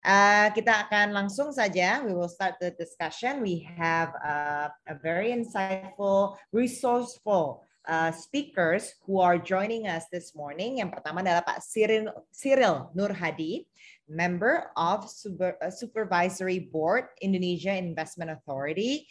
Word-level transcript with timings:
Uh, 0.00 0.48
kita 0.56 0.88
akan 0.88 1.12
langsung 1.12 1.52
saja. 1.52 2.00
We 2.00 2.16
will 2.16 2.32
start 2.32 2.56
the 2.56 2.72
discussion. 2.72 3.44
We 3.44 3.68
have 3.76 4.16
uh, 4.24 4.72
a 4.88 4.96
very 4.96 5.28
insightful, 5.28 6.40
resourceful 6.56 7.68
uh, 7.84 8.08
speakers 8.08 8.96
who 9.04 9.20
are 9.20 9.36
joining 9.36 9.92
us 9.92 10.08
this 10.08 10.32
morning. 10.32 10.80
Yang 10.80 10.96
pertama 10.96 11.20
adalah 11.20 11.44
Pak 11.44 11.60
Cyril, 11.60 12.08
Cyril 12.32 12.88
Nur 12.96 13.12
Hadi, 13.12 13.68
member 14.08 14.72
of 14.72 15.04
Super, 15.04 15.60
uh, 15.60 15.68
Supervisory 15.68 16.64
Board 16.72 17.12
Indonesia 17.20 17.76
Investment 17.76 18.32
Authority. 18.32 19.04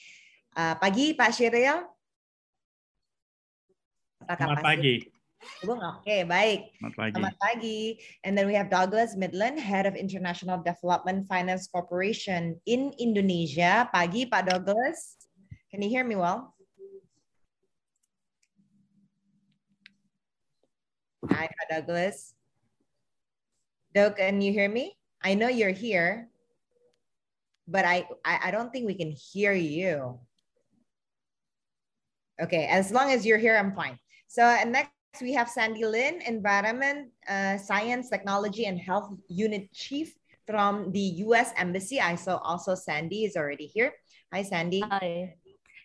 Uh, 0.57 0.73
pagi 0.81 1.13
Pak 1.13 1.37
Cyril. 1.37 1.85
Selamat 4.25 4.65
pagi. 4.65 5.18
Oke, 5.63 5.75
ah. 5.79 5.99
okay, 6.03 6.27
baik. 6.27 6.75
Selamat 6.79 6.95
pagi. 6.95 7.13
Selamat 7.15 7.35
pagi. 7.39 7.81
And 8.27 8.33
then 8.35 8.45
we 8.47 8.55
have 8.55 8.67
Douglas 8.67 9.15
Midland, 9.15 9.59
Head 9.59 9.87
of 9.87 9.95
International 9.95 10.59
Development 10.59 11.23
Finance 11.27 11.67
Corporation 11.71 12.59
in 12.67 12.91
Indonesia. 12.99 13.87
Pagi, 13.91 14.27
Pak 14.27 14.51
Douglas. 14.51 15.15
Can 15.71 15.79
you 15.79 15.87
hear 15.87 16.03
me 16.03 16.19
well? 16.19 16.55
Hi, 21.31 21.47
Pak 21.47 21.67
Douglas. 21.71 22.35
Doug, 23.95 24.17
can 24.19 24.41
you 24.43 24.51
hear 24.51 24.69
me? 24.69 24.95
I 25.23 25.35
know 25.35 25.47
you're 25.47 25.75
here, 25.75 26.29
but 27.67 27.83
I, 27.83 28.07
I, 28.23 28.47
I 28.47 28.51
don't 28.51 28.71
think 28.71 28.87
we 28.87 28.95
can 28.95 29.11
hear 29.11 29.53
you. 29.53 30.19
Okay, 32.39 32.67
as 32.71 32.91
long 32.91 33.11
as 33.11 33.25
you're 33.25 33.37
here, 33.37 33.57
I'm 33.57 33.75
fine. 33.75 33.99
So 34.27 34.43
and 34.43 34.71
next 34.71 34.98
we 35.17 35.33
have 35.33 35.49
Sandy 35.49 35.83
Lin, 35.85 36.21
Environment, 36.21 37.09
uh, 37.27 37.57
Science, 37.57 38.09
Technology, 38.09 38.65
and 38.65 38.79
Health 38.79 39.09
Unit 39.27 39.71
Chief 39.73 40.13
from 40.45 40.91
the 40.93 41.25
U.S. 41.27 41.51
Embassy. 41.57 41.99
I 41.99 42.15
saw 42.15 42.37
also 42.37 42.75
Sandy 42.75 43.25
is 43.25 43.35
already 43.35 43.65
here. 43.65 43.91
Hi, 44.31 44.45
Sandy. 44.45 44.79
Hi. 44.85 45.35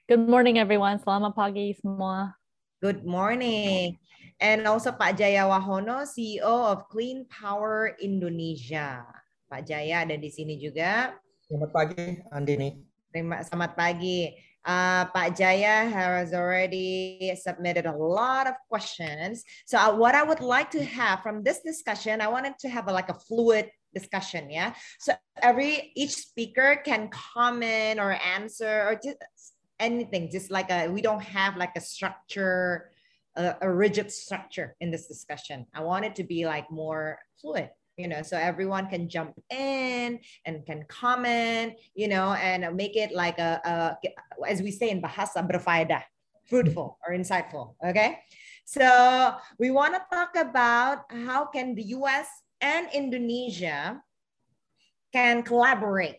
Good 0.06 0.28
morning, 0.28 0.60
everyone. 0.60 1.00
Selamat 1.00 1.34
pagi 1.34 1.72
semua. 1.72 2.36
Good 2.84 3.02
morning. 3.08 3.96
And 4.38 4.68
also 4.68 4.92
Pak 4.92 5.16
Jaya 5.16 5.48
Wahono, 5.48 6.04
CEO 6.04 6.68
of 6.68 6.84
Clean 6.92 7.24
Power 7.32 7.96
Indonesia. 7.96 9.02
Pak 9.48 9.64
Jaya 9.64 10.04
ada 10.04 10.20
di 10.20 10.28
sini 10.28 10.60
juga. 10.60 11.16
Selamat 11.48 11.70
pagi, 11.72 12.20
Andini. 12.28 12.76
Terima 13.08 13.40
selamat 13.40 13.72
pagi. 13.72 14.36
Uh, 14.64 15.04
Pak 15.06 15.36
Jaya 15.36 15.88
has 15.88 16.32
already 16.32 17.36
submitted 17.40 17.86
a 17.86 17.92
lot 17.92 18.46
of 18.46 18.54
questions. 18.68 19.44
So 19.66 19.78
uh, 19.78 19.94
what 19.94 20.14
I 20.14 20.22
would 20.22 20.40
like 20.40 20.70
to 20.70 20.82
have 20.84 21.20
from 21.20 21.42
this 21.42 21.60
discussion, 21.60 22.20
I 22.20 22.28
wanted 22.28 22.54
to 22.60 22.68
have 22.68 22.88
a, 22.88 22.92
like 22.92 23.10
a 23.10 23.14
fluid 23.14 23.70
discussion, 23.94 24.50
yeah? 24.50 24.74
So 24.98 25.12
every, 25.42 25.92
each 25.94 26.14
speaker 26.14 26.80
can 26.84 27.08
comment 27.08 28.00
or 28.00 28.12
answer 28.12 28.88
or 28.88 28.98
just 29.02 29.18
anything, 29.78 30.30
just 30.30 30.50
like 30.50 30.70
a, 30.70 30.88
we 30.88 31.02
don't 31.02 31.22
have 31.22 31.56
like 31.56 31.76
a 31.76 31.80
structure, 31.80 32.90
a, 33.36 33.56
a 33.60 33.70
rigid 33.70 34.10
structure 34.10 34.76
in 34.80 34.90
this 34.90 35.06
discussion. 35.06 35.66
I 35.74 35.82
want 35.82 36.06
it 36.06 36.14
to 36.16 36.24
be 36.24 36.46
like 36.46 36.70
more 36.70 37.18
fluid 37.40 37.70
you 37.96 38.08
know 38.08 38.22
so 38.22 38.36
everyone 38.36 38.88
can 38.88 39.08
jump 39.08 39.34
in 39.50 40.18
and 40.46 40.66
can 40.66 40.84
comment 40.88 41.74
you 41.94 42.08
know 42.08 42.34
and 42.34 42.66
make 42.76 42.96
it 42.96 43.12
like 43.12 43.38
a, 43.38 43.60
a 43.64 44.48
as 44.48 44.62
we 44.62 44.70
say 44.70 44.90
in 44.90 45.00
bahasa 45.00 45.42
berfaedah 45.46 46.02
fruitful 46.48 46.98
or 47.06 47.14
insightful 47.14 47.74
okay 47.84 48.18
so 48.64 49.34
we 49.58 49.70
want 49.70 49.94
to 49.94 50.02
talk 50.10 50.34
about 50.36 51.06
how 51.26 51.46
can 51.46 51.74
the 51.74 51.84
us 51.94 52.26
and 52.60 52.88
indonesia 52.92 54.00
can 55.12 55.42
collaborate 55.42 56.18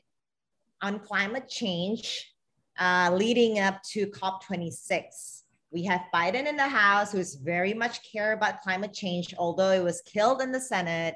on 0.81 1.00
climate 1.00 1.50
change 1.50 2.31
uh, 2.80 3.12
leading 3.12 3.59
up 3.59 3.84
to 3.84 4.08
cop26 4.08 5.44
we 5.76 5.84
have 5.84 6.03
Biden 6.14 6.48
in 6.48 6.56
the 6.56 6.70
House, 6.70 7.12
who's 7.12 7.35
very 7.35 7.74
much 7.74 8.00
care 8.09 8.31
about 8.31 8.62
climate 8.62 8.94
change, 8.94 9.35
although 9.38 9.72
it 9.72 9.84
was 9.84 10.02
killed 10.06 10.41
in 10.41 10.53
the 10.53 10.62
Senate. 10.62 11.16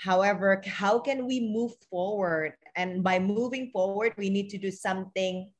However, 0.00 0.62
how 0.64 0.98
can 0.98 1.26
we 1.26 1.40
move 1.40 1.72
forward? 1.90 2.54
And 2.74 3.04
by 3.04 3.18
moving 3.18 3.70
forward, 3.70 4.14
we 4.16 4.30
need 4.30 4.48
to 4.48 4.58
do 4.58 4.70
something 4.70 5.50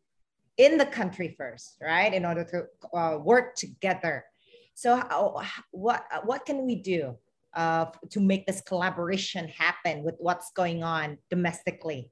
in 0.56 0.78
the 0.78 0.86
country 0.86 1.34
first, 1.36 1.76
right? 1.82 2.12
In 2.12 2.24
order 2.24 2.44
to 2.44 2.58
uh, 2.96 3.18
work 3.18 3.54
together. 3.54 4.24
So, 4.72 4.96
how, 4.96 5.42
what 5.72 6.04
what 6.24 6.46
can 6.46 6.64
we 6.64 6.76
do 6.76 7.16
uh, 7.52 7.92
to 8.08 8.20
make 8.20 8.46
this 8.46 8.62
collaboration 8.62 9.46
happen 9.48 10.02
with 10.02 10.16
what's 10.18 10.52
going 10.52 10.82
on 10.82 11.18
domestically? 11.28 12.10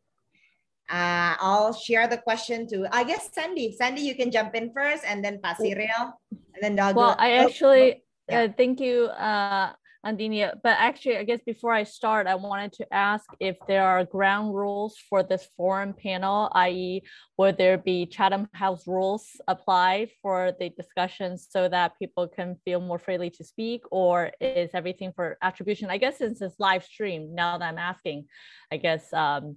Uh, 0.91 1.33
I'll 1.41 1.73
share 1.73 2.09
the 2.09 2.19
question 2.19 2.69
to 2.69 2.89
I 2.93 3.05
guess 3.05 3.31
Sandy. 3.33 3.73
Sandy, 3.73 4.03
you 4.03 4.15
can 4.15 4.31
jump 4.31 4.55
in 4.55 4.71
first, 4.77 5.03
and 5.09 5.25
then 5.25 5.41
Pak 5.41 5.57
Cyril, 5.57 6.13
and 6.29 6.61
then 6.61 6.77
Doug. 6.77 6.97
Well, 6.97 7.17
I 7.19 7.41
actually 7.41 8.05
oh, 8.29 8.33
yeah. 8.33 8.43
uh, 8.43 8.49
thank 8.53 8.81
you, 8.81 9.07
uh, 9.17 9.73
Andinia. 10.05 10.55
But 10.63 10.77
actually, 10.79 11.19
I 11.19 11.25
guess 11.25 11.41
before 11.45 11.73
I 11.73 11.85
start, 11.85 12.27
I 12.27 12.35
wanted 12.35 12.73
to 12.75 12.87
ask 12.93 13.25
if 13.41 13.57
there 13.67 13.85
are 13.85 14.05
ground 14.05 14.55
rules 14.55 14.97
for 15.09 15.23
this 15.23 15.49
forum 15.57 15.93
panel, 15.93 16.51
i.e., 16.53 17.03
would 17.37 17.59
there 17.59 17.79
be 17.79 18.07
Chatham 18.07 18.49
House 18.53 18.87
rules 18.87 19.27
apply 19.49 20.09
for 20.23 20.53
the 20.59 20.71
discussions 20.71 21.47
so 21.51 21.69
that 21.69 21.99
people 21.99 22.29
can 22.29 22.57
feel 22.65 22.81
more 22.81 22.99
freely 22.99 23.31
to 23.31 23.45
speak, 23.45 23.83
or 23.91 24.31
is 24.41 24.71
everything 24.73 25.13
for 25.15 25.37
attribution? 25.43 25.91
I 25.91 25.99
guess 25.99 26.19
since 26.19 26.41
it's 26.41 26.59
live 26.59 26.85
stream, 26.85 27.35
now 27.35 27.59
that 27.59 27.65
I'm 27.65 27.79
asking, 27.79 28.27
I 28.73 28.77
guess 28.77 29.13
um, 29.13 29.57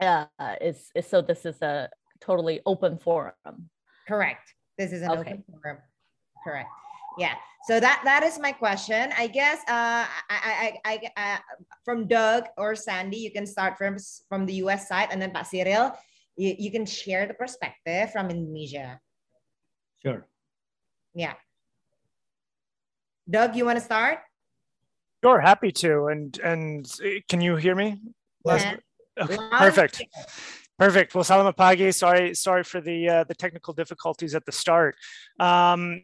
uh, 0.00 0.26
is, 0.60 0.90
is 0.94 1.06
so 1.06 1.20
this 1.20 1.44
is 1.44 1.60
a 1.62 1.90
totally 2.20 2.60
open 2.64 2.98
forum. 2.98 3.70
Correct. 4.06 4.54
This 4.78 4.92
is 4.92 5.02
an 5.02 5.10
okay. 5.10 5.20
open 5.20 5.44
forum. 5.50 5.78
Correct 6.44 6.68
yeah 7.18 7.34
so 7.64 7.80
that 7.80 8.02
that 8.04 8.22
is 8.22 8.38
my 8.38 8.52
question. 8.52 9.10
I 9.16 9.26
guess 9.26 9.60
uh 9.68 10.04
i 10.04 10.38
i 10.52 10.78
i, 10.84 11.10
I 11.16 11.34
uh, 11.34 11.38
from 11.84 12.06
doug 12.06 12.44
or 12.58 12.76
sandy 12.76 13.16
you 13.16 13.32
can 13.32 13.46
start 13.46 13.78
from 13.78 13.96
from 14.28 14.44
the 14.44 14.54
us 14.68 14.88
side 14.88 15.08
and 15.10 15.20
then 15.20 15.30
pak 15.32 15.46
cyril 15.46 15.96
you, 16.36 16.54
you 16.58 16.70
can 16.70 16.84
share 16.84 17.26
the 17.26 17.34
perspective 17.34 18.12
from 18.12 18.28
indonesia. 18.30 19.00
Sure. 20.04 20.26
Yeah. 21.14 21.34
Doug 23.30 23.56
you 23.56 23.64
want 23.64 23.78
to 23.78 23.84
start? 23.84 24.18
Sure 25.24 25.40
happy 25.40 25.72
to. 25.72 26.12
And 26.12 26.38
and 26.44 26.84
can 27.28 27.40
you 27.40 27.56
hear 27.56 27.74
me? 27.74 27.96
Yeah. 28.44 28.76
okay, 29.18 29.38
perfect. 29.52 30.04
Perfect. 30.76 31.14
Well, 31.14 31.24
Salamat 31.24 31.56
Pagi. 31.56 31.92
Sorry, 31.92 32.34
sorry 32.34 32.64
for 32.64 32.82
the 32.82 33.08
uh, 33.08 33.24
the 33.24 33.34
technical 33.34 33.72
difficulties 33.72 34.34
at 34.34 34.44
the 34.44 34.52
start. 34.52 34.96
Um, 35.40 36.02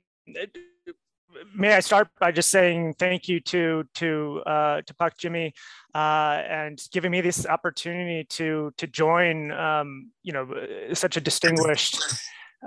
may 1.54 1.74
I 1.74 1.80
start 1.80 2.08
by 2.18 2.32
just 2.32 2.50
saying 2.50 2.94
thank 2.94 3.28
you 3.28 3.40
to 3.40 3.84
to 3.94 4.42
uh, 4.46 4.82
to 4.82 4.94
Pak 4.94 5.16
Jimmy 5.18 5.54
uh, 5.94 6.42
and 6.48 6.80
giving 6.92 7.10
me 7.10 7.20
this 7.20 7.46
opportunity 7.46 8.24
to 8.24 8.72
to 8.76 8.86
join 8.86 9.52
um, 9.52 10.10
you 10.22 10.32
know 10.32 10.48
such 10.92 11.16
a 11.16 11.20
distinguished 11.20 11.98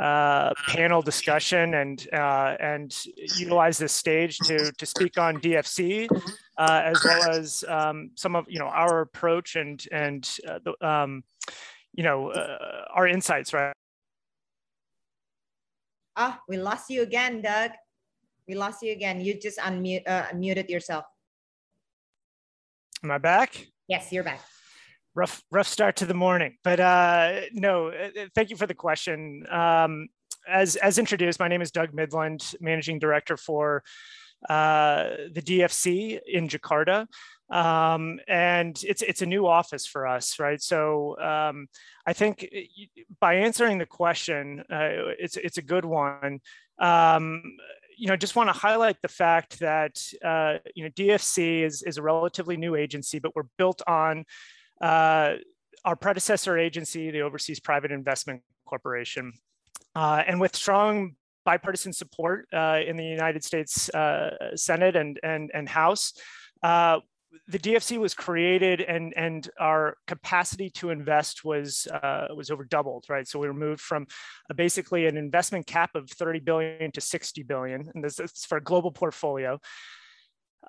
uh, 0.01 0.51
panel 0.67 1.01
discussion 1.01 1.75
and 1.75 2.07
uh, 2.13 2.55
and 2.59 3.05
utilize 3.37 3.77
this 3.77 3.93
stage 3.93 4.37
to 4.39 4.71
to 4.71 4.85
speak 4.85 5.17
on 5.17 5.37
DFC 5.37 6.07
uh, 6.57 6.81
as 6.83 7.03
well 7.03 7.29
as 7.31 7.63
um, 7.67 8.11
some 8.15 8.35
of 8.35 8.45
you 8.49 8.59
know 8.59 8.67
our 8.67 9.01
approach 9.01 9.55
and 9.55 9.85
and 9.91 10.37
uh, 10.47 10.59
the, 10.63 10.87
um, 10.87 11.23
you 11.93 12.03
know 12.03 12.31
our 12.93 13.07
insights 13.07 13.53
right. 13.53 13.73
Ah, 16.15 16.39
we 16.47 16.57
lost 16.57 16.91
you 16.91 17.01
again, 17.01 17.41
Doug. 17.41 17.71
We 18.47 18.55
lost 18.55 18.81
you 18.81 18.91
again. 18.91 19.21
You 19.21 19.39
just 19.39 19.59
unmute, 19.59 20.07
uh, 20.07 20.23
unmuted 20.33 20.69
yourself. 20.69 21.05
Am 23.03 23.11
I 23.11 23.17
back? 23.17 23.67
Yes, 23.87 24.11
you're 24.11 24.23
back. 24.23 24.41
Rough, 25.15 25.43
rough 25.51 25.67
start 25.67 25.97
to 25.97 26.05
the 26.05 26.13
morning, 26.13 26.57
but 26.63 26.79
uh, 26.79 27.41
no. 27.51 27.89
Uh, 27.89 28.09
uh, 28.19 28.25
thank 28.33 28.49
you 28.49 28.55
for 28.55 28.65
the 28.65 28.73
question. 28.73 29.45
Um, 29.51 30.07
as 30.47 30.75
as 30.77 30.97
introduced, 30.97 31.39
my 31.39 31.47
name 31.47 31.61
is 31.61 31.69
Doug 31.69 31.93
Midland, 31.93 32.55
managing 32.59 32.97
director 32.97 33.37
for 33.37 33.83
uh, 34.49 35.09
the 35.31 35.41
DFC 35.41 36.19
in 36.25 36.47
Jakarta. 36.47 37.07
Um, 37.49 38.19
and 38.27 38.81
it's 38.83 39.01
it's 39.03 39.21
a 39.21 39.27
new 39.27 39.45
office 39.45 39.85
for 39.85 40.07
us, 40.07 40.39
right? 40.39 40.61
So 40.61 41.19
um, 41.19 41.67
I 42.07 42.13
think 42.13 42.49
uh, 42.51 43.01
by 43.19 43.35
answering 43.35 43.77
the 43.77 43.85
question, 43.85 44.63
uh, 44.71 45.13
it's 45.19 45.37
it's 45.37 45.57
a 45.57 45.61
good 45.61 45.85
one. 45.85 46.39
Um, 46.79 47.43
you 47.97 48.07
know, 48.07 48.15
just 48.15 48.35
want 48.35 48.49
to 48.49 48.53
highlight 48.53 49.01
the 49.01 49.07
fact 49.07 49.59
that 49.59 50.01
uh, 50.23 50.57
you 50.75 50.83
know 50.83 50.89
DFC 50.91 51.63
is 51.63 51.83
is 51.83 51.97
a 51.97 52.01
relatively 52.01 52.57
new 52.57 52.75
agency, 52.75 53.19
but 53.19 53.35
we're 53.35 53.49
built 53.57 53.81
on 53.87 54.25
uh, 54.81 55.33
our 55.85 55.95
predecessor 55.95 56.57
agency, 56.57 57.11
the 57.11 57.21
Overseas 57.21 57.59
Private 57.59 57.91
Investment 57.91 58.41
Corporation, 58.65 59.33
uh, 59.95 60.23
and 60.25 60.39
with 60.39 60.55
strong 60.55 61.15
bipartisan 61.45 61.93
support 61.93 62.47
uh, 62.53 62.79
in 62.85 62.95
the 62.95 63.03
United 63.03 63.43
States 63.43 63.89
uh, 63.89 64.55
Senate 64.55 64.95
and 64.95 65.19
and 65.23 65.51
and 65.53 65.67
House. 65.69 66.13
The 67.47 67.59
DFC 67.59 67.97
was 67.97 68.13
created 68.13 68.81
and 68.81 69.13
and 69.15 69.49
our 69.59 69.97
capacity 70.07 70.69
to 70.71 70.89
invest 70.89 71.43
was 71.43 71.87
uh, 71.87 72.27
was 72.35 72.51
over 72.51 72.63
doubled, 72.63 73.05
right? 73.09 73.27
So 73.27 73.39
we 73.39 73.47
were 73.47 73.53
moved 73.53 73.81
from 73.81 74.07
basically 74.55 75.07
an 75.07 75.17
investment 75.17 75.65
cap 75.65 75.95
of 75.95 76.09
30 76.09 76.39
billion 76.39 76.91
to 76.91 77.01
60 77.01 77.43
billion, 77.43 77.91
and 77.93 78.03
this 78.03 78.19
is 78.19 78.45
for 78.45 78.57
a 78.57 78.63
global 78.63 78.91
portfolio. 78.91 79.59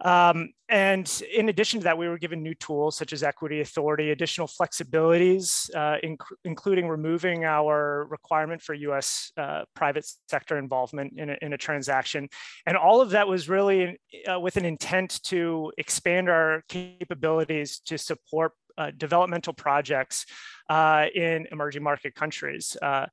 Um, 0.00 0.50
and 0.68 1.22
in 1.32 1.48
addition 1.48 1.80
to 1.80 1.84
that, 1.84 1.98
we 1.98 2.08
were 2.08 2.18
given 2.18 2.42
new 2.42 2.54
tools 2.54 2.96
such 2.96 3.12
as 3.12 3.22
equity 3.22 3.60
authority, 3.60 4.10
additional 4.10 4.48
flexibilities, 4.48 5.70
uh, 5.74 5.98
inc 6.02 6.18
including 6.44 6.88
removing 6.88 7.44
our 7.44 8.06
requirement 8.10 8.60
for 8.60 8.74
US 8.74 9.30
uh, 9.36 9.64
private 9.74 10.06
sector 10.28 10.58
involvement 10.58 11.18
in 11.18 11.30
a, 11.30 11.36
in 11.42 11.52
a, 11.52 11.58
transaction. 11.58 12.28
And 12.66 12.76
all 12.76 13.00
of 13.00 13.10
that 13.10 13.28
was 13.28 13.48
really 13.48 13.98
uh, 14.30 14.40
with 14.40 14.56
an 14.56 14.64
intent 14.64 15.22
to 15.24 15.72
expand 15.78 16.28
our 16.28 16.64
capabilities 16.68 17.78
to 17.86 17.96
support 17.96 18.52
uh, 18.76 18.90
developmental 18.96 19.52
projects 19.52 20.26
uh, 20.68 21.06
in 21.14 21.46
emerging 21.52 21.82
market 21.82 22.14
countries. 22.14 22.76
Uh, 22.82 23.06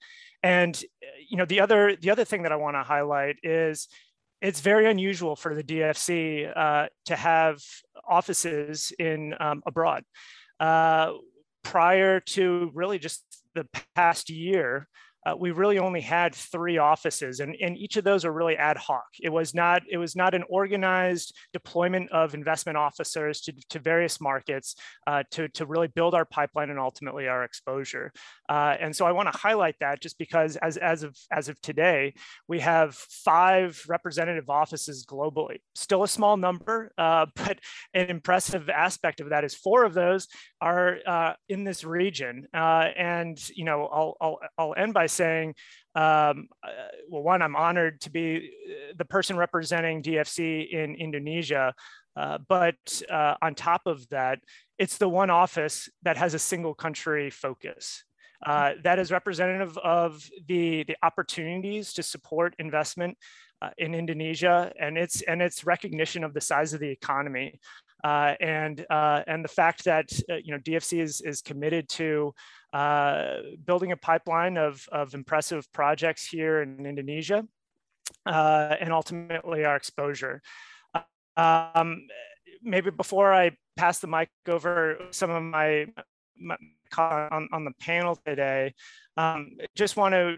and 0.44 0.84
you 1.30 1.38
know 1.38 1.46
the 1.46 1.60
other 1.60 1.96
the 1.96 2.10
other 2.10 2.26
thing 2.26 2.44
that 2.44 2.52
I 2.52 2.56
want 2.56 2.76
to 2.76 2.84
highlight 2.84 3.38
is 3.44 3.88
it's 4.42 4.60
very 4.60 4.90
unusual 4.90 5.36
for 5.36 5.54
the 5.54 5.64
DFC 5.64 6.52
uh, 6.56 6.88
to 7.06 7.16
have 7.16 7.60
offices 8.08 8.92
in 8.98 9.36
um, 9.40 9.62
abroad. 9.66 10.04
Uh, 10.60 11.14
prior 11.64 12.20
to 12.20 12.72
really 12.74 13.00
just 13.00 13.24
the 13.54 13.68
past 13.96 14.30
year, 14.30 14.88
uh, 15.26 15.36
we 15.38 15.52
really 15.52 15.80
only 15.80 16.02
had 16.02 16.34
three 16.34 16.78
offices 16.78 17.40
and, 17.40 17.56
and 17.62 17.78
each 17.78 17.98
of 17.98 18.04
those 18.04 18.26
are 18.26 18.32
really 18.32 18.58
ad 18.58 18.78
hoc. 18.78 19.06
It 19.22 19.30
was 19.30 19.54
not, 19.54 19.84
it 19.90 19.98
was 19.98 20.16
not 20.16 20.34
an 20.34 20.44
organized 20.50 21.36
deployment 21.54 22.12
of 22.12 22.34
investment 22.34 22.78
officers 22.78 23.42
to, 23.42 23.54
to 23.70 23.80
various 23.80 24.20
markets 24.20 24.76
uh, 25.06 25.24
to, 25.32 25.48
to 25.50 25.66
really 25.66 25.88
build 25.88 26.16
our 26.16 26.26
pipeline 26.26 26.70
and 26.70 26.80
ultimately 26.80 27.28
our 27.28 27.44
exposure. 27.44 28.12
Uh, 28.50 28.76
and 28.80 28.96
so 28.96 29.06
I 29.06 29.12
want 29.12 29.32
to 29.32 29.38
highlight 29.38 29.76
that 29.80 30.02
just 30.02 30.18
because 30.18 30.58
as, 30.58 30.78
as, 30.78 31.04
of, 31.04 31.16
as 31.32 31.50
of 31.50 31.62
today, 31.62 32.14
we 32.48 32.60
have 32.60 32.96
five 32.96 33.82
representative 33.88 34.50
offices 34.50 35.06
globally. 35.06 35.58
Still 35.76 36.04
a 36.04 36.08
small 36.08 36.38
number, 36.38 36.92
uh, 36.98 37.28
but 37.36 37.60
an 37.94 38.08
impressive 38.10 38.70
aspect 38.70 39.20
of 39.20 39.30
that 39.30 39.44
is 39.44 39.54
four 39.54 39.84
of 39.84 39.94
those 39.94 40.28
are 40.62 40.98
uh, 41.06 41.34
in 41.48 41.64
this 41.64 41.84
region. 41.84 42.48
Uh, 42.54 42.88
and, 42.98 43.38
you 43.56 43.66
know, 43.66 43.86
I'll, 43.86 44.18
I'll, 44.20 44.40
I'll 44.58 44.76
end 44.78 44.94
by 44.94 45.08
saying, 45.12 45.56
um, 45.96 46.48
uh, 46.64 46.88
well, 47.10 47.24
one, 47.24 47.42
I'm 47.42 47.56
honored 47.56 48.02
to 48.02 48.10
be 48.10 48.52
uh, 48.70 48.94
the 48.98 49.06
person 49.06 49.38
representing 49.38 50.02
DFC 50.02 50.70
in 50.72 50.96
Indonesia. 50.96 51.74
Uh, 52.16 52.38
but 52.48 53.02
uh, 53.10 53.36
on 53.42 53.56
top 53.56 53.82
of 53.86 54.08
that, 54.10 54.40
it's 54.78 54.98
the 54.98 55.10
one 55.10 55.30
office 55.30 55.90
that 56.04 56.18
has 56.18 56.34
a 56.34 56.40
single 56.40 56.74
country 56.74 57.30
focus. 57.30 58.04
Uh, 58.46 58.72
that 58.84 58.98
is 58.98 59.12
representative 59.12 59.78
of 59.78 60.28
the, 60.48 60.84
the 60.86 60.98
opportunities 61.04 61.94
to 61.94 62.02
support 62.02 62.56
investment 62.58 63.18
uh, 63.62 63.70
in 63.78 63.94
Indonesia 63.94 64.72
and 64.80 64.98
its 64.98 65.22
and 65.22 65.40
its 65.42 65.64
recognition 65.64 66.24
of 66.24 66.34
the 66.34 66.42
size 66.42 66.74
of 66.74 66.80
the 66.80 66.90
economy 66.90 67.60
uh, 68.04 68.34
and 68.40 68.86
uh, 68.90 69.22
and 69.28 69.44
the 69.44 69.50
fact 69.50 69.84
that 69.84 70.12
you 70.44 70.52
know 70.52 70.58
DFC 70.58 71.00
is 71.02 71.22
is 71.22 71.42
committed 71.42 71.88
to 71.90 72.34
uh, 72.74 73.38
building 73.66 73.92
a 73.92 73.98
pipeline 73.98 74.58
of 74.58 74.88
of 74.92 75.14
impressive 75.14 75.72
projects 75.74 76.28
here 76.28 76.62
in 76.62 76.86
Indonesia, 76.86 77.46
uh, 78.26 78.76
and 78.80 78.92
ultimately 78.92 79.66
our 79.66 79.76
exposure. 79.76 80.42
Um, 81.38 82.08
maybe 82.62 82.92
before 82.92 83.34
I 83.34 83.52
pass 83.78 84.00
the 84.00 84.08
mic 84.08 84.30
over, 84.48 84.98
some 85.12 85.32
of 85.32 85.42
my, 85.42 85.88
my 86.40 86.58
on, 86.98 87.48
on 87.52 87.66
the 87.66 87.72
panel 87.80 88.18
today, 88.26 88.74
um, 89.18 89.52
just 89.76 89.98
want 89.98 90.14
to 90.14 90.36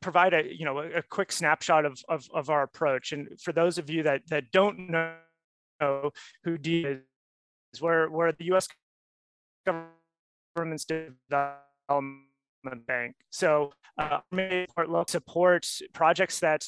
provide 0.00 0.32
a 0.32 0.44
you 0.56 0.64
know 0.64 0.78
a, 0.78 1.02
quick 1.02 1.32
snapshot 1.32 1.84
of, 1.84 1.98
of, 2.08 2.26
of 2.32 2.50
our 2.50 2.62
approach. 2.62 3.12
And 3.12 3.40
for 3.40 3.52
those 3.52 3.78
of 3.78 3.90
you 3.90 4.02
that 4.04 4.22
that 4.28 4.50
don't 4.52 4.90
know 4.90 6.10
who 6.44 6.58
D 6.58 6.84
is, 6.84 7.80
where, 7.80 8.08
where 8.08 8.32
the 8.32 8.52
US 8.52 8.68
government's 10.54 10.84
development 10.84 12.26
bank. 12.86 13.16
So 13.30 13.72
uh, 13.98 14.20
support 15.06 15.66
projects 15.92 16.40
that 16.40 16.64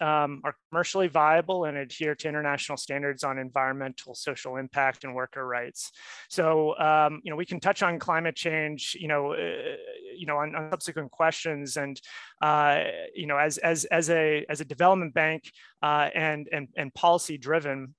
um, 0.00 0.40
are 0.44 0.54
commercially 0.70 1.08
viable 1.08 1.64
and 1.64 1.76
adhere 1.76 2.14
to 2.14 2.28
international 2.28 2.76
standards 2.76 3.24
on 3.24 3.38
environmental, 3.38 4.14
social 4.14 4.56
impact, 4.56 5.04
and 5.04 5.14
worker 5.14 5.46
rights. 5.46 5.92
So, 6.28 6.78
um, 6.78 7.20
you 7.22 7.30
know, 7.30 7.36
we 7.36 7.46
can 7.46 7.60
touch 7.60 7.82
on 7.82 7.98
climate 7.98 8.36
change, 8.36 8.96
you 8.98 9.08
know, 9.08 9.32
uh, 9.32 9.76
you 10.16 10.26
know, 10.26 10.36
on, 10.38 10.54
on, 10.54 10.70
subsequent 10.70 11.10
questions, 11.10 11.76
and 11.76 12.00
uh, 12.42 12.84
you 13.14 13.26
know, 13.26 13.36
as 13.36 13.58
as 13.58 13.84
as 13.86 14.10
a 14.10 14.44
as 14.48 14.60
a 14.60 14.64
development 14.64 15.14
bank 15.14 15.44
uh, 15.82 16.08
and 16.14 16.48
and 16.52 16.68
and 16.76 16.92
policy 16.94 17.38
driven 17.38 17.94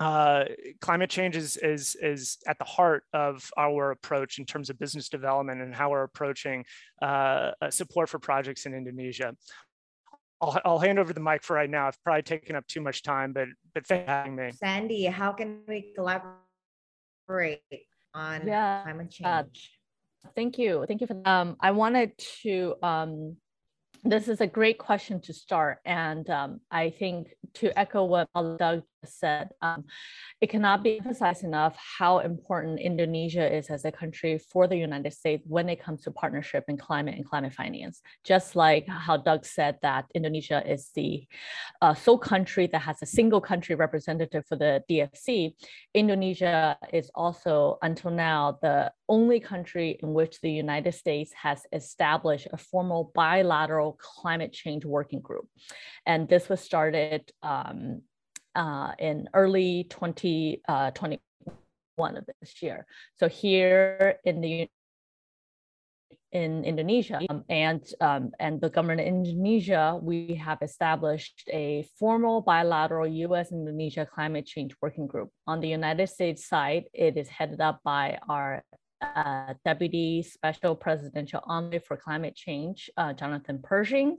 uh, 0.00 0.44
climate 0.80 1.10
change 1.10 1.36
is, 1.36 1.56
is, 1.56 1.96
is 2.00 2.38
at 2.46 2.58
the 2.58 2.64
heart 2.64 3.04
of 3.12 3.48
our 3.56 3.90
approach 3.90 4.38
in 4.38 4.44
terms 4.44 4.70
of 4.70 4.78
business 4.78 5.08
development 5.08 5.60
and 5.60 5.74
how 5.74 5.90
we're 5.90 6.02
approaching 6.02 6.64
uh, 7.00 7.52
support 7.70 8.08
for 8.08 8.18
projects 8.18 8.66
in 8.66 8.74
Indonesia. 8.74 9.34
I'll, 10.40 10.60
I'll 10.64 10.78
hand 10.78 10.98
over 10.98 11.12
the 11.12 11.20
mic 11.20 11.42
for 11.42 11.54
right 11.54 11.70
now. 11.70 11.86
I've 11.86 12.02
probably 12.02 12.22
taken 12.22 12.56
up 12.56 12.66
too 12.66 12.80
much 12.80 13.02
time, 13.02 13.32
but 13.32 13.48
but 13.72 13.86
thank 13.86 14.02
you 14.02 14.06
for 14.06 14.10
having 14.10 14.36
me. 14.36 14.52
Sandy, 14.52 15.04
how 15.04 15.32
can 15.32 15.60
we 15.68 15.92
collaborate 15.94 17.60
on 18.14 18.46
yeah, 18.46 18.82
climate 18.82 19.14
uh, 19.24 19.42
change? 19.42 19.70
Uh, 20.24 20.28
thank 20.34 20.58
you. 20.58 20.84
Thank 20.88 21.00
you 21.00 21.06
for 21.06 21.20
um, 21.24 21.56
I 21.60 21.70
wanted 21.70 22.18
to 22.42 22.74
um, 22.82 23.36
this 24.04 24.28
is 24.28 24.40
a 24.40 24.46
great 24.46 24.78
question 24.78 25.20
to 25.22 25.32
start. 25.32 25.78
And 25.84 26.28
um, 26.28 26.60
I 26.70 26.90
think 26.90 27.34
to 27.54 27.76
echo 27.78 28.04
what 28.04 28.28
Doug 28.34 28.82
said, 29.08 29.50
um, 29.62 29.84
it 30.40 30.50
cannot 30.50 30.82
be 30.82 30.98
emphasized 30.98 31.44
enough 31.44 31.76
how 31.98 32.18
important 32.18 32.80
Indonesia 32.80 33.54
is 33.54 33.70
as 33.70 33.84
a 33.84 33.92
country 33.92 34.38
for 34.38 34.66
the 34.66 34.76
United 34.76 35.12
States 35.12 35.44
when 35.46 35.68
it 35.68 35.82
comes 35.82 36.02
to 36.02 36.10
partnership 36.10 36.64
in 36.68 36.76
climate 36.76 37.14
and 37.14 37.24
climate 37.24 37.52
finance. 37.52 38.02
Just 38.24 38.56
like 38.56 38.86
how 38.88 39.16
Doug 39.16 39.44
said 39.44 39.78
that 39.82 40.06
Indonesia 40.14 40.62
is 40.66 40.90
the 40.94 41.26
uh, 41.82 41.94
sole 41.94 42.18
country 42.18 42.66
that 42.68 42.80
has 42.80 43.02
a 43.02 43.06
single 43.06 43.40
country 43.40 43.74
representative 43.74 44.44
for 44.46 44.56
the 44.56 44.82
DFC, 44.90 45.54
Indonesia 45.94 46.76
is 46.92 47.10
also, 47.14 47.78
until 47.82 48.10
now, 48.10 48.58
the 48.62 48.92
only 49.08 49.40
country 49.40 49.98
in 50.02 50.12
which 50.12 50.40
the 50.40 50.50
United 50.50 50.92
States 50.92 51.32
has 51.34 51.62
established 51.72 52.48
a 52.52 52.56
formal 52.56 53.12
bilateral 53.14 53.98
climate 54.00 54.52
change 54.52 54.84
working 54.84 55.20
group. 55.20 55.46
And 56.06 56.28
this 56.28 56.48
was 56.48 56.60
started 56.60 57.30
um, 57.42 58.02
uh, 58.54 58.92
in 58.98 59.28
early 59.34 59.84
2021 59.90 61.18
uh, 61.98 62.18
of 62.18 62.24
this 62.40 62.62
year. 62.62 62.86
So 63.16 63.28
here 63.28 64.16
in 64.24 64.40
the 64.40 64.68
in 66.32 66.64
Indonesia 66.64 67.20
um, 67.30 67.44
and 67.48 67.80
um, 68.00 68.32
and 68.40 68.60
the 68.60 68.68
government 68.68 69.00
of 69.00 69.06
Indonesia, 69.06 69.98
we 70.02 70.34
have 70.34 70.58
established 70.62 71.48
a 71.48 71.86
formal 71.96 72.42
bilateral 72.42 73.06
U.S. 73.06 73.52
Indonesia 73.52 74.04
climate 74.04 74.44
change 74.44 74.74
working 74.82 75.06
group. 75.06 75.30
On 75.46 75.60
the 75.60 75.68
United 75.68 76.08
States 76.08 76.44
side, 76.46 76.84
it 76.92 77.16
is 77.16 77.28
headed 77.28 77.60
up 77.60 77.78
by 77.84 78.18
our 78.28 78.64
uh, 79.00 79.54
Deputy 79.64 80.22
Special 80.22 80.74
Presidential 80.74 81.40
Envoy 81.46 81.78
for 81.78 81.96
Climate 81.96 82.34
Change, 82.34 82.90
uh, 82.96 83.12
Jonathan 83.12 83.60
Pershing, 83.62 84.18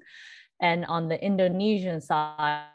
and 0.62 0.86
on 0.86 1.10
the 1.10 1.22
Indonesian 1.22 2.00
side 2.00 2.72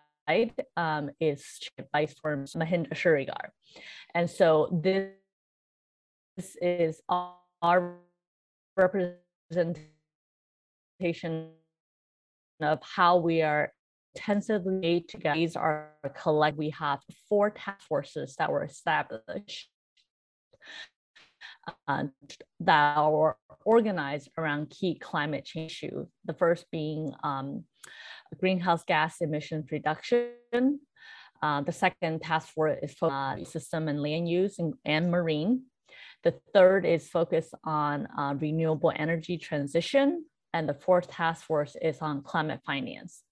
um, 0.77 1.11
is 1.21 1.61
Vice 1.93 2.15
Foreman 2.15 2.47
Mahendra 2.47 2.95
Siregar. 2.95 3.51
And 4.15 4.29
so 4.31 4.69
this, 4.83 5.11
this 6.37 6.57
is 6.61 7.03
our 7.09 7.97
representation 8.77 9.19
of 12.61 12.79
how 12.83 13.17
we 13.17 13.43
are 13.43 13.73
intensively 14.15 15.05
together. 15.09 15.39
These 15.39 15.57
are 15.57 15.91
collect. 16.15 16.57
We 16.57 16.71
have 16.71 17.01
four 17.29 17.51
task 17.51 17.87
forces 17.89 18.35
that 18.39 18.51
were 18.51 18.65
established 18.65 19.69
uh, 21.89 22.05
that 22.61 22.97
are 22.97 23.37
organized 23.65 24.31
around 24.39 24.71
key 24.71 24.99
climate 24.99 25.45
change 25.45 25.73
issues. 25.73 26.09
The 26.25 26.35
first 26.35 26.67
being 26.71 27.13
um, 27.23 27.65
greenhouse 28.37 28.85
gas 28.85 29.17
emissions 29.21 29.71
reduction. 29.71 30.81
Uh, 31.43 31.63
the 31.63 31.73
second 31.73 32.21
task 32.21 32.49
force 32.49 32.79
is 32.83 32.93
for 32.95 33.11
uh, 33.11 33.43
system 33.45 33.89
and 33.89 34.03
land 34.03 34.29
use 34.29 34.59
and, 34.59 34.75
and, 34.85 35.11
marine. 35.11 35.63
The 36.23 36.35
third 36.53 36.85
is 36.85 37.09
focused 37.09 37.55
on 37.65 38.07
uh, 38.19 38.35
renewable 38.39 38.93
energy 38.95 39.39
transition. 39.39 40.27
And 40.53 40.69
the 40.69 40.75
fourth 40.75 41.09
task 41.09 41.45
force 41.45 41.77
is 41.81 41.99
on 42.01 42.23
climate 42.23 42.61
finance. 42.67 43.23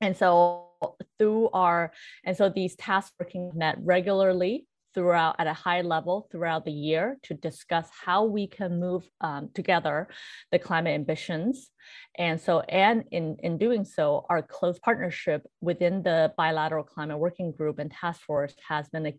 And 0.00 0.16
so 0.16 0.70
through 1.18 1.50
our, 1.52 1.92
and 2.24 2.36
so 2.36 2.48
these 2.48 2.74
task 2.76 3.12
working 3.18 3.52
met 3.54 3.76
regularly 3.80 4.66
throughout 4.94 5.36
at 5.38 5.46
a 5.46 5.52
high 5.52 5.80
level 5.80 6.28
throughout 6.30 6.64
the 6.64 6.72
year 6.72 7.18
to 7.24 7.34
discuss 7.34 7.88
how 8.04 8.24
we 8.24 8.46
can 8.46 8.78
move 8.78 9.08
um, 9.20 9.50
together 9.54 10.08
the 10.50 10.58
climate 10.58 10.94
ambitions. 10.94 11.70
And 12.18 12.40
so, 12.40 12.60
and 12.60 13.04
in, 13.10 13.36
in 13.42 13.58
doing 13.58 13.84
so, 13.84 14.26
our 14.28 14.42
close 14.42 14.78
partnership 14.78 15.46
within 15.60 16.02
the 16.02 16.32
bilateral 16.36 16.84
climate 16.84 17.18
working 17.18 17.52
group 17.52 17.78
and 17.78 17.90
task 17.90 18.20
force 18.22 18.54
has 18.68 18.88
been 18.88 19.06
a 19.06 19.12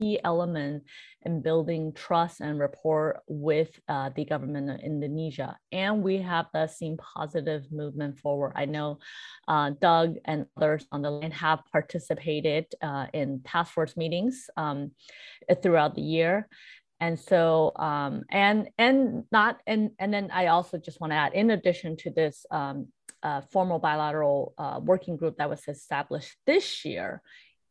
key 0.00 0.20
element 0.24 0.84
in 1.22 1.40
building 1.40 1.92
trust 1.92 2.40
and 2.40 2.58
rapport 2.58 3.22
with 3.26 3.70
uh, 3.88 4.10
the 4.14 4.24
government 4.24 4.70
of 4.70 4.80
Indonesia. 4.80 5.56
And 5.72 6.02
we 6.02 6.18
have 6.18 6.46
uh, 6.54 6.66
seen 6.66 6.96
positive 6.96 7.64
movement 7.72 8.18
forward. 8.18 8.52
I 8.54 8.66
know 8.66 8.98
uh, 9.48 9.70
Doug 9.80 10.16
and 10.24 10.46
others 10.56 10.86
on 10.92 11.02
the 11.02 11.10
line 11.10 11.30
have 11.32 11.60
participated 11.72 12.66
uh, 12.82 13.06
in 13.12 13.40
task 13.44 13.72
force 13.72 13.96
meetings 13.96 14.48
um, 14.56 14.92
throughout 15.62 15.94
the 15.94 16.02
year 16.02 16.48
and 17.00 17.18
so 17.18 17.72
um, 17.76 18.22
and 18.30 18.68
and 18.78 19.24
not 19.30 19.60
and 19.66 19.90
and 19.98 20.12
then 20.12 20.30
i 20.32 20.46
also 20.46 20.78
just 20.78 21.00
want 21.00 21.12
to 21.12 21.16
add 21.16 21.34
in 21.34 21.50
addition 21.50 21.96
to 21.96 22.10
this 22.10 22.46
um, 22.50 22.88
uh, 23.22 23.40
formal 23.52 23.78
bilateral 23.78 24.54
uh, 24.58 24.80
working 24.82 25.16
group 25.16 25.36
that 25.38 25.50
was 25.50 25.62
established 25.68 26.36
this 26.46 26.84
year 26.84 27.22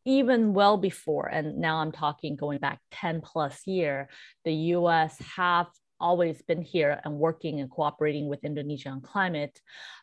even 0.05 0.53
well 0.53 0.77
before 0.77 1.27
and 1.27 1.57
now 1.57 1.77
i'm 1.77 1.91
talking 1.91 2.35
going 2.35 2.59
back 2.59 2.79
10 2.91 3.21
plus 3.21 3.65
year 3.65 4.09
the 4.43 4.53
us 4.53 5.17
have 5.35 5.67
always 5.99 6.41
been 6.41 6.61
here 6.61 6.99
and 7.03 7.13
working 7.15 7.59
and 7.59 7.69
cooperating 7.69 8.27
with 8.27 8.43
Indonesia 8.43 8.89
on 8.89 9.01
climate. 9.01 9.59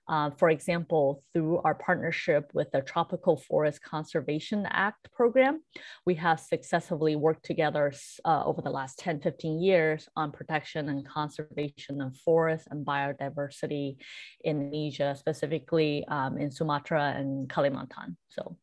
Uh, 0.08 0.30
for 0.30 0.50
example, 0.50 1.22
through 1.32 1.58
our 1.58 1.74
partnership 1.74 2.50
with 2.54 2.70
the 2.72 2.80
Tropical 2.80 3.36
Forest 3.36 3.82
Conservation 3.82 4.66
Act 4.70 5.10
program, 5.12 5.62
we 6.04 6.14
have 6.16 6.40
successfully 6.40 7.16
worked 7.16 7.44
together 7.44 7.92
uh, 8.24 8.42
over 8.44 8.60
the 8.62 8.70
last 8.70 8.98
10, 8.98 9.20
15 9.20 9.60
years 9.60 10.08
on 10.16 10.32
protection 10.32 10.88
and 10.88 11.06
conservation 11.06 12.00
of 12.00 12.16
forests 12.16 12.66
and 12.70 12.84
biodiversity 12.84 13.96
in 14.44 14.62
Indonesia, 14.62 15.14
specifically 15.16 16.04
um, 16.08 16.36
in 16.38 16.50
Sumatra 16.50 17.14
and 17.16 17.48
Kalimantan. 17.48 18.16
So 18.28 18.56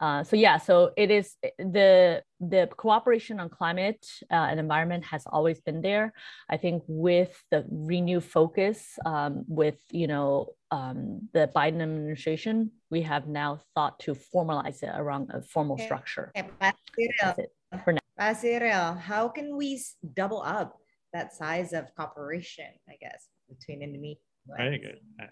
uh, 0.00 0.24
so 0.24 0.36
yeah, 0.36 0.58
so 0.58 0.90
it 0.96 1.10
is 1.10 1.36
the 1.58 2.22
the 2.40 2.68
cooperation 2.76 3.38
on 3.38 3.48
climate 3.48 4.04
uh, 4.30 4.48
and 4.50 4.58
environment 4.58 5.04
has 5.04 5.24
always 5.26 5.60
been 5.60 5.80
there. 5.80 6.12
I 6.50 6.56
think 6.56 6.82
with 6.88 7.32
the 7.50 7.64
renewed 7.70 8.24
focus, 8.24 8.98
um, 9.06 9.44
with 9.46 9.78
you 9.90 10.08
know 10.08 10.54
um, 10.72 11.28
the 11.34 11.50
Biden 11.54 11.82
administration, 11.82 12.72
we 12.90 13.02
have 13.02 13.28
now 13.28 13.60
thought 13.74 14.00
to 14.00 14.14
formalize 14.14 14.82
it 14.82 14.90
around 14.96 15.30
a 15.30 15.42
formal 15.42 15.74
okay. 15.74 15.84
structure. 15.84 16.32
Okay, 16.34 17.46
for 17.84 17.92
now. 17.92 18.94
how 18.94 19.28
can 19.28 19.56
we 19.56 19.80
double 20.14 20.42
up 20.42 20.78
that 21.12 21.34
size 21.34 21.74
of 21.74 21.94
cooperation? 21.94 22.72
I 22.88 22.96
guess 22.98 23.28
between 23.48 23.82
Indonesia. 23.82 24.18
Very 24.56 24.78
good. 24.78 25.00
Uh, 25.20 25.26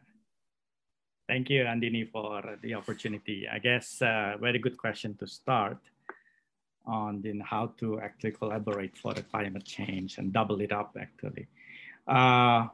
Thank 1.27 1.49
you, 1.49 1.63
Andini, 1.63 2.11
for 2.11 2.59
the 2.61 2.75
opportunity. 2.75 3.47
I 3.51 3.61
guess 3.61 4.03
a 4.03 4.35
uh, 4.35 4.37
very 4.39 4.59
good 4.59 4.77
question 4.77 5.15
to 5.21 5.27
start 5.27 5.79
on 6.85 7.23
in 7.25 7.41
how 7.41 7.73
to 7.79 8.01
actually 8.01 8.33
collaborate 8.33 8.99
for 8.99 9.15
the 9.15 9.23
climate 9.23 9.65
change 9.65 10.19
and 10.19 10.33
double 10.33 10.61
it 10.61 10.73
up 10.73 10.97
actually. 11.01 11.47
Uh, 12.09 12.67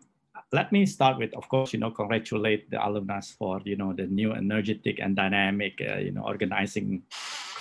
let 0.52 0.72
me 0.72 0.86
start 0.86 1.18
with, 1.18 1.34
of 1.34 1.48
course, 1.48 1.72
you 1.72 1.78
know, 1.78 1.90
congratulate 1.90 2.70
the 2.70 2.84
alumnus 2.84 3.34
for, 3.38 3.60
you 3.64 3.76
know, 3.76 3.92
the 3.92 4.06
new 4.06 4.32
energetic 4.32 4.98
and 5.00 5.16
dynamic, 5.16 5.80
uh, 5.80 5.98
you 5.98 6.12
know, 6.12 6.22
organizing 6.22 7.02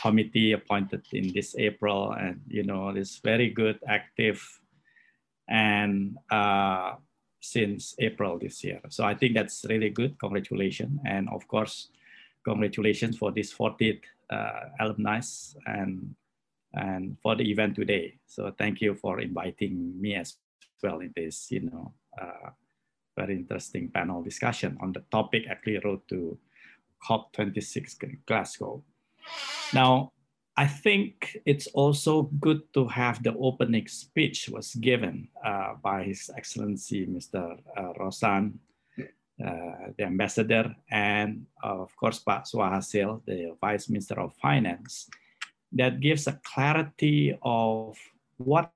committee 0.02 0.52
appointed 0.52 1.04
in 1.12 1.34
this 1.34 1.56
April 1.58 2.12
and, 2.12 2.42
you 2.48 2.64
know, 2.64 2.94
this 2.94 3.18
very 3.24 3.50
good, 3.50 3.80
active 3.88 4.60
and 5.48 6.18
uh, 6.32 6.94
since 7.42 7.96
April 8.00 8.40
this 8.40 8.64
year. 8.64 8.82
So 8.90 9.04
I 9.04 9.16
think 9.16 9.36
that's 9.36 9.66
really 9.70 9.90
good. 9.90 10.18
Congratulations. 10.20 11.00
And 11.06 11.30
of 11.30 11.48
course, 11.48 11.90
congratulations 12.44 13.18
for 13.18 13.32
this 13.32 13.54
40th 13.54 14.02
uh, 14.30 14.70
alumni 14.80 15.22
and, 15.66 16.16
and 16.74 17.18
for 17.22 17.36
the 17.36 17.50
event 17.50 17.76
today. 17.76 18.18
So 18.28 18.52
thank 18.58 18.82
you 18.82 18.96
for 18.96 19.20
inviting 19.20 20.00
me 20.00 20.16
as 20.16 20.38
well 20.82 21.00
in 21.00 21.14
this, 21.16 21.52
you 21.52 21.62
know, 21.62 21.94
uh, 22.20 22.50
very 23.16 23.36
interesting 23.36 23.90
panel 23.90 24.22
discussion 24.22 24.78
on 24.82 24.92
the 24.92 25.04
topic 25.12 25.44
actually 25.50 25.80
Road 25.80 26.02
to 26.10 26.38
COP26 27.08 28.26
Glasgow. 28.26 28.84
Now, 29.74 30.12
I 30.58 30.68
think 30.68 31.38
it's 31.46 31.68
also 31.68 32.32
good 32.40 32.62
to 32.74 32.88
have 32.88 33.22
the 33.22 33.36
opening 33.36 33.88
speech 33.88 34.48
was 34.50 34.74
given 34.76 35.28
uh, 35.44 35.76
by 35.84 36.04
His 36.04 36.32
Excellency 36.38 37.06
Mr. 37.06 37.60
Uh, 37.76 37.92
Rosan, 38.00 38.54
uh, 38.98 39.92
the 39.98 40.06
ambassador, 40.06 40.74
and 40.90 41.46
of 41.62 41.92
course 41.98 42.20
Pak 42.20 42.46
Suahasil, 42.46 43.20
the 43.26 43.52
Vice 43.60 43.90
Minister 43.90 44.20
of 44.22 44.34
Finance, 44.40 45.10
that 45.74 46.00
gives 46.00 46.28
a 46.28 46.40
clarity 46.44 47.38
of 47.44 48.00
what 48.38 48.72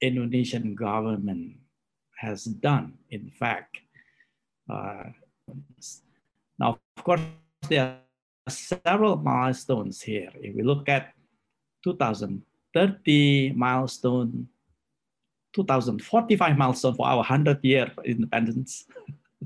Indonesian 0.00 0.76
government 0.76 1.58
has 2.18 2.44
done. 2.44 2.98
In 3.10 3.30
fact, 3.30 3.78
uh, 4.68 5.14
now 6.58 6.78
of 6.96 7.04
course 7.04 7.22
there 7.68 8.02
are 8.46 8.50
several 8.50 9.16
milestones 9.16 10.02
here. 10.02 10.30
If 10.34 10.54
we 10.54 10.62
look 10.62 10.88
at 10.88 11.14
2030 11.84 13.52
milestone, 13.54 14.48
2045 15.54 16.58
milestone 16.58 16.94
for 16.94 17.06
our 17.06 17.22
100 17.22 17.64
year 17.64 17.90
independence 18.04 18.84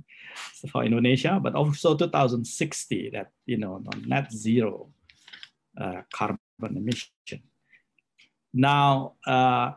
for 0.72 0.84
Indonesia, 0.84 1.38
but 1.42 1.54
also 1.54 1.96
2060 1.96 3.10
that, 3.12 3.30
you 3.46 3.58
know, 3.58 3.82
net 4.06 4.32
zero 4.32 4.88
uh, 5.78 6.02
carbon 6.12 6.76
emission. 6.76 7.42
Now, 8.52 9.14
uh, 9.26 9.72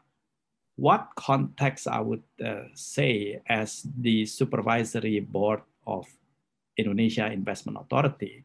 what 0.75 1.07
context 1.15 1.87
I 1.87 2.01
would 2.01 2.23
uh, 2.43 2.67
say 2.73 3.41
as 3.47 3.87
the 3.97 4.25
supervisory 4.25 5.19
board 5.19 5.61
of 5.87 6.05
Indonesia 6.77 7.31
Investment 7.31 7.79
Authority, 7.79 8.43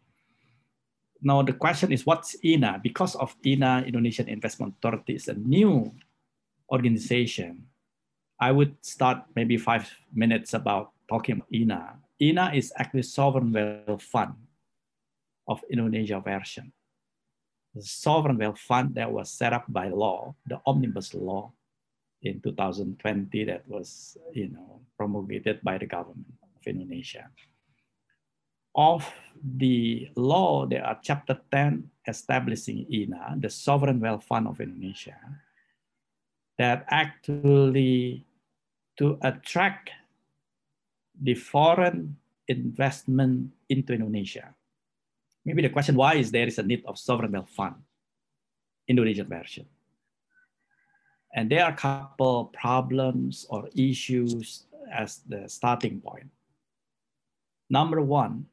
now 1.22 1.42
the 1.42 1.52
question 1.52 1.92
is 1.92 2.06
what's 2.06 2.36
INA? 2.42 2.80
Because 2.82 3.14
of 3.16 3.34
INA, 3.44 3.84
Indonesian 3.86 4.28
Investment 4.28 4.74
Authority 4.78 5.14
is 5.14 5.28
a 5.28 5.34
new 5.34 5.92
organization. 6.70 7.66
I 8.38 8.52
would 8.52 8.78
start 8.80 9.24
maybe 9.34 9.58
five 9.58 9.90
minutes 10.14 10.54
about 10.54 10.92
talking 11.08 11.36
about 11.36 11.52
INA. 11.52 11.98
INA 12.20 12.52
is 12.54 12.72
actually 12.76 13.02
sovereign 13.02 13.52
wealth 13.52 14.02
fund 14.02 14.34
of 15.48 15.60
Indonesia 15.68 16.22
version. 16.24 16.72
The 17.74 17.82
sovereign 17.82 18.38
wealth 18.38 18.58
fund 18.58 18.94
that 18.94 19.10
was 19.10 19.30
set 19.30 19.52
up 19.52 19.64
by 19.68 19.88
law, 19.88 20.34
the 20.46 20.60
omnibus 20.64 21.12
law 21.12 21.52
in 22.22 22.40
2020 22.40 23.44
that 23.44 23.64
was 23.66 24.16
you 24.32 24.48
know 24.48 24.80
promulgated 24.96 25.60
by 25.62 25.78
the 25.78 25.86
government 25.86 26.34
of 26.42 26.66
Indonesia 26.66 27.30
of 28.74 29.10
the 29.42 30.08
law, 30.16 30.66
there 30.66 30.84
are 30.84 30.98
chapter 31.02 31.38
10 31.50 31.90
establishing 32.06 32.86
INA, 32.90 33.36
the 33.38 33.50
Sovereign 33.50 34.00
Wealth 34.00 34.24
Fund 34.24 34.46
of 34.46 34.60
Indonesia, 34.60 35.16
that 36.58 36.86
actually 36.88 38.24
to 38.98 39.18
attract 39.22 39.90
the 41.20 41.34
foreign 41.34 42.16
investment 42.48 43.50
into 43.68 43.92
Indonesia. 43.94 44.54
Maybe 45.44 45.62
the 45.62 45.70
question 45.70 45.96
why 45.96 46.14
is 46.14 46.30
there 46.30 46.46
is 46.46 46.58
a 46.58 46.62
need 46.62 46.84
of 46.86 46.98
sovereign 46.98 47.32
wealth 47.32 47.50
fund, 47.50 47.76
Indonesian 48.86 49.26
version. 49.26 49.66
And 51.34 51.50
there 51.50 51.64
are 51.64 51.72
a 51.72 51.76
couple 51.76 52.46
problems 52.46 53.46
or 53.50 53.68
issues 53.76 54.64
as 54.92 55.20
the 55.28 55.48
starting 55.48 56.00
point. 56.00 56.26
Number 57.70 58.00
one, 58.00 58.46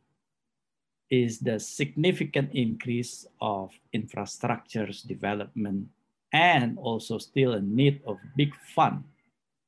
is 1.10 1.40
the 1.40 1.58
significant 1.60 2.52
increase 2.54 3.26
of 3.40 3.72
infrastructures 3.96 5.08
development 5.08 5.88
and 6.34 6.78
also 6.78 7.18
still 7.18 7.54
a 7.54 7.62
need 7.62 8.02
of 8.06 8.18
big 8.36 8.54
fund 8.76 9.06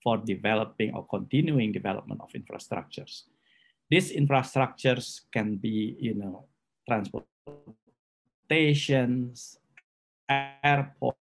for 0.03 0.17
developing 0.17 0.93
or 0.93 1.07
continuing 1.07 1.71
development 1.71 2.19
of 2.21 2.29
infrastructures. 2.33 3.23
These 3.89 4.11
infrastructures 4.13 5.21
can 5.31 5.55
be, 5.55 5.95
you 5.99 6.15
know, 6.15 6.43
transportations, 6.87 9.57
airport, 10.29 11.15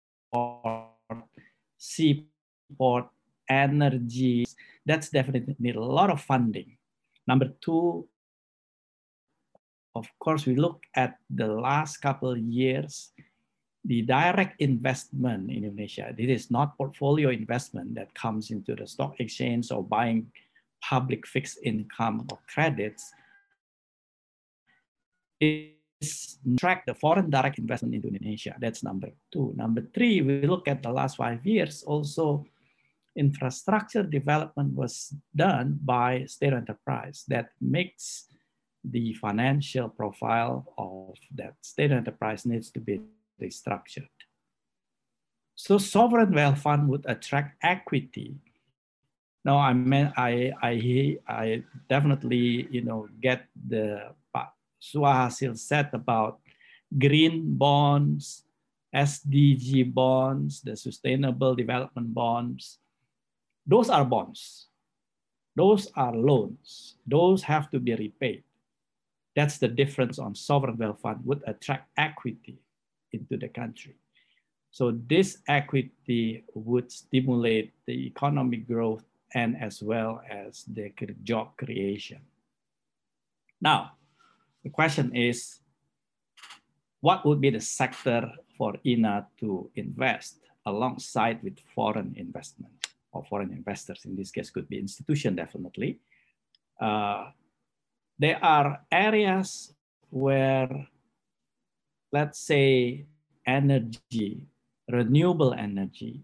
seaport, 1.85 3.07
energy. 3.49 4.45
That's 4.85 5.09
definitely 5.09 5.55
need 5.59 5.75
a 5.75 5.83
lot 5.83 6.09
of 6.09 6.21
funding. 6.21 6.77
Number 7.27 7.53
two, 7.61 8.07
of 9.95 10.07
course, 10.19 10.45
we 10.45 10.55
look 10.55 10.83
at 10.95 11.17
the 11.29 11.47
last 11.47 11.97
couple 11.97 12.31
of 12.31 12.37
years, 12.37 13.11
the 13.85 14.01
direct 14.01 14.59
investment 14.59 15.49
in 15.49 15.63
Indonesia, 15.63 16.13
this 16.17 16.29
is 16.29 16.51
not 16.51 16.77
portfolio 16.77 17.29
investment 17.29 17.95
that 17.95 18.13
comes 18.13 18.51
into 18.51 18.75
the 18.75 18.87
stock 18.87 19.15
exchange 19.19 19.71
or 19.71 19.83
buying 19.83 20.27
public 20.81 21.25
fixed 21.25 21.59
income 21.63 22.27
or 22.31 22.39
credits. 22.47 23.13
Track 26.59 26.85
the 26.85 26.93
foreign 26.93 27.29
direct 27.29 27.57
investment 27.57 27.95
into 27.95 28.07
Indonesia. 28.07 28.55
That's 28.59 28.83
number 28.83 29.09
two. 29.31 29.53
Number 29.55 29.81
three, 29.93 30.21
we 30.21 30.45
look 30.45 30.67
at 30.67 30.83
the 30.83 30.91
last 30.91 31.17
five 31.17 31.45
years, 31.45 31.83
also 31.83 32.45
infrastructure 33.15 34.03
development 34.03 34.75
was 34.75 35.13
done 35.35 35.79
by 35.81 36.25
state 36.25 36.53
enterprise 36.53 37.23
that 37.27 37.49
makes 37.61 38.27
the 38.83 39.13
financial 39.13 39.89
profile 39.89 40.67
of 40.77 41.15
that 41.33 41.55
state 41.61 41.91
enterprise 41.91 42.45
needs 42.45 42.69
to 42.69 42.79
be 42.79 43.01
restructured. 43.41 44.11
So 45.55 45.77
sovereign 45.77 46.33
wealth 46.33 46.59
fund 46.59 46.89
would 46.89 47.05
attract 47.07 47.57
equity. 47.63 48.35
Now 49.43 49.57
I 49.57 49.73
mean 49.73 50.11
I 50.17 50.51
I 50.61 51.17
I 51.27 51.63
definitely 51.89 52.67
you 52.69 52.81
know 52.81 53.07
get 53.21 53.47
the 53.55 54.11
Suahasil 54.82 55.58
said 55.58 55.89
about 55.94 56.39
green 56.98 57.58
bonds, 57.58 58.44
SDG 58.94 59.94
bonds, 59.94 60.62
the 60.62 60.75
sustainable 60.75 61.55
development 61.55 62.13
bonds. 62.13 62.79
Those 63.67 63.89
are 63.89 64.05
bonds. 64.05 64.67
Those 65.55 65.91
are 65.96 66.15
loans. 66.15 66.96
Those 67.08 67.44
have 67.44 67.72
to 67.72 67.79
be 67.79 67.96
repaid. 67.96 68.44
That's 69.36 69.58
the 69.58 69.67
difference 69.67 70.20
on 70.20 70.36
sovereign 70.36 70.77
wealth 70.77 71.01
fund 71.01 71.20
would 71.25 71.44
attract 71.48 71.89
equity 71.98 72.60
into 73.12 73.38
the 73.38 73.50
country. 73.50 73.96
So 74.72 74.91
this 75.08 75.39
equity 75.48 76.44
would 76.53 76.91
stimulate 76.91 77.74
the 77.86 78.08
economic 78.08 78.67
growth 78.67 79.03
and 79.34 79.55
as 79.62 79.82
well 79.82 80.22
as 80.29 80.63
the 80.63 80.91
job 81.24 81.55
creation. 81.58 82.20
Now, 83.62 83.94
the 84.65 84.74
question 84.74 85.15
is, 85.15 85.62
what 87.00 87.24
would 87.24 87.39
be 87.39 87.51
the 87.51 87.62
sector 87.62 88.25
for 88.57 88.74
INA 88.84 89.27
to 89.39 89.69
invest 89.75 90.41
alongside 90.65 91.38
with 91.43 91.62
foreign 91.75 92.17
investment 92.17 92.74
or 93.13 93.24
foreign 93.29 93.53
investors? 93.53 94.01
In 94.05 94.17
this 94.17 94.31
case, 94.31 94.50
could 94.50 94.67
be 94.67 94.79
institution 94.79 95.36
definitely. 95.36 96.00
Uh, 96.81 97.29
there 98.17 98.43
are 98.43 98.81
areas 98.91 99.72
where 100.10 100.88
let's 102.12 102.39
say 102.39 103.05
energy, 103.45 104.48
renewable 104.89 105.53
energy, 105.53 106.24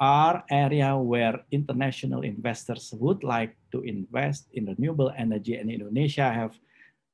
are 0.00 0.42
area 0.50 0.96
where 0.96 1.44
international 1.52 2.22
investors 2.22 2.94
would 2.98 3.22
like 3.22 3.54
to 3.70 3.82
invest 3.82 4.48
in 4.54 4.66
renewable 4.66 5.12
energy 5.16 5.54
and 5.54 5.70
Indonesia 5.70 6.32
have 6.32 6.58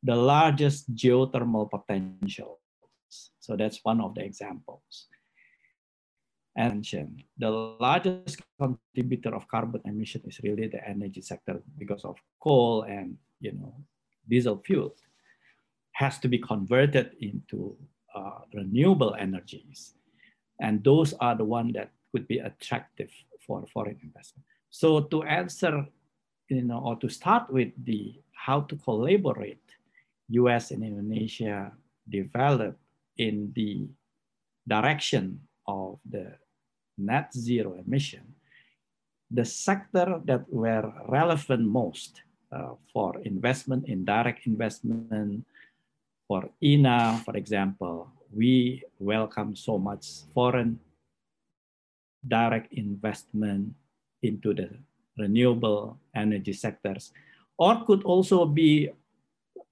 the 0.04 0.14
largest 0.14 0.94
geothermal 0.94 1.70
potential. 1.70 2.60
So 3.40 3.56
that's 3.56 3.80
one 3.82 4.00
of 4.00 4.14
the 4.14 4.22
examples. 4.22 5.08
And 6.56 6.86
the 7.36 7.50
largest 7.80 8.40
contributor 8.60 9.34
of 9.34 9.48
carbon 9.48 9.80
emission 9.86 10.22
is 10.26 10.38
really 10.44 10.68
the 10.68 10.86
energy 10.86 11.20
sector 11.20 11.60
because 11.76 12.04
of 12.04 12.16
coal 12.40 12.82
and 12.82 13.16
you 13.40 13.52
know 13.52 13.74
diesel 14.28 14.62
fuel 14.64 14.94
has 15.92 16.18
to 16.18 16.28
be 16.28 16.38
converted 16.38 17.16
into 17.20 17.76
uh, 18.14 18.46
renewable 18.52 19.16
energies. 19.18 19.94
And 20.60 20.84
those 20.84 21.14
are 21.14 21.34
the 21.34 21.44
ones 21.44 21.74
that 21.74 21.90
could 22.12 22.28
be 22.28 22.38
attractive 22.38 23.10
for 23.44 23.64
foreign 23.72 23.98
investment. 24.02 24.46
So 24.70 25.00
to 25.00 25.22
answer, 25.24 25.86
you 26.48 26.62
know, 26.62 26.78
or 26.78 26.96
to 26.96 27.08
start 27.08 27.52
with 27.52 27.72
the 27.84 28.20
how 28.32 28.60
to 28.62 28.76
collaborate, 28.76 29.62
US 30.28 30.70
and 30.70 30.84
Indonesia 30.84 31.72
develop 32.08 32.78
in 33.16 33.52
the 33.54 33.88
direction 34.66 35.40
of 35.66 35.98
the 36.08 36.36
net 36.98 37.32
zero 37.32 37.74
emission, 37.76 38.34
the 39.30 39.44
sector 39.44 40.20
that 40.24 40.44
were 40.48 40.92
relevant 41.08 41.66
most 41.66 42.22
uh, 42.52 42.74
for 42.92 43.18
investment 43.24 43.88
in 43.88 44.04
direct 44.04 44.46
investment 44.46 45.44
for 46.28 46.48
INA, 46.60 47.20
for 47.24 47.36
example, 47.36 48.08
we 48.32 48.82
welcome 48.98 49.54
so 49.54 49.78
much 49.78 50.24
foreign 50.32 50.80
direct 52.26 52.72
investment 52.72 53.74
into 54.22 54.54
the 54.54 54.70
renewable 55.18 55.98
energy 56.16 56.52
sectors, 56.52 57.12
or 57.58 57.84
could 57.84 58.02
also 58.04 58.46
be 58.46 58.90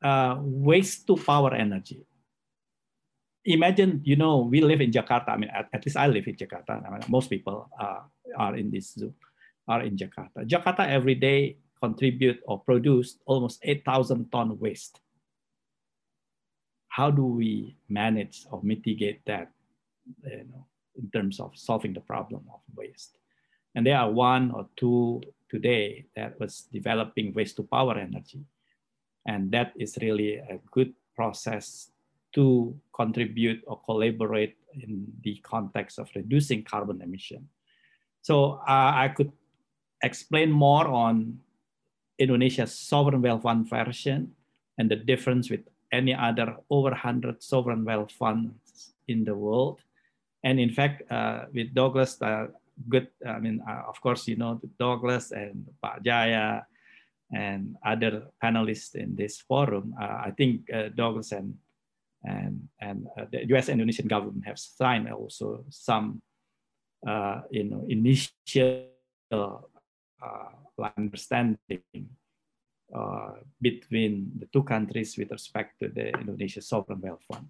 uh, 0.02 0.36
waste 0.40 1.06
to 1.06 1.16
power 1.16 1.54
energy. 1.54 2.04
Imagine, 3.44 4.00
you 4.04 4.16
know, 4.16 4.38
we 4.38 4.60
live 4.60 4.80
in 4.80 4.92
Jakarta. 4.92 5.30
I 5.30 5.36
mean, 5.36 5.50
at, 5.50 5.68
at 5.72 5.84
least 5.84 5.96
I 5.96 6.06
live 6.06 6.26
in 6.28 6.36
Jakarta. 6.36 6.78
I 6.86 6.90
mean, 6.90 7.00
most 7.08 7.28
people 7.28 7.68
uh, 7.80 8.06
are 8.36 8.54
in 8.54 8.70
this 8.70 8.94
zoo, 8.94 9.14
are 9.66 9.82
in 9.82 9.96
Jakarta. 9.96 10.46
Jakarta 10.46 10.86
every 10.86 11.16
day 11.16 11.56
contribute 11.80 12.38
or 12.46 12.60
produce 12.60 13.18
almost 13.26 13.58
8,000 13.62 14.30
ton 14.30 14.58
waste 14.60 15.00
how 16.92 17.10
do 17.10 17.24
we 17.24 17.74
manage 17.88 18.44
or 18.50 18.60
mitigate 18.62 19.24
that 19.24 19.50
you 20.24 20.44
know, 20.52 20.66
in 20.94 21.10
terms 21.10 21.40
of 21.40 21.56
solving 21.56 21.94
the 21.94 22.00
problem 22.00 22.44
of 22.52 22.60
waste? 22.76 23.16
And 23.74 23.86
there 23.86 23.96
are 23.96 24.10
one 24.10 24.50
or 24.50 24.68
two 24.76 25.22
today 25.48 26.04
that 26.14 26.38
was 26.38 26.68
developing 26.70 27.32
waste 27.32 27.56
to 27.56 27.62
power 27.62 27.96
energy. 27.96 28.44
And 29.26 29.50
that 29.52 29.72
is 29.76 29.98
really 30.00 30.36
a 30.36 30.58
good 30.70 30.92
process 31.14 31.90
to 32.34 32.74
contribute 32.94 33.62
or 33.66 33.80
collaborate 33.84 34.56
in 34.74 35.06
the 35.22 35.36
context 35.42 35.98
of 35.98 36.08
reducing 36.14 36.64
carbon 36.64 37.02
emission. 37.02 37.48
So 38.22 38.62
uh, 38.66 38.92
I 38.94 39.12
could 39.14 39.32
explain 40.02 40.50
more 40.50 40.86
on 40.88 41.40
Indonesia's 42.18 42.74
sovereign 42.74 43.22
wealth 43.22 43.42
fund 43.42 43.68
version 43.68 44.32
and 44.78 44.90
the 44.90 44.96
difference 44.96 45.50
with 45.50 45.60
any 45.92 46.14
other 46.14 46.56
over 46.70 46.90
100 46.90 47.42
sovereign 47.42 47.84
wealth 47.84 48.12
funds 48.12 48.94
in 49.08 49.24
the 49.24 49.34
world. 49.34 49.80
And 50.42 50.58
in 50.58 50.70
fact, 50.70 51.10
uh, 51.10 51.44
with 51.52 51.74
Douglas, 51.74 52.20
uh, 52.22 52.46
good, 52.88 53.08
I 53.26 53.38
mean, 53.38 53.62
uh, 53.68 53.82
of 53.86 54.00
course, 54.00 54.26
you 54.26 54.36
know, 54.36 54.60
Douglas 54.78 55.30
and 55.32 55.66
Pak 55.82 56.02
Jaya 56.02 56.62
and 57.32 57.76
other 57.84 58.28
panelists 58.42 58.94
in 58.94 59.16
this 59.16 59.40
forum, 59.40 59.94
uh, 60.00 60.22
I 60.26 60.32
think 60.36 60.72
uh, 60.72 60.88
Douglas 60.94 61.32
and 61.32 61.54
and, 62.24 62.68
and 62.80 63.08
uh, 63.18 63.24
the 63.32 63.44
US 63.56 63.68
Indonesian 63.68 64.06
government 64.06 64.46
have 64.46 64.58
signed 64.58 65.10
also 65.10 65.64
some, 65.70 66.22
you 67.50 67.64
know, 67.64 67.84
initial 67.88 68.86
understanding 70.96 72.08
between 73.60 74.30
the 74.38 74.46
two 74.52 74.62
countries 74.62 75.18
with 75.18 75.32
respect 75.32 75.80
to 75.80 75.88
the 75.88 76.10
Indonesia 76.14 76.62
Sovereign 76.62 77.00
Wealth 77.00 77.24
Fund. 77.26 77.48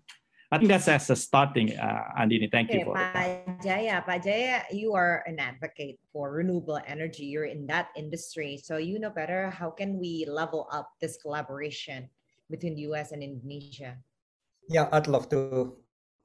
I 0.53 0.61
think 0.61 0.69
that's 0.69 0.85
as 0.85 1.09
a 1.09 1.17
starting, 1.17 1.73
uh, 1.81 2.13
Andini. 2.13 2.45
Thank 2.53 2.69
okay, 2.69 2.85
you 2.85 2.85
for 2.85 2.93
Pak 2.93 3.65
Jaya. 3.65 4.05
Pak 4.05 4.21
Jaya, 4.21 4.69
you 4.69 4.93
are 4.93 5.25
an 5.25 5.41
advocate 5.41 5.97
for 6.13 6.29
renewable 6.29 6.77
energy. 6.85 7.25
You're 7.25 7.49
in 7.49 7.65
that 7.73 7.89
industry, 7.97 8.61
so 8.61 8.77
you 8.77 9.01
know 9.01 9.09
better. 9.09 9.49
How 9.49 9.73
can 9.73 9.97
we 9.97 10.29
level 10.29 10.69
up 10.69 10.93
this 11.01 11.17
collaboration 11.17 12.13
between 12.53 12.77
the 12.77 12.85
U.S. 12.93 13.17
and 13.17 13.25
Indonesia? 13.25 13.97
Yeah, 14.69 14.93
I'd 14.93 15.09
love 15.09 15.33
to 15.33 15.73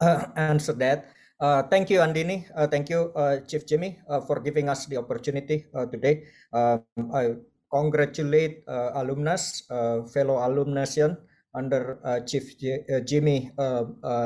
uh, 0.04 0.28
answer 0.36 0.76
that. 0.76 1.16
Uh, 1.40 1.64
thank 1.72 1.88
you, 1.88 2.04
Andini. 2.04 2.52
Uh, 2.52 2.68
thank 2.68 2.92
you, 2.92 3.16
uh, 3.16 3.40
Chief 3.48 3.64
Jimmy, 3.64 3.96
uh, 4.12 4.20
for 4.20 4.44
giving 4.44 4.68
us 4.68 4.92
the 4.92 5.00
opportunity 5.00 5.72
uh, 5.72 5.88
today. 5.88 6.28
Um, 6.52 6.84
I 7.16 7.40
congratulate 7.72 8.68
uh, 8.68 8.92
alumnus, 9.00 9.64
uh, 9.72 10.04
fellow 10.12 10.44
alumnation 10.44 11.16
under 11.58 11.98
uh, 12.06 12.20
Chief 12.22 12.58
J 12.62 12.86
Jimmy 13.06 13.50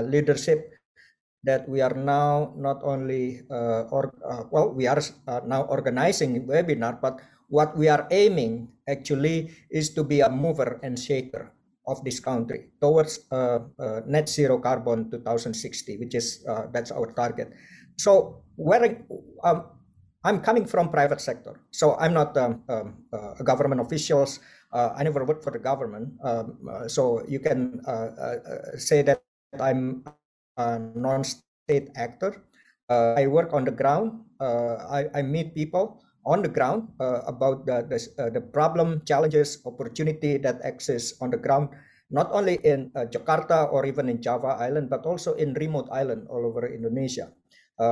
leadership 0.03 0.67
that 1.43 1.67
we 1.67 1.81
are 1.81 1.95
now 1.95 2.53
not 2.59 2.83
only 2.83 3.41
or 3.49 4.13
well 4.51 4.69
we 4.75 4.85
are 4.85 5.01
now 5.47 5.63
organizing 5.71 6.45
webinar 6.45 6.99
but 6.99 7.23
what 7.47 7.75
we 7.75 7.87
are 7.87 8.07
aiming 8.11 8.67
actually 8.87 9.51
is 9.71 9.89
to 9.91 10.03
be 10.03 10.19
a 10.19 10.29
mover 10.29 10.79
and 10.83 10.99
shaker 10.99 11.51
of 11.87 12.03
this 12.03 12.19
country 12.19 12.69
towards 12.79 13.25
uh, 13.31 13.59
uh, 13.79 14.01
net 14.05 14.29
zero 14.29 14.59
carbon 14.59 15.09
2060 15.09 15.97
which 15.97 16.15
is 16.15 16.45
uh, 16.47 16.67
that's 16.71 16.91
our 16.91 17.11
target 17.11 17.51
so 17.97 18.43
where 18.55 19.03
um, 19.43 19.65
I'm 20.23 20.39
coming 20.41 20.65
from 20.69 20.89
private 20.93 21.19
sector, 21.19 21.59
so 21.71 21.97
I'm 21.97 22.13
not 22.13 22.37
um, 22.37 22.61
um, 22.69 23.09
uh, 23.11 23.41
a 23.41 23.43
government 23.43 23.81
officials. 23.81 24.39
Uh, 24.71 24.95
I 24.95 25.03
never 25.03 25.27
worked 25.27 25.43
for 25.43 25.51
the 25.51 25.59
government, 25.59 26.15
um, 26.23 26.55
uh, 26.63 26.87
so 26.87 27.27
you 27.27 27.39
can 27.43 27.83
uh, 27.83 28.39
say 28.79 29.03
that 29.03 29.19
I'm 29.59 30.07
a 30.55 30.79
non-state 30.95 31.91
actor. 31.95 32.39
I 32.87 33.27
work 33.27 33.53
on 33.53 33.63
the 33.63 33.71
ground. 33.71 34.23
I, 34.39 35.07
I, 35.15 35.21
meet 35.21 35.55
people 35.55 36.03
on 36.25 36.41
the 36.41 36.49
ground 36.49 36.87
uh, 36.99 37.21
about 37.23 37.65
the, 37.65 37.87
the, 37.87 37.99
uh, 38.21 38.29
the, 38.29 38.41
problem, 38.41 39.01
challenges, 39.05 39.61
opportunity 39.65 40.37
that 40.37 40.59
exists 40.63 41.15
on 41.21 41.31
the 41.31 41.37
ground, 41.37 41.69
not 42.09 42.27
only 42.31 42.55
in 42.63 42.91
uh, 42.95 43.05
Jakarta 43.05 43.71
or 43.71 43.85
even 43.85 44.09
in 44.09 44.21
Java 44.21 44.59
Island, 44.59 44.89
but 44.89 45.05
also 45.05 45.33
in 45.35 45.53
remote 45.53 45.87
island 45.91 46.27
all 46.27 46.45
over 46.45 46.67
Indonesia. 46.67 47.31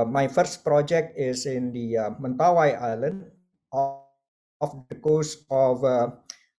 my 0.06 0.28
first 0.28 0.62
project 0.62 1.18
is 1.18 1.46
in 1.50 1.72
the 1.72 1.98
Mentawai 2.22 2.78
Island 2.78 3.26
off, 3.72 4.06
off 4.60 4.86
the 4.86 4.94
coast 4.94 5.42
of 5.50 5.82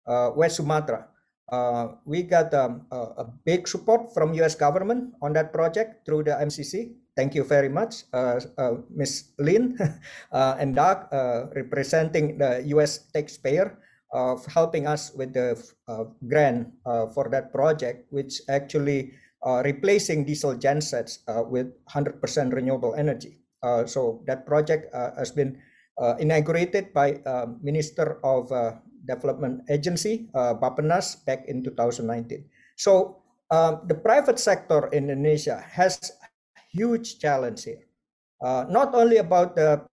West 0.07 0.57
Sumatra. 0.57 1.07
Uh, 1.51 1.99
we 2.05 2.23
got 2.23 2.53
um, 2.53 2.87
a, 2.91 2.95
a, 2.95 3.25
big 3.43 3.67
support 3.67 4.13
from 4.13 4.33
U.S. 4.35 4.55
government 4.55 5.13
on 5.21 5.33
that 5.33 5.51
project 5.51 6.05
through 6.05 6.23
the 6.23 6.31
MCC. 6.31 6.95
Thank 7.17 7.35
you 7.35 7.43
very 7.43 7.67
much, 7.67 8.07
uh, 8.13 8.39
uh, 8.57 8.75
Ms. 8.89 9.35
Lin 9.37 9.75
uh, 10.31 10.55
and 10.57 10.75
Doug, 10.75 11.11
uh, 11.11 11.51
representing 11.53 12.37
the 12.37 12.63
U.S. 12.67 13.11
taxpayer, 13.13 13.77
of 14.13 14.45
helping 14.45 14.87
us 14.87 15.11
with 15.15 15.33
the 15.33 15.55
uh, 15.87 16.03
grant 16.27 16.67
for 17.13 17.29
that 17.31 17.53
project, 17.53 18.11
which 18.11 18.41
actually 18.49 19.13
replacing 19.63 20.25
diesel 20.25 20.53
gensets 20.53 21.19
with 21.47 21.71
100% 21.87 22.19
renewable 22.51 22.93
energy. 22.95 23.39
so 23.85 24.19
that 24.27 24.45
project 24.45 24.93
has 25.15 25.31
been 25.31 25.55
inaugurated 26.19 26.91
by 26.91 27.23
Minister 27.63 28.19
of 28.25 28.51
Development 29.05 29.61
Agency, 29.69 30.29
uh, 30.33 30.53
Bappenas, 30.53 31.15
back 31.25 31.45
in 31.47 31.63
2019. 31.63 32.45
So 32.75 33.21
um, 33.51 33.81
the 33.87 33.95
private 33.95 34.39
sector 34.39 34.87
in 34.93 35.09
Indonesia 35.09 35.63
has 35.65 35.99
huge 36.71 37.19
challenge 37.19 37.63
here. 37.63 37.83
Uh, 38.41 38.65
not 38.69 38.95
only 38.95 39.17
about 39.17 39.55
the 39.55 39.85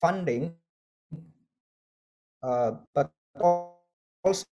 funding, 0.00 0.54
uh, 2.42 2.72
but 2.94 3.10
also 3.38 4.46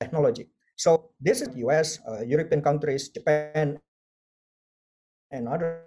technology. 0.00 0.48
So 0.76 1.10
this 1.20 1.42
is 1.42 1.54
US, 1.62 2.00
uh, 2.08 2.22
European 2.26 2.62
countries, 2.62 3.08
Japan, 3.10 3.78
and 5.30 5.48
other 5.48 5.86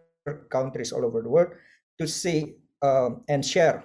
countries 0.50 0.92
all 0.92 1.06
over 1.06 1.22
the 1.22 1.30
world 1.30 1.54
to 2.00 2.08
see 2.08 2.56
um, 2.82 3.24
and 3.28 3.46
share 3.46 3.84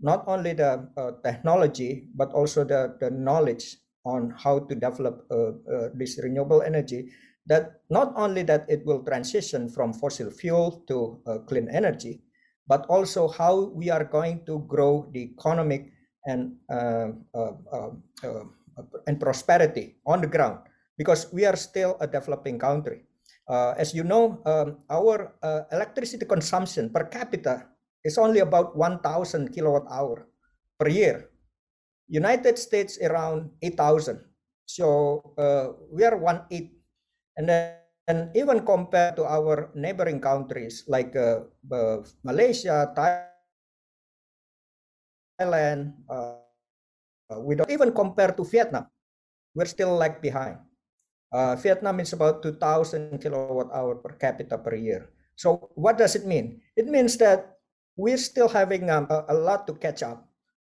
not 0.00 0.24
only 0.26 0.52
the 0.52 0.88
uh, 0.96 1.12
technology 1.24 2.08
but 2.14 2.32
also 2.32 2.64
the, 2.64 2.96
the 3.00 3.10
knowledge 3.10 3.76
on 4.04 4.34
how 4.36 4.58
to 4.60 4.74
develop 4.74 5.26
uh, 5.30 5.56
uh, 5.72 5.88
this 5.94 6.20
renewable 6.22 6.62
energy 6.62 7.10
that 7.46 7.80
not 7.90 8.12
only 8.16 8.42
that 8.42 8.66
it 8.68 8.84
will 8.84 9.02
transition 9.02 9.68
from 9.68 9.92
fossil 9.92 10.30
fuel 10.30 10.82
to 10.86 11.20
uh, 11.26 11.38
clean 11.46 11.68
energy 11.70 12.22
but 12.68 12.84
also 12.88 13.28
how 13.28 13.70
we 13.74 13.90
are 13.90 14.04
going 14.04 14.44
to 14.44 14.60
grow 14.68 15.08
the 15.12 15.30
economic 15.32 15.92
and 16.26 16.56
uh, 16.70 17.08
uh, 17.34 17.90
and 19.06 19.20
prosperity 19.20 19.96
on 20.06 20.20
the 20.20 20.26
ground 20.26 20.58
because 20.98 21.32
we 21.32 21.44
are 21.44 21.56
still 21.56 21.96
a 22.00 22.06
developing 22.06 22.58
country. 22.58 23.02
uh, 23.02 23.15
as 23.48 23.94
you 23.94 24.02
know, 24.02 24.42
um, 24.46 24.78
our 24.90 25.34
uh, 25.42 25.62
electricity 25.72 26.26
consumption 26.26 26.90
per 26.90 27.04
capita 27.06 27.66
is 28.04 28.18
only 28.18 28.40
about 28.40 28.76
1,000 28.76 29.54
kilowatt 29.54 29.86
hour 29.90 30.26
per 30.78 30.88
year. 30.88 31.30
United 32.08 32.58
States 32.58 32.98
around 33.02 33.50
8,000. 33.62 34.20
So 34.66 35.22
uh, 35.38 35.78
we 35.90 36.04
are 36.04 36.16
one 36.16 36.42
eighth. 36.50 36.74
And 37.36 37.48
then 37.48 37.78
and 38.06 38.30
even 38.38 38.62
compared 38.62 39.18
to 39.18 39.26
our 39.26 39.70
neighboring 39.74 40.22
countries 40.22 40.86
like 40.86 41.14
uh, 41.18 41.42
uh, 41.70 42.06
Malaysia, 42.22 42.86
Thailand, 45.38 45.90
uh, 46.06 46.38
we 47.42 47.58
don't 47.58 47.70
even 47.70 47.90
compare 47.90 48.30
to 48.30 48.46
Vietnam. 48.46 48.86
We're 49.54 49.66
still 49.66 49.98
lag 49.98 50.22
behind. 50.22 50.62
Uh, 51.36 51.52
Vietnam 51.60 52.00
is 52.00 52.16
about 52.16 52.40
2,000 52.40 53.20
kilowatt 53.20 53.68
hour 53.68 54.00
per 54.00 54.16
capita 54.16 54.56
per 54.56 54.72
year. 54.72 55.12
So 55.36 55.68
what 55.76 56.00
does 56.00 56.16
it 56.16 56.24
mean? 56.24 56.64
It 56.80 56.88
means 56.88 57.20
that 57.20 57.60
we're 57.92 58.16
still 58.16 58.48
having 58.48 58.88
um, 58.88 59.04
a, 59.12 59.28
a, 59.28 59.36
lot 59.36 59.68
to 59.68 59.76
catch 59.76 60.00
up. 60.02 60.24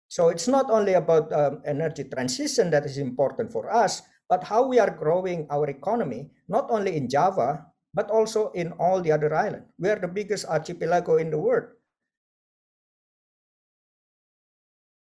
So 0.09 0.33
it's 0.33 0.49
not 0.49 0.73
only 0.73 0.95
about 0.95 1.29
um, 1.29 1.61
energy 1.69 2.05
transition 2.05 2.73
that 2.73 2.87
is 2.89 2.97
important 2.97 3.53
for 3.53 3.69
us, 3.69 4.01
but 4.33 4.45
how 4.45 4.65
we 4.65 4.81
are 4.81 4.89
growing 4.89 5.47
our 5.51 5.69
economy, 5.69 6.33
not 6.49 6.71
only 6.71 6.97
in 6.97 7.05
Java, 7.11 7.67
but 7.93 8.09
also 8.09 8.49
in 8.57 8.73
all 8.81 9.03
the 9.03 9.13
other 9.13 9.35
islands. 9.37 9.69
We 9.77 9.91
are 9.91 10.01
the 10.01 10.09
biggest 10.09 10.49
archipelago 10.49 11.21
in 11.21 11.29
the 11.29 11.39
world. 11.39 11.69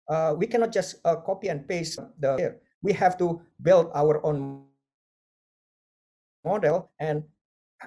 Uh, 0.07 0.35
we 0.39 0.47
cannot 0.47 0.71
just 0.71 1.03
uh, 1.05 1.17
copy 1.27 1.49
and 1.49 1.67
paste 1.67 1.99
the 2.23 2.55
we 2.83 2.93
have 2.95 3.19
to 3.19 3.43
build 3.61 3.91
our 3.95 4.25
own 4.25 4.70
model 6.45 6.91
and 6.99 7.25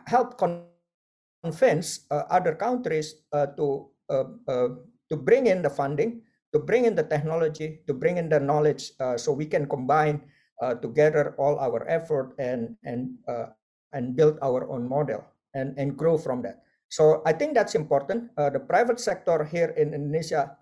help 0.07 0.37
convince 0.37 2.05
uh, 2.11 2.23
other 2.29 2.55
countries 2.55 3.15
uh, 3.31 3.47
to 3.57 3.89
uh, 4.09 4.25
uh, 4.47 4.69
to 5.09 5.15
bring 5.15 5.47
in 5.47 5.61
the 5.61 5.69
funding, 5.69 6.21
to 6.53 6.59
bring 6.59 6.85
in 6.85 6.95
the 6.95 7.03
technology, 7.03 7.79
to 7.87 7.93
bring 7.93 8.17
in 8.17 8.29
the 8.29 8.39
knowledge, 8.39 8.91
uh, 8.99 9.17
so 9.17 9.31
we 9.31 9.45
can 9.45 9.67
combine 9.67 10.21
together 10.81 11.35
all 11.35 11.59
our 11.59 11.83
effort 11.91 12.31
and 12.39 12.79
and 12.87 13.19
and 13.91 14.15
build 14.15 14.39
our 14.41 14.63
own 14.71 14.87
model 14.87 15.19
and 15.53 15.75
and 15.75 15.99
grow 15.99 16.17
from 16.17 16.41
that. 16.41 16.63
So 16.87 17.19
I 17.25 17.33
think 17.33 17.51
that's 17.51 17.75
important. 17.75 18.31
the 18.37 18.63
private 18.63 18.95
sector 18.95 19.43
here 19.43 19.75
in 19.75 19.91
Indonesia 19.91 20.55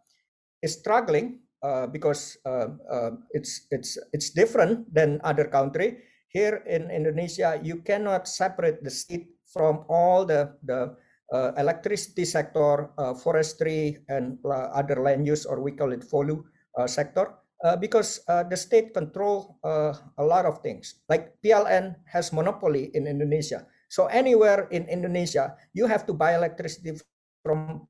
is 0.66 0.74
struggling 0.74 1.42
uh, 1.62 1.86
because 1.86 2.42
uh, 2.46 2.74
uh, 2.90 3.12
it's 3.38 3.70
it's 3.70 3.94
it's 4.14 4.34
different 4.34 4.82
than 4.90 5.22
other 5.24 5.46
country 5.46 6.02
here 6.32 6.64
in 6.64 6.88
Indonesia, 6.88 7.60
you 7.60 7.84
cannot 7.84 8.28
separate 8.28 8.84
the 8.84 8.90
state 8.92 9.36
from 9.52 9.84
all 9.92 10.24
the, 10.24 10.56
the 10.64 10.96
uh, 11.32 11.52
electricity 11.60 12.24
sector, 12.24 12.92
uh, 12.98 13.14
forestry, 13.14 14.00
and 14.08 14.40
uh, 14.48 14.72
other 14.72 14.96
land 15.04 15.28
use, 15.28 15.46
or 15.46 15.60
we 15.60 15.72
call 15.72 15.92
it 15.92 16.04
FOLU 16.04 16.44
uh, 16.80 16.88
sector, 16.88 17.36
uh, 17.64 17.76
because 17.76 18.24
uh, 18.28 18.44
the 18.44 18.56
state 18.56 18.94
control 18.94 19.60
a 19.64 20.24
lot 20.24 20.48
of 20.48 20.60
things. 20.64 21.04
Like 21.10 21.36
PLN 21.44 21.96
has 22.08 22.32
monopoly 22.32 22.92
in 22.96 23.08
Indonesia. 23.08 23.68
So 23.92 24.08
anywhere 24.08 24.72
in 24.72 24.88
Indonesia, 24.88 25.56
you 25.76 25.86
have 25.88 26.08
to 26.08 26.14
buy 26.14 26.36
electricity 26.36 26.96
from 27.44 27.88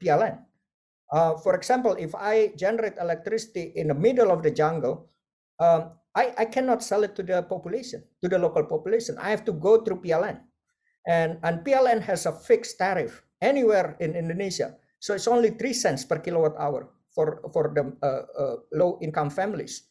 PLN. 0.00 0.40
for 1.44 1.52
example, 1.52 1.92
if 2.00 2.16
I 2.16 2.56
generate 2.56 2.96
electricity 2.96 3.76
in 3.76 3.92
the 3.92 3.94
middle 3.94 4.32
of 4.32 4.40
the 4.40 4.48
jungle, 4.48 5.12
um, 5.60 5.92
I, 6.14 6.34
I 6.38 6.44
cannot 6.44 6.82
sell 6.82 7.04
it 7.04 7.16
to 7.16 7.22
the 7.22 7.42
population, 7.42 8.04
to 8.22 8.28
the 8.28 8.38
local 8.38 8.64
population. 8.64 9.16
I 9.18 9.30
have 9.30 9.44
to 9.46 9.52
go 9.52 9.82
through 9.82 10.02
PLN. 10.02 10.40
And, 11.06 11.38
and 11.42 11.64
PLN 11.64 12.02
has 12.02 12.26
a 12.26 12.32
fixed 12.32 12.78
tariff 12.78 13.22
anywhere 13.40 13.96
in 14.00 14.14
Indonesia. 14.14 14.76
So 15.00 15.14
it's 15.14 15.26
only 15.26 15.50
three 15.50 15.72
cents 15.72 16.04
per 16.04 16.18
kilowatt 16.18 16.54
hour 16.58 16.90
for, 17.14 17.42
for 17.52 17.72
the 17.74 17.92
uh, 18.06 18.22
uh, 18.38 18.56
low 18.72 18.98
income 19.02 19.30
families, 19.30 19.88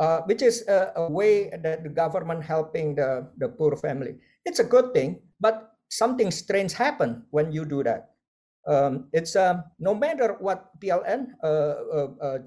uh, 0.00 0.20
which 0.22 0.42
is 0.42 0.66
a, 0.68 0.92
a, 0.96 1.10
way 1.10 1.50
that 1.62 1.84
the 1.84 1.88
government 1.88 2.42
helping 2.42 2.94
the, 2.94 3.28
the 3.38 3.48
poor 3.48 3.76
family. 3.76 4.16
It's 4.44 4.58
a 4.58 4.64
good 4.64 4.92
thing, 4.92 5.20
but 5.38 5.72
something 5.90 6.30
strange 6.30 6.72
happen 6.72 7.24
when 7.30 7.52
you 7.52 7.64
do 7.64 7.82
that. 7.84 8.10
Um, 8.66 9.08
it's 9.12 9.36
um, 9.36 9.64
no 9.78 9.94
matter 9.94 10.36
what 10.40 10.78
PLN 10.80 11.28
uh, 11.42 11.46
uh, 11.46 12.08
uh, 12.20 12.38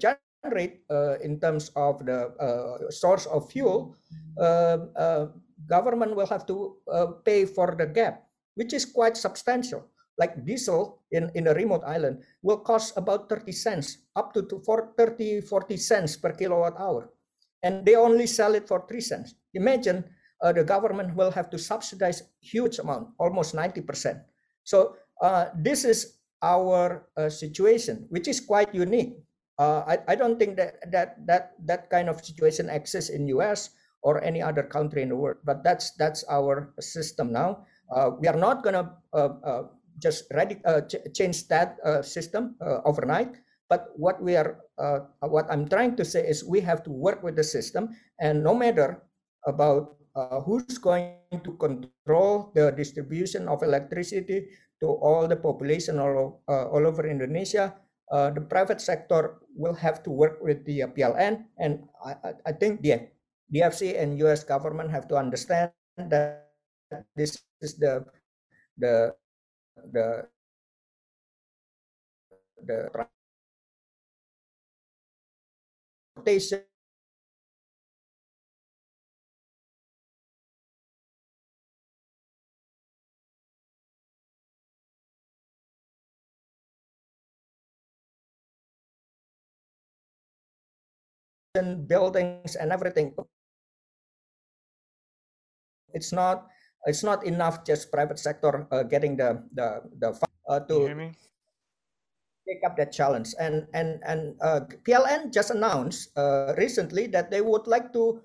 rate 0.50 0.82
uh, 0.90 1.18
in 1.20 1.38
terms 1.38 1.70
of 1.76 2.04
the 2.04 2.34
uh, 2.42 2.90
source 2.90 3.26
of 3.26 3.50
fuel, 3.50 3.94
uh, 4.40 5.26
government 5.68 6.16
will 6.16 6.26
have 6.26 6.46
to 6.46 6.76
pay 7.24 7.46
for 7.46 7.76
the 7.78 7.86
gap, 7.86 8.26
which 8.54 8.72
is 8.72 8.84
quite 8.84 9.16
substantial. 9.16 9.86
Like 10.18 10.44
diesel 10.44 11.00
in, 11.10 11.30
in 11.34 11.46
a 11.46 11.54
remote 11.54 11.82
island 11.86 12.22
will 12.42 12.58
cost 12.58 12.96
about 12.96 13.28
30 13.28 13.52
cents, 13.52 13.98
up 14.14 14.34
to, 14.34 14.42
to 14.42 14.60
for 14.60 14.92
30, 14.98 15.40
40 15.40 15.76
cents 15.76 16.16
per 16.16 16.32
kilowatt 16.32 16.78
hour. 16.78 17.10
And 17.62 17.86
they 17.86 17.94
only 17.94 18.26
sell 18.26 18.54
it 18.54 18.68
for 18.68 18.84
3 18.88 19.00
cents. 19.00 19.34
Imagine 19.54 20.04
uh, 20.42 20.52
the 20.52 20.64
government 20.64 21.14
will 21.16 21.30
have 21.30 21.48
to 21.50 21.58
subsidize 21.58 22.22
huge 22.40 22.78
amount, 22.78 23.08
almost 23.18 23.54
90%. 23.54 24.20
So 24.64 24.96
uh, 25.22 25.46
this 25.56 25.84
is 25.84 26.18
our 26.42 27.08
uh, 27.16 27.30
situation, 27.30 28.06
which 28.10 28.28
is 28.28 28.40
quite 28.40 28.74
unique 28.74 29.14
uh, 29.62 29.80
I, 29.86 29.94
I 30.12 30.14
don't 30.18 30.38
think 30.42 30.58
that 30.58 30.82
that 30.90 31.08
that 31.30 31.44
that 31.70 31.82
kind 31.94 32.10
of 32.10 32.18
situation 32.24 32.66
exists 32.66 33.10
in 33.14 33.30
US 33.30 33.70
or 34.02 34.18
any 34.26 34.42
other 34.42 34.66
country 34.66 35.02
in 35.02 35.10
the 35.14 35.18
world. 35.22 35.38
But 35.46 35.62
that's 35.62 35.94
that's 35.94 36.26
our 36.26 36.74
system 36.82 37.30
now. 37.30 37.62
Uh, 37.86 38.18
we 38.18 38.26
are 38.26 38.40
not 38.46 38.64
going 38.64 38.74
to 38.74 38.86
uh, 39.14 39.32
uh, 39.44 39.62
just 40.02 40.26
radic- 40.34 40.64
uh, 40.66 40.82
ch- 40.90 41.04
change 41.14 41.46
that 41.48 41.78
system 42.02 42.56
overnight. 42.88 43.38
But 43.70 43.88
what 43.96 44.20
we 44.20 44.36
are, 44.36 44.60
what 45.24 45.48
I'm 45.48 45.64
trying 45.64 45.96
to 45.96 46.04
say 46.04 46.26
is, 46.28 46.44
we 46.44 46.60
have 46.60 46.84
to 46.84 46.92
work 46.92 47.22
with 47.24 47.36
the 47.36 47.44
system, 47.44 47.96
and 48.20 48.44
no 48.44 48.52
matter 48.52 49.00
about 49.48 49.96
uh, 50.12 50.44
who's 50.44 50.76
going 50.76 51.16
to 51.32 51.52
control 51.56 52.52
the 52.52 52.68
distribution 52.72 53.48
of 53.48 53.62
electricity 53.62 54.52
to 54.80 54.92
all 55.00 55.24
the 55.24 55.36
population 55.36 55.98
all, 55.98 56.42
uh, 56.48 56.68
all 56.68 56.84
over 56.86 57.08
Indonesia? 57.08 57.72
Uh, 58.12 58.28
the 58.28 58.44
private 58.44 58.76
sector 58.76 59.40
will 59.56 59.72
have 59.72 60.04
to 60.04 60.10
work 60.12 60.36
with 60.44 60.60
the 60.68 60.84
PLN, 60.92 61.48
and 61.56 61.88
I, 62.04 62.36
I 62.44 62.52
think 62.52 62.84
the 62.84 63.08
DFC 63.48 63.96
and 63.96 64.20
U.S. 64.28 64.44
government 64.44 64.92
have 64.92 65.08
to 65.08 65.16
understand 65.16 65.72
that 65.96 66.52
this 67.16 67.40
is 67.64 67.80
the 67.80 68.04
the 68.76 69.16
the 69.96 70.28
the 72.68 73.08
transportation 76.12 76.71
buildings 91.54 92.56
and 92.56 92.72
everything. 92.72 93.12
It's 95.92 96.12
not 96.12 96.48
it's 96.88 97.04
not 97.04 97.24
enough 97.26 97.64
just 97.64 97.92
private 97.92 98.18
sector 98.18 98.66
uh, 98.72 98.82
getting 98.82 99.16
the 99.16 99.44
the 99.52 99.84
the 100.00 100.16
uh, 100.48 100.60
to 100.72 101.12
take 102.48 102.64
up 102.64 102.76
that 102.80 102.92
challenge. 102.92 103.36
And 103.38 103.68
and 103.76 104.00
and 104.08 104.34
uh, 104.40 104.64
PLN 104.88 105.32
just 105.32 105.52
announced 105.52 106.16
uh, 106.16 106.56
recently 106.56 107.06
that 107.12 107.30
they 107.30 107.44
would 107.44 107.68
like 107.68 107.92
to 107.92 108.22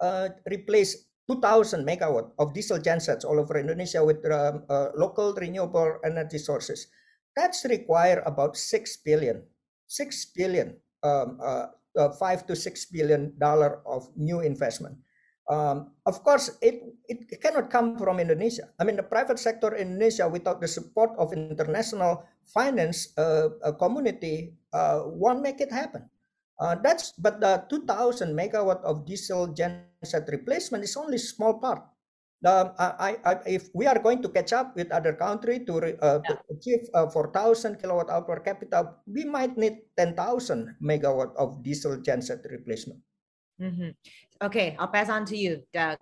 uh, 0.00 0.28
replace 0.48 1.04
2000 1.28 1.84
megawatt 1.84 2.32
of 2.38 2.52
diesel 2.52 2.80
gensets 2.80 3.24
all 3.24 3.40
over 3.40 3.60
Indonesia 3.60 4.04
with 4.04 4.24
um, 4.32 4.64
uh, 4.68 4.88
local 4.96 5.36
renewable 5.36 6.00
energy 6.04 6.38
sources. 6.38 6.88
That's 7.36 7.64
require 7.68 8.22
about 8.24 8.56
6 8.56 9.04
billion 9.04 9.42
6 9.88 10.32
billion 10.36 10.76
um, 11.02 11.36
uh, 11.98 12.10
five 12.18 12.46
to 12.46 12.56
six 12.56 12.84
billion 12.84 13.32
dollar 13.38 13.80
of 13.86 14.08
new 14.16 14.40
investment. 14.40 14.96
Um, 15.44 15.92
of 16.06 16.24
course, 16.24 16.56
it, 16.62 16.80
it 17.06 17.40
cannot 17.42 17.68
come 17.68 17.98
from 17.98 18.18
Indonesia. 18.18 18.72
I 18.80 18.84
mean, 18.84 18.96
the 18.96 19.04
private 19.04 19.38
sector 19.38 19.74
in 19.76 19.92
Indonesia, 19.92 20.26
without 20.28 20.60
the 20.60 20.68
support 20.68 21.12
of 21.18 21.32
international 21.32 22.24
finance 22.48 23.12
uh, 23.18 23.50
community, 23.78 24.56
uh, 24.72 25.04
won't 25.04 25.42
make 25.42 25.60
it 25.60 25.70
happen. 25.70 26.08
Uh, 26.58 26.76
that's 26.80 27.12
but 27.18 27.40
the 27.40 27.66
2,000 27.68 28.30
megawatt 28.30 28.80
of 28.86 29.04
diesel 29.04 29.50
genset 29.50 30.30
replacement 30.30 30.84
is 30.84 30.96
only 30.96 31.18
small 31.18 31.58
part 31.58 31.82
um, 32.46 32.72
I, 32.78 33.16
I, 33.24 33.32
if 33.46 33.68
we 33.74 33.86
are 33.86 33.98
going 33.98 34.22
to 34.22 34.28
catch 34.28 34.52
up 34.52 34.76
with 34.76 34.90
other 34.92 35.12
country 35.12 35.64
to, 35.64 35.76
uh, 36.02 36.20
yeah. 36.28 36.34
to 36.34 36.38
achieve 36.50 36.88
uh, 36.94 37.08
4,000 37.08 37.80
kilowatt 37.80 38.10
hour 38.10 38.22
per 38.22 38.40
capita, 38.40 38.94
we 39.06 39.24
might 39.24 39.56
need 39.56 39.78
10,000 39.96 40.76
megawatt 40.82 41.34
of 41.36 41.62
diesel 41.62 41.96
genset 41.98 42.44
replacement. 42.50 43.00
Mm-hmm. 43.60 43.90
Okay, 44.42 44.76
I'll 44.78 44.88
pass 44.88 45.08
on 45.08 45.24
to 45.26 45.36
you, 45.36 45.62
Doug 45.72 45.98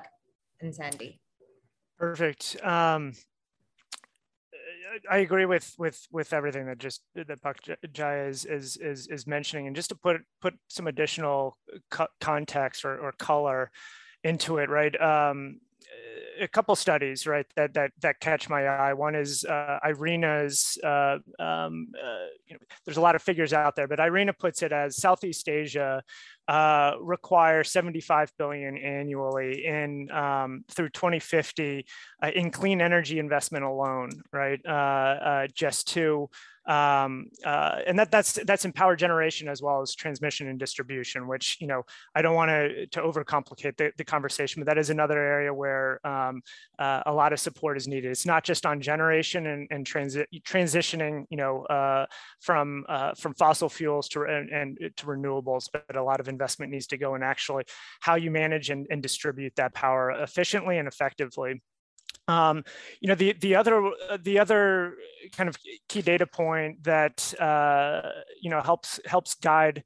and 0.61 0.75
Sandy. 0.75 1.21
Perfect. 1.99 2.57
Um, 2.65 3.13
I 5.11 5.19
agree 5.19 5.47
with 5.47 5.75
with 5.79 6.07
with 6.11 6.33
everything 6.33 6.67
that 6.67 6.79
just 6.79 7.03
that 7.15 7.41
Pak 7.43 7.57
Jaya 7.93 8.27
is 8.27 8.45
is 8.45 8.77
is, 8.77 9.07
is 9.09 9.27
mentioning, 9.27 9.67
and 9.67 9.77
just 9.77 9.89
to 9.89 9.95
put 9.95 10.21
put 10.41 10.55
some 10.69 10.87
additional 10.87 11.57
co 11.91 12.07
context 12.21 12.85
or, 12.85 12.99
or 12.99 13.13
color 13.13 13.71
into 14.25 14.59
it, 14.59 14.69
right? 14.69 15.01
Um, 15.01 15.61
a 16.43 16.49
couple 16.49 16.75
studies, 16.77 17.27
right, 17.27 17.47
that 17.57 17.75
that 17.75 17.93
that 18.01 18.21
catch 18.21 18.49
my 18.49 18.67
eye. 18.67 18.93
One 18.93 19.15
is 19.15 19.45
uh, 19.45 19.79
IRENA's. 19.85 20.79
Uh, 20.83 21.19
um, 21.39 21.89
uh, 21.97 22.27
you 22.47 22.55
know, 22.55 22.61
there's 22.85 22.97
a 22.97 23.01
lot 23.01 23.15
of 23.15 23.23
figures 23.23 23.53
out 23.53 23.77
there, 23.77 23.89
but 23.89 24.01
IRENA 24.01 24.35
puts 24.39 24.63
it 24.63 24.73
as 24.73 24.97
Southeast 24.97 25.49
Asia 25.49 26.03
uh, 26.49 26.97
require 27.01 27.63
75 27.63 28.33
billion 28.37 28.77
annually 28.77 29.65
in 29.65 30.11
um, 30.11 30.65
through 30.69 30.91
2050 30.91 31.87
uh, 32.23 32.31
in 32.35 32.51
clean 32.51 32.81
energy 32.81 33.19
investment 33.19 33.65
alone, 33.65 34.11
right? 34.33 34.61
Uh, 34.67 34.73
uh 34.73 35.47
just 35.55 35.89
to 35.89 36.29
um, 36.67 37.27
uh, 37.45 37.81
and 37.87 37.99
that 37.99 38.11
that's 38.11 38.35
that's 38.47 38.65
in 38.65 38.73
power 38.73 38.97
generation 38.97 39.49
as 39.49 39.63
well 39.63 39.81
as 39.81 39.95
transmission 39.95 40.49
and 40.49 40.59
distribution 40.59 41.27
which 41.27 41.59
you 41.61 41.67
know 41.67 41.83
i 42.15 42.23
don't 42.23 42.35
want 42.35 42.49
to 42.51 42.87
to 42.87 43.01
overcomplicate 43.01 43.77
the, 43.77 43.93
the 43.97 44.05
conversation 44.05 44.61
but 44.61 44.67
that 44.67 44.79
is 44.79 44.91
another 44.91 45.19
area 45.19 45.53
where 45.53 46.05
um, 46.07 46.43
uh, 46.79 47.03
a 47.07 47.13
lot 47.13 47.33
of 47.33 47.41
support 47.41 47.77
is 47.77 47.87
needed. 47.87 48.11
It's 48.11 48.27
not 48.27 48.45
just 48.45 48.67
on 48.67 48.81
generation 48.81 49.47
and, 49.47 49.69
and 49.71 49.87
transi- 49.87 50.27
transitioning 50.43 51.27
you 51.31 51.37
know 51.37 51.65
uh, 51.65 52.07
from 52.41 52.85
uh, 52.89 53.15
from 53.15 53.35
fossil 53.35 53.69
fuels 53.69 54.09
to 54.11 54.23
and, 54.23 54.51
and, 54.51 54.79
to 54.97 55.07
renewables 55.07 55.69
but 55.73 55.97
a 55.97 56.03
lot 56.03 56.21
of 56.21 56.29
investment 56.29 56.73
needs 56.73 56.87
to 56.89 56.97
go 56.97 57.15
in 57.15 57.23
actually 57.23 57.65
how 58.01 58.15
you 58.15 58.31
manage 58.31 58.71
and, 58.71 58.87
and 58.91 59.03
distribute 59.03 59.55
that 59.57 59.75
power 59.75 60.11
efficiently 60.11 60.79
and 60.79 60.89
effectively 60.89 61.63
um, 62.29 62.65
you 63.01 63.09
know, 63.09 63.15
the 63.15 63.33
the 63.33 63.57
other 63.57 63.91
the 64.23 64.39
other 64.39 64.95
kind 65.33 65.49
of 65.49 65.57
key 65.89 66.03
data 66.03 66.27
point 66.27 66.83
that 66.85 67.35
uh, 67.41 68.03
you 68.41 68.51
know 68.51 68.61
helps 68.61 69.01
helps 69.07 69.35
guide 69.35 69.83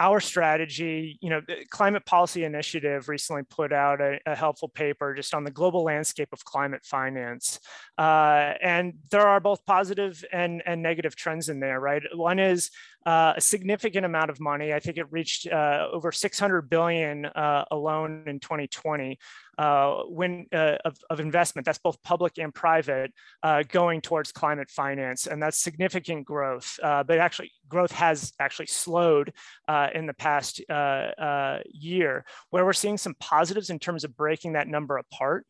our 0.00 0.20
strategy, 0.20 1.18
you 1.20 1.28
know, 1.28 1.40
the 1.40 1.64
Climate 1.70 2.04
Policy 2.06 2.44
Initiative 2.44 3.08
recently 3.08 3.42
put 3.42 3.72
out 3.72 4.00
a, 4.00 4.20
a 4.26 4.36
helpful 4.36 4.68
paper 4.68 5.12
just 5.12 5.34
on 5.34 5.42
the 5.42 5.50
global 5.50 5.82
landscape 5.82 6.28
of 6.32 6.44
climate 6.44 6.84
finance. 6.84 7.58
Uh, 7.96 8.54
and 8.62 8.94
there 9.10 9.26
are 9.26 9.40
both 9.40 9.64
positive 9.66 10.24
and, 10.32 10.62
and 10.66 10.82
negative 10.82 11.16
trends 11.16 11.48
in 11.48 11.58
there, 11.58 11.80
right? 11.80 12.02
One 12.14 12.38
is 12.38 12.70
uh, 13.06 13.34
a 13.36 13.40
significant 13.40 14.06
amount 14.06 14.30
of 14.30 14.38
money. 14.38 14.72
I 14.72 14.78
think 14.78 14.98
it 14.98 15.06
reached 15.10 15.48
uh, 15.48 15.88
over 15.92 16.12
600 16.12 16.70
billion 16.70 17.26
uh, 17.26 17.64
alone 17.72 18.22
in 18.26 18.38
2020 18.38 19.18
uh, 19.58 20.02
when 20.04 20.46
uh, 20.52 20.76
of, 20.84 20.96
of, 21.10 21.18
investment. 21.20 21.66
That's 21.66 21.78
both 21.78 22.00
public 22.04 22.38
and 22.38 22.54
private 22.54 23.12
uh, 23.42 23.64
going 23.68 24.00
towards 24.00 24.30
climate 24.30 24.70
finance, 24.70 25.26
and 25.26 25.42
that's 25.42 25.58
significant 25.58 26.24
growth. 26.24 26.78
Uh, 26.82 27.02
but 27.02 27.18
actually, 27.18 27.50
growth 27.68 27.90
has 27.92 28.32
actually 28.38 28.68
slowed 28.68 29.32
uh, 29.66 29.88
in 29.92 30.06
the 30.06 30.14
past 30.14 30.62
uh, 30.70 31.58
year. 31.66 32.24
Where 32.50 32.64
we're 32.64 32.72
seeing 32.72 32.98
some 32.98 33.14
positives 33.18 33.70
in 33.70 33.78
terms 33.80 34.04
of 34.04 34.16
breaking 34.16 34.52
that 34.52 34.68
number 34.68 34.96
apart 34.96 35.44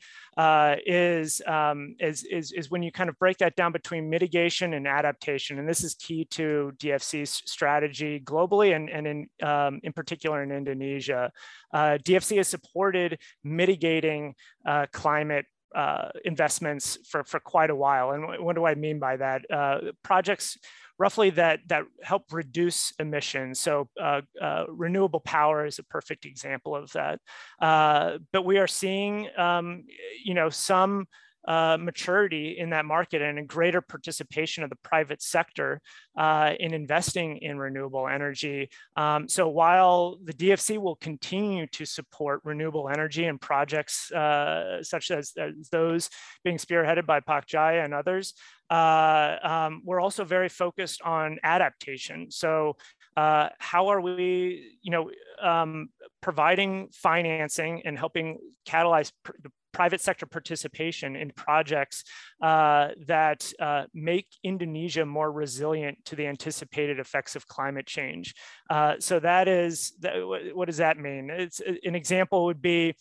is, 0.86 1.42
um, 1.46 1.96
is, 1.98 2.24
is 2.24 2.52
is 2.52 2.70
when 2.70 2.82
you 2.82 2.92
kind 2.92 3.10
of 3.10 3.18
break 3.18 3.38
that 3.38 3.56
down 3.56 3.72
between 3.72 4.08
mitigation 4.08 4.74
and 4.74 4.86
adaptation, 4.86 5.58
and 5.58 5.68
this 5.68 5.82
is 5.82 5.94
key 5.94 6.24
to 6.26 6.72
DFC's 6.78 7.42
strategy 7.46 8.20
globally 8.20 8.74
and 8.76 8.88
and 8.88 9.06
in 9.06 9.28
um, 9.42 9.80
in 9.82 9.92
particular 9.92 10.42
in 10.42 10.52
Indonesia. 10.52 11.32
DFC 11.74 12.36
has 12.38 12.48
supported 12.48 13.18
mitigating 13.44 14.34
uh, 14.66 14.86
climate 14.92 15.46
uh, 15.74 16.08
investments 16.24 16.98
for, 17.08 17.24
for 17.24 17.40
quite 17.40 17.70
a 17.70 17.76
while. 17.76 18.12
And 18.12 18.42
what 18.42 18.56
do 18.56 18.64
I 18.64 18.74
mean 18.74 18.98
by 18.98 19.16
that? 19.16 19.42
Uh, 19.50 19.78
projects 20.02 20.58
roughly 20.98 21.30
that, 21.30 21.60
that 21.68 21.84
help 22.02 22.24
reduce 22.32 22.92
emissions. 22.98 23.60
So 23.60 23.88
uh, 24.00 24.22
uh, 24.40 24.64
renewable 24.68 25.20
power 25.20 25.64
is 25.64 25.78
a 25.78 25.84
perfect 25.84 26.24
example 26.26 26.74
of 26.74 26.92
that. 26.92 27.20
Uh, 27.60 28.18
but 28.32 28.44
we 28.44 28.58
are 28.58 28.66
seeing, 28.66 29.28
um, 29.38 29.84
you 30.24 30.34
know, 30.34 30.50
some 30.50 31.06
uh, 31.46 31.78
maturity 31.80 32.56
in 32.58 32.70
that 32.70 32.84
market 32.84 33.22
and 33.22 33.38
a 33.38 33.42
greater 33.42 33.80
participation 33.80 34.64
of 34.64 34.70
the 34.70 34.76
private 34.76 35.22
sector 35.22 35.80
uh, 36.16 36.52
in 36.58 36.74
investing 36.74 37.38
in 37.38 37.58
renewable 37.58 38.08
energy. 38.08 38.68
Um, 38.96 39.28
so 39.28 39.48
while 39.48 40.18
the 40.22 40.32
DFC 40.32 40.78
will 40.78 40.96
continue 40.96 41.66
to 41.68 41.84
support 41.84 42.40
renewable 42.44 42.88
energy 42.88 43.24
and 43.24 43.40
projects 43.40 44.10
uh, 44.12 44.82
such 44.82 45.10
as, 45.10 45.32
as, 45.38 45.68
those 45.70 46.10
being 46.44 46.56
spearheaded 46.56 47.06
by 47.06 47.20
Pak 47.20 47.46
Jaya 47.46 47.84
and 47.84 47.94
others, 47.94 48.34
uh, 48.70 49.36
um, 49.42 49.82
we're 49.84 50.00
also 50.00 50.24
very 50.24 50.48
focused 50.48 51.00
on 51.02 51.38
adaptation. 51.42 52.30
So 52.30 52.76
uh, 53.16 53.48
how 53.58 53.88
are 53.88 54.00
we, 54.00 54.78
you 54.82 54.90
know, 54.90 55.10
um, 55.42 55.88
providing 56.20 56.88
financing 56.92 57.82
and 57.84 57.98
helping 57.98 58.38
catalyze 58.66 59.12
the 59.24 59.50
private 59.72 60.00
sector 60.00 60.26
participation 60.26 61.16
in 61.16 61.30
projects 61.30 62.04
uh, 62.42 62.88
that 63.06 63.52
uh, 63.60 63.84
make 63.94 64.26
Indonesia 64.42 65.04
more 65.04 65.30
resilient 65.30 66.04
to 66.06 66.16
the 66.16 66.26
anticipated 66.26 66.98
effects 66.98 67.36
of 67.36 67.46
climate 67.46 67.86
change. 67.86 68.34
Uh, 68.70 68.94
so 68.98 69.20
that 69.20 69.48
is, 69.48 69.92
that, 70.00 70.14
what 70.54 70.66
does 70.66 70.78
that 70.78 70.98
mean? 70.98 71.30
It's 71.30 71.60
an 71.60 71.94
example 71.94 72.46
would 72.46 72.62
be, 72.62 72.94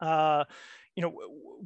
uh, 0.00 0.44
you 0.94 1.02
know, 1.02 1.14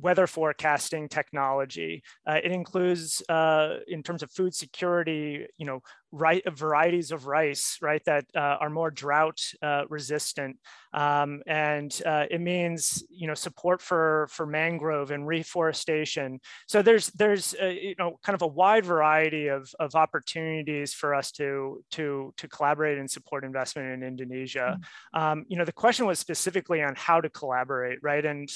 weather 0.01 0.27
forecasting 0.27 1.09
technology. 1.09 2.03
Uh, 2.27 2.39
it 2.43 2.53
includes, 2.53 3.23
uh, 3.29 3.77
in 3.89 4.03
terms 4.03 4.23
of 4.23 4.31
food 4.31 4.55
security, 4.55 5.47
you 5.57 5.67
know, 5.67 5.81
right 6.13 6.43
varieties 6.53 7.11
of 7.11 7.27
rice, 7.27 7.79
right, 7.81 8.05
that 8.05 8.27
uh, 8.37 8.57
are 8.61 8.69
more 8.69 8.91
drought 8.91 9.41
uh, 9.63 9.85
resistant, 9.89 10.59
um, 10.93 11.43
and 11.47 12.03
uh, 12.05 12.27
it 12.31 12.41
means, 12.41 13.03
you 13.09 13.27
know, 13.27 13.35
support 13.35 13.81
for 13.81 14.29
for 14.31 14.47
mangrove 14.47 15.11
and 15.11 15.27
reforestation. 15.27 16.39
So 16.69 16.83
there's 16.83 17.09
there's 17.09 17.55
you 17.55 17.95
know 17.99 18.19
kind 18.23 18.35
of 18.35 18.43
a 18.43 18.47
wide 18.47 18.85
variety 18.85 19.49
of 19.49 19.71
of 19.81 19.95
opportunities 19.95 20.93
for 20.93 21.15
us 21.15 21.33
to 21.33 21.83
to 21.93 22.35
to 22.37 22.49
collaborate 22.49 22.99
and 22.99 23.11
support 23.11 23.45
investment 23.45 23.89
in 23.93 24.03
Indonesia. 24.07 24.77
Mm-hmm. 24.79 25.21
Um, 25.21 25.45
you 25.49 25.57
know, 25.57 25.65
the 25.65 25.73
question 25.73 26.07
was 26.07 26.19
specifically 26.19 26.83
on 26.83 26.95
how 26.95 27.21
to 27.23 27.31
collaborate, 27.31 27.99
right, 28.03 28.25
and 28.25 28.51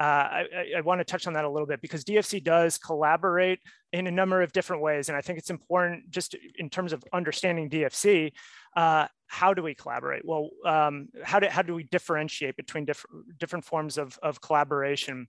uh, 0.00 0.02
I, 0.02 0.46
I 0.78 0.80
want 0.80 1.00
to 1.00 1.04
touch 1.04 1.26
on 1.26 1.34
that 1.34 1.44
a 1.44 1.50
little 1.50 1.66
bit 1.66 1.82
because 1.82 2.04
DFC 2.04 2.42
does 2.42 2.78
collaborate 2.78 3.60
in 3.92 4.06
a 4.06 4.10
number 4.10 4.40
of 4.40 4.50
different 4.52 4.80
ways. 4.80 5.10
And 5.10 5.16
I 5.16 5.20
think 5.20 5.38
it's 5.38 5.50
important 5.50 6.10
just 6.10 6.34
in 6.56 6.70
terms 6.70 6.94
of 6.94 7.04
understanding 7.12 7.68
DFC, 7.68 8.32
uh, 8.76 9.08
how 9.26 9.52
do 9.52 9.62
we 9.62 9.74
collaborate? 9.74 10.24
Well, 10.24 10.48
um, 10.64 11.08
how, 11.22 11.38
do, 11.38 11.48
how 11.48 11.60
do 11.60 11.74
we 11.74 11.82
differentiate 11.82 12.56
between 12.56 12.86
different, 12.86 13.38
different 13.38 13.64
forms 13.66 13.98
of, 13.98 14.18
of 14.22 14.40
collaboration? 14.40 15.28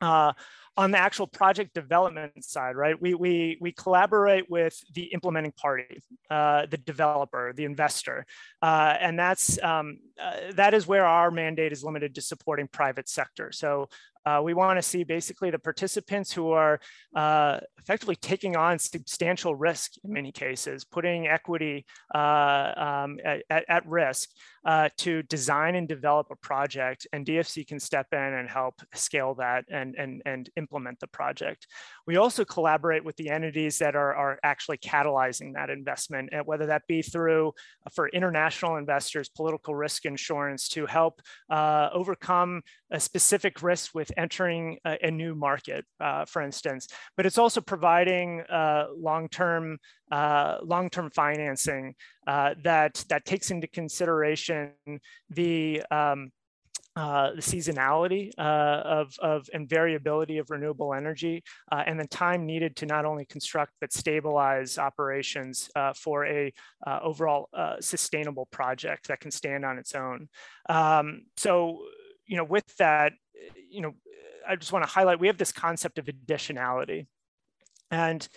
Uh, 0.00 0.32
on 0.78 0.92
the 0.92 0.98
actual 0.98 1.26
project 1.26 1.74
development 1.74 2.44
side, 2.44 2.76
right, 2.76 3.00
we, 3.02 3.12
we, 3.12 3.58
we 3.60 3.72
collaborate 3.72 4.48
with 4.48 4.80
the 4.94 5.02
implementing 5.12 5.50
party, 5.50 6.00
uh, 6.30 6.66
the 6.66 6.76
developer, 6.76 7.52
the 7.52 7.64
investor. 7.64 8.24
Uh, 8.62 8.94
and 9.00 9.18
that's, 9.18 9.60
um, 9.64 9.98
uh, 10.22 10.52
that 10.52 10.74
is 10.74 10.86
where 10.86 11.04
our 11.04 11.32
mandate 11.32 11.72
is 11.72 11.82
limited 11.82 12.14
to 12.14 12.20
supporting 12.20 12.68
private 12.68 13.08
sector. 13.08 13.50
So 13.50 13.88
uh, 14.24 14.40
we 14.42 14.54
want 14.54 14.78
to 14.78 14.82
see 14.82 15.04
basically 15.04 15.50
the 15.50 15.58
participants 15.58 16.32
who 16.32 16.50
are 16.50 16.78
uh, 17.14 17.58
effectively 17.78 18.16
taking 18.16 18.56
on 18.56 18.78
substantial 18.78 19.54
risk 19.54 19.92
in 20.04 20.12
many 20.12 20.30
cases, 20.30 20.84
putting 20.84 21.26
equity 21.26 21.86
uh, 22.14 22.72
um, 22.76 23.18
at, 23.24 23.64
at, 23.68 23.86
risk 23.86 24.30
uh, 24.68 24.90
to 24.98 25.22
design 25.22 25.76
and 25.76 25.88
develop 25.88 26.26
a 26.30 26.36
project. 26.36 27.06
And 27.14 27.24
DFC 27.24 27.66
can 27.66 27.80
step 27.80 28.08
in 28.12 28.18
and 28.18 28.46
help 28.46 28.74
scale 28.92 29.34
that 29.36 29.64
and, 29.70 29.94
and, 29.96 30.20
and 30.26 30.50
implement 30.58 31.00
the 31.00 31.06
project. 31.06 31.66
We 32.06 32.18
also 32.18 32.44
collaborate 32.44 33.02
with 33.02 33.16
the 33.16 33.30
entities 33.30 33.78
that 33.78 33.96
are, 33.96 34.14
are 34.14 34.38
actually 34.42 34.76
catalyzing 34.76 35.54
that 35.54 35.70
investment, 35.70 36.34
whether 36.44 36.66
that 36.66 36.82
be 36.86 37.00
through 37.00 37.54
uh, 37.86 37.90
for 37.94 38.10
international 38.10 38.76
investors, 38.76 39.30
political 39.30 39.74
risk 39.74 40.04
insurance 40.04 40.68
to 40.68 40.84
help 40.84 41.22
uh, 41.48 41.88
overcome 41.94 42.60
a 42.90 43.00
specific 43.00 43.62
risk 43.62 43.94
with 43.94 44.12
entering 44.18 44.76
a, 44.84 44.98
a 45.06 45.10
new 45.10 45.34
market, 45.34 45.86
uh, 45.98 46.26
for 46.26 46.42
instance. 46.42 46.88
But 47.16 47.24
it's 47.24 47.38
also 47.38 47.62
providing 47.62 48.42
uh, 48.42 48.88
long-term 48.94 49.78
uh, 50.10 50.58
long-term 50.62 51.10
financing 51.10 51.94
uh, 52.26 52.54
that 52.62 53.04
that 53.08 53.24
takes 53.24 53.50
into 53.50 53.66
consideration 53.66 54.72
the 55.30 55.82
um, 55.90 56.30
uh, 56.98 57.32
the 57.32 57.40
seasonality 57.40 58.32
uh, 58.38 58.82
of, 58.84 59.14
of 59.20 59.48
and 59.54 59.68
variability 59.68 60.38
of 60.38 60.50
renewable 60.50 60.92
energy 60.92 61.44
uh, 61.70 61.84
and 61.86 62.00
the 62.00 62.06
time 62.08 62.44
needed 62.44 62.74
to 62.74 62.86
not 62.86 63.04
only 63.04 63.24
construct 63.24 63.72
but 63.80 63.92
stabilize 63.92 64.78
operations 64.78 65.70
uh, 65.76 65.92
for 65.92 66.26
a 66.26 66.52
uh, 66.88 66.98
overall 67.00 67.48
sustainable 67.78 68.46
project 68.46 69.06
that 69.06 69.20
can 69.20 69.30
stand 69.30 69.64
on 69.64 69.78
its 69.78 69.94
own. 69.94 70.28
Um, 70.68 71.22
so, 71.36 71.84
you 72.26 72.36
know, 72.36 72.42
with 72.42 72.66
that, 72.78 73.12
you 73.70 73.80
know, 73.80 73.94
I 74.48 74.56
just 74.56 74.72
want 74.72 74.84
to 74.84 74.90
highlight 74.90 75.20
we 75.20 75.28
have 75.28 75.38
this 75.38 75.52
concept 75.52 76.00
of 76.00 76.06
additionality. 76.06 77.06
And 77.92 78.28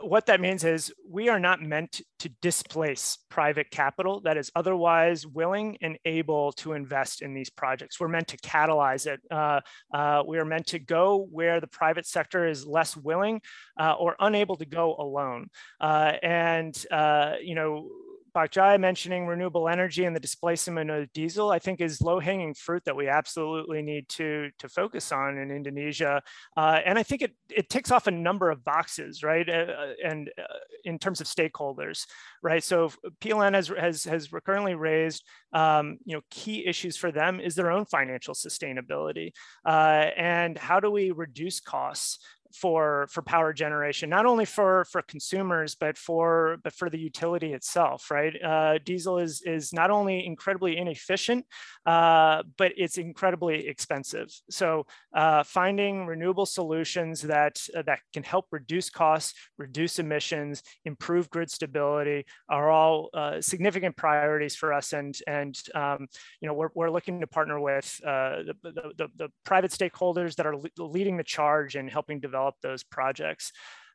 what 0.00 0.26
that 0.26 0.40
means 0.40 0.64
is 0.64 0.92
we 1.08 1.28
are 1.28 1.40
not 1.40 1.62
meant 1.62 2.02
to 2.18 2.28
displace 2.42 3.18
private 3.30 3.70
capital 3.70 4.20
that 4.20 4.36
is 4.36 4.50
otherwise 4.54 5.26
willing 5.26 5.78
and 5.80 5.98
able 6.04 6.52
to 6.52 6.74
invest 6.74 7.22
in 7.22 7.34
these 7.34 7.48
projects. 7.48 7.98
We're 7.98 8.08
meant 8.08 8.28
to 8.28 8.36
catalyze 8.38 9.06
it. 9.06 9.20
Uh, 9.30 9.60
uh, 9.92 10.22
we 10.26 10.38
are 10.38 10.44
meant 10.44 10.66
to 10.68 10.78
go 10.78 11.26
where 11.30 11.60
the 11.60 11.66
private 11.66 12.06
sector 12.06 12.46
is 12.46 12.66
less 12.66 12.96
willing 12.96 13.40
uh, 13.80 13.94
or 13.98 14.16
unable 14.20 14.56
to 14.56 14.66
go 14.66 14.96
alone. 14.96 15.48
Uh, 15.80 16.12
and, 16.22 16.84
uh, 16.90 17.34
you 17.42 17.54
know, 17.54 17.88
Pak 18.36 18.50
Jaya 18.50 18.78
mentioning 18.78 19.26
renewable 19.26 19.66
energy 19.66 20.04
and 20.04 20.14
the 20.14 20.20
displacement 20.20 20.90
of 20.90 21.10
diesel, 21.14 21.50
I 21.50 21.58
think 21.58 21.80
is 21.80 22.02
low 22.02 22.20
hanging 22.20 22.52
fruit 22.52 22.84
that 22.84 22.94
we 22.94 23.08
absolutely 23.08 23.80
need 23.80 24.10
to, 24.10 24.50
to 24.58 24.68
focus 24.68 25.10
on 25.10 25.38
in 25.38 25.50
Indonesia. 25.50 26.22
Uh, 26.54 26.80
and 26.84 26.98
I 26.98 27.02
think 27.02 27.22
it, 27.22 27.34
it 27.48 27.70
ticks 27.70 27.90
off 27.90 28.08
a 28.08 28.10
number 28.10 28.50
of 28.50 28.62
boxes, 28.62 29.22
right? 29.22 29.48
Uh, 29.48 29.72
uh 29.72 29.92
and 30.04 30.30
uh, 30.38 30.42
in 30.84 30.98
terms 30.98 31.22
of 31.22 31.26
stakeholders, 31.26 32.04
right? 32.42 32.62
So 32.62 32.92
PLN 33.22 33.54
has, 33.54 33.68
has, 33.68 34.04
has 34.04 34.28
currently 34.44 34.74
raised, 34.74 35.24
um, 35.54 35.96
you 36.04 36.14
know, 36.14 36.22
key 36.30 36.66
issues 36.66 36.98
for 36.98 37.10
them 37.10 37.40
is 37.40 37.54
their 37.54 37.70
own 37.70 37.86
financial 37.86 38.34
sustainability. 38.34 39.30
Uh, 39.64 40.10
and 40.14 40.58
how 40.58 40.78
do 40.78 40.90
we 40.90 41.10
reduce 41.10 41.58
costs 41.58 42.18
for 42.60 43.06
for 43.10 43.22
power 43.22 43.52
generation, 43.52 44.08
not 44.08 44.26
only 44.26 44.44
for 44.44 44.84
for 44.86 45.02
consumers 45.02 45.74
but 45.74 45.96
for 45.98 46.58
but 46.64 46.72
for 46.72 46.90
the 46.90 46.98
utility 46.98 47.52
itself. 47.52 48.10
Right, 48.10 48.34
uh, 48.42 48.78
diesel 48.84 49.18
is 49.18 49.42
is 49.42 49.72
not 49.72 49.90
only 49.90 50.26
incredibly 50.26 50.76
inefficient, 50.76 51.44
uh, 51.84 52.42
but 52.56 52.72
it's 52.76 52.98
incredibly 52.98 53.68
expensive. 53.68 54.28
So 54.50 54.86
uh, 55.14 55.42
finding 55.42 56.06
renewable 56.06 56.46
solutions 56.46 57.22
that 57.22 57.60
uh, 57.76 57.82
that 57.82 58.00
can 58.12 58.22
help 58.22 58.46
reduce 58.50 58.90
costs, 58.90 59.34
reduce 59.58 59.98
emissions, 59.98 60.62
improve 60.84 61.28
grid 61.30 61.50
stability 61.50 62.24
are 62.48 62.70
all 62.70 63.10
uh, 63.14 63.40
significant 63.40 63.96
priorities 63.96 64.56
for 64.56 64.72
us. 64.72 64.92
And 64.92 65.16
and 65.26 65.56
um, 65.74 66.06
you 66.40 66.48
know 66.48 66.54
we're 66.54 66.70
we're 66.74 66.90
looking 66.90 67.20
to 67.20 67.26
partner 67.26 67.60
with 67.60 68.00
uh, 68.04 68.42
the, 68.46 68.54
the, 68.62 68.92
the, 68.96 69.08
the 69.16 69.28
private 69.44 69.70
stakeholders 69.70 70.34
that 70.36 70.46
are 70.46 70.56
leading 70.78 71.16
the 71.16 71.24
charge 71.24 71.76
and 71.76 71.90
helping 71.90 72.20
develop 72.20 72.45
develop 72.46 72.56
those 72.62 72.84
projects. 72.84 73.52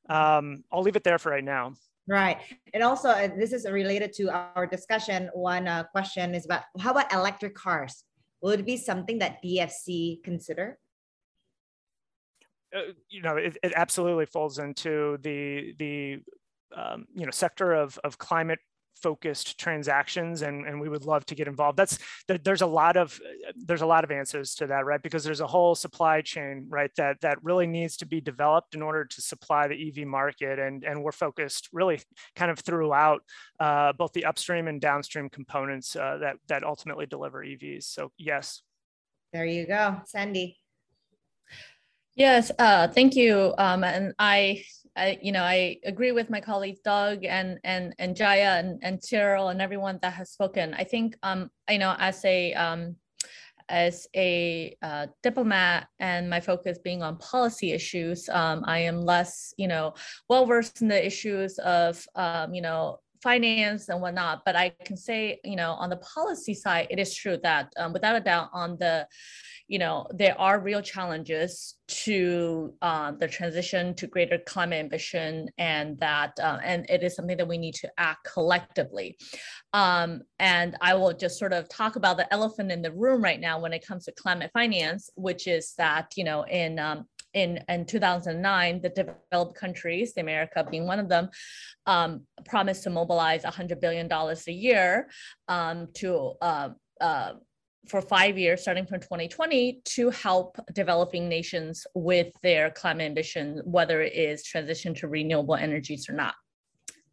Um, 0.09 0.63
I'll 0.71 0.81
leave 0.81 0.95
it 0.95 1.03
there 1.03 1.19
for 1.19 1.31
right 1.31 1.43
now. 1.43 1.73
Right. 2.07 2.37
And 2.73 2.83
also, 2.83 3.09
uh, 3.09 3.29
this 3.37 3.53
is 3.53 3.69
related 3.69 4.11
to 4.13 4.29
our 4.29 4.67
discussion. 4.67 5.29
One 5.33 5.67
uh, 5.67 5.83
question 5.83 6.35
is 6.35 6.45
about 6.45 6.63
how 6.79 6.91
about 6.91 7.13
electric 7.13 7.55
cars? 7.55 8.03
Will 8.41 8.51
it 8.51 8.65
be 8.65 8.75
something 8.75 9.19
that 9.19 9.37
DFC 9.43 10.23
consider? 10.23 10.79
Uh, 12.75 12.93
you 13.09 13.21
know, 13.21 13.37
it, 13.37 13.57
it, 13.61 13.73
absolutely 13.75 14.25
falls 14.25 14.57
into 14.57 15.17
the 15.21 15.73
the 15.77 16.19
um, 16.75 17.05
you 17.13 17.25
know 17.25 17.31
sector 17.31 17.73
of 17.73 17.99
of 18.03 18.17
climate 18.17 18.59
focused 18.95 19.59
transactions 19.59 20.41
and, 20.41 20.65
and 20.65 20.79
we 20.79 20.89
would 20.89 21.05
love 21.05 21.25
to 21.25 21.35
get 21.35 21.47
involved. 21.47 21.77
That's 21.77 21.97
there's 22.27 22.61
a 22.61 22.67
lot 22.67 22.97
of 22.97 23.19
there's 23.55 23.81
a 23.81 23.85
lot 23.85 24.03
of 24.03 24.11
answers 24.11 24.55
to 24.55 24.67
that 24.67 24.85
right? 24.85 25.01
Because 25.01 25.23
there's 25.23 25.41
a 25.41 25.47
whole 25.47 25.75
supply 25.75 26.21
chain 26.21 26.67
right 26.69 26.91
that 26.97 27.21
that 27.21 27.43
really 27.43 27.67
needs 27.67 27.97
to 27.97 28.05
be 28.05 28.21
developed 28.21 28.75
in 28.75 28.81
order 28.81 29.05
to 29.05 29.21
supply 29.21 29.67
the 29.67 29.87
ev 29.87 30.07
market 30.07 30.59
and 30.59 30.83
and 30.83 31.03
we're 31.03 31.11
focused 31.11 31.69
really 31.73 32.01
kind 32.35 32.51
of 32.51 32.59
throughout 32.59 33.21
uh, 33.59 33.93
both 33.93 34.13
the 34.13 34.25
upstream 34.25 34.67
and 34.67 34.81
downstream 34.81 35.29
components 35.29 35.95
uh, 35.95 36.17
that 36.19 36.37
that 36.47 36.63
ultimately 36.63 37.05
deliver 37.05 37.43
evs 37.43 37.83
so 37.83 38.11
yes. 38.17 38.61
There 39.33 39.45
you 39.45 39.65
go. 39.65 40.01
Sandy. 40.05 40.57
Yes 42.15 42.51
uh, 42.59 42.87
thank 42.89 43.15
you 43.15 43.53
um, 43.57 43.83
and 43.83 44.13
i 44.19 44.63
I, 44.95 45.17
you 45.21 45.31
know, 45.31 45.43
I 45.43 45.77
agree 45.85 46.11
with 46.11 46.29
my 46.29 46.41
colleagues 46.41 46.79
Doug 46.83 47.23
and 47.23 47.59
and 47.63 47.95
and 47.97 48.15
Jaya 48.15 48.59
and 48.59 48.79
and 48.83 48.99
Cheryl 48.99 49.51
and 49.51 49.61
everyone 49.61 49.99
that 50.01 50.13
has 50.13 50.31
spoken. 50.31 50.73
I 50.73 50.83
think, 50.83 51.15
um, 51.23 51.49
you 51.69 51.79
know, 51.79 51.95
as 51.97 52.23
a 52.25 52.53
um, 52.53 52.97
as 53.69 54.05
a 54.15 54.75
uh, 54.81 55.07
diplomat 55.23 55.87
and 55.99 56.29
my 56.29 56.41
focus 56.41 56.77
being 56.77 57.01
on 57.01 57.17
policy 57.17 57.71
issues, 57.71 58.27
um, 58.29 58.63
I 58.65 58.79
am 58.79 59.01
less, 59.01 59.53
you 59.57 59.67
know, 59.67 59.93
well 60.29 60.45
versed 60.45 60.81
in 60.81 60.89
the 60.89 61.05
issues 61.05 61.57
of, 61.59 62.05
um, 62.15 62.53
you 62.53 62.61
know, 62.61 62.99
finance 63.21 63.89
and 63.89 64.01
whatnot. 64.01 64.43
But 64.45 64.55
I 64.55 64.69
can 64.85 64.97
say, 64.97 65.39
you 65.43 65.55
know, 65.55 65.71
on 65.73 65.89
the 65.89 65.97
policy 65.97 66.53
side, 66.53 66.87
it 66.89 66.99
is 66.99 67.13
true 67.13 67.37
that 67.43 67.71
um, 67.77 67.93
without 67.93 68.15
a 68.15 68.19
doubt, 68.19 68.49
on 68.53 68.77
the 68.77 69.07
you 69.71 69.79
know, 69.79 70.05
there 70.13 70.37
are 70.37 70.59
real 70.59 70.81
challenges 70.81 71.75
to 71.87 72.73
uh, 72.81 73.13
the 73.13 73.27
transition 73.27 73.95
to 73.95 74.05
greater 74.05 74.37
climate 74.39 74.79
ambition, 74.79 75.47
and 75.57 75.97
that, 76.01 76.37
uh, 76.43 76.59
and 76.61 76.85
it 76.89 77.03
is 77.03 77.15
something 77.15 77.37
that 77.37 77.47
we 77.47 77.57
need 77.57 77.75
to 77.75 77.89
act 77.97 78.27
collectively. 78.33 79.17
Um, 79.71 80.23
and 80.39 80.75
I 80.81 80.95
will 80.95 81.13
just 81.13 81.39
sort 81.39 81.53
of 81.53 81.69
talk 81.69 81.95
about 81.95 82.17
the 82.17 82.31
elephant 82.33 82.69
in 82.69 82.81
the 82.81 82.91
room 82.91 83.23
right 83.23 83.39
now 83.39 83.61
when 83.61 83.71
it 83.71 83.87
comes 83.87 84.03
to 84.05 84.11
climate 84.11 84.51
finance, 84.53 85.09
which 85.15 85.47
is 85.47 85.73
that, 85.77 86.11
you 86.17 86.25
know, 86.25 86.43
in 86.43 86.77
um, 86.77 87.05
in, 87.33 87.63
in 87.69 87.85
2009, 87.85 88.81
the 88.81 88.89
developed 88.89 89.55
countries, 89.55 90.13
the 90.13 90.21
America 90.21 90.65
being 90.69 90.85
one 90.85 90.99
of 90.99 91.09
them, 91.09 91.29
um, 91.85 92.25
promised 92.45 92.83
to 92.83 92.89
mobilize 92.89 93.43
$100 93.43 93.79
billion 93.79 94.11
a 94.11 94.51
year 94.51 95.09
um, 95.47 95.87
to 95.95 96.33
uh, 96.41 96.69
uh, 96.99 97.33
for 97.87 98.01
five 98.01 98.37
years, 98.37 98.61
starting 98.61 98.85
from 98.85 98.99
2020, 98.99 99.81
to 99.83 100.09
help 100.11 100.57
developing 100.73 101.27
nations 101.27 101.85
with 101.95 102.31
their 102.43 102.69
climate 102.69 103.05
ambition, 103.05 103.61
whether 103.65 104.01
it 104.01 104.13
is 104.13 104.43
transition 104.43 104.93
to 104.93 105.07
renewable 105.07 105.55
energies 105.55 106.07
or 106.07 106.13
not. 106.13 106.35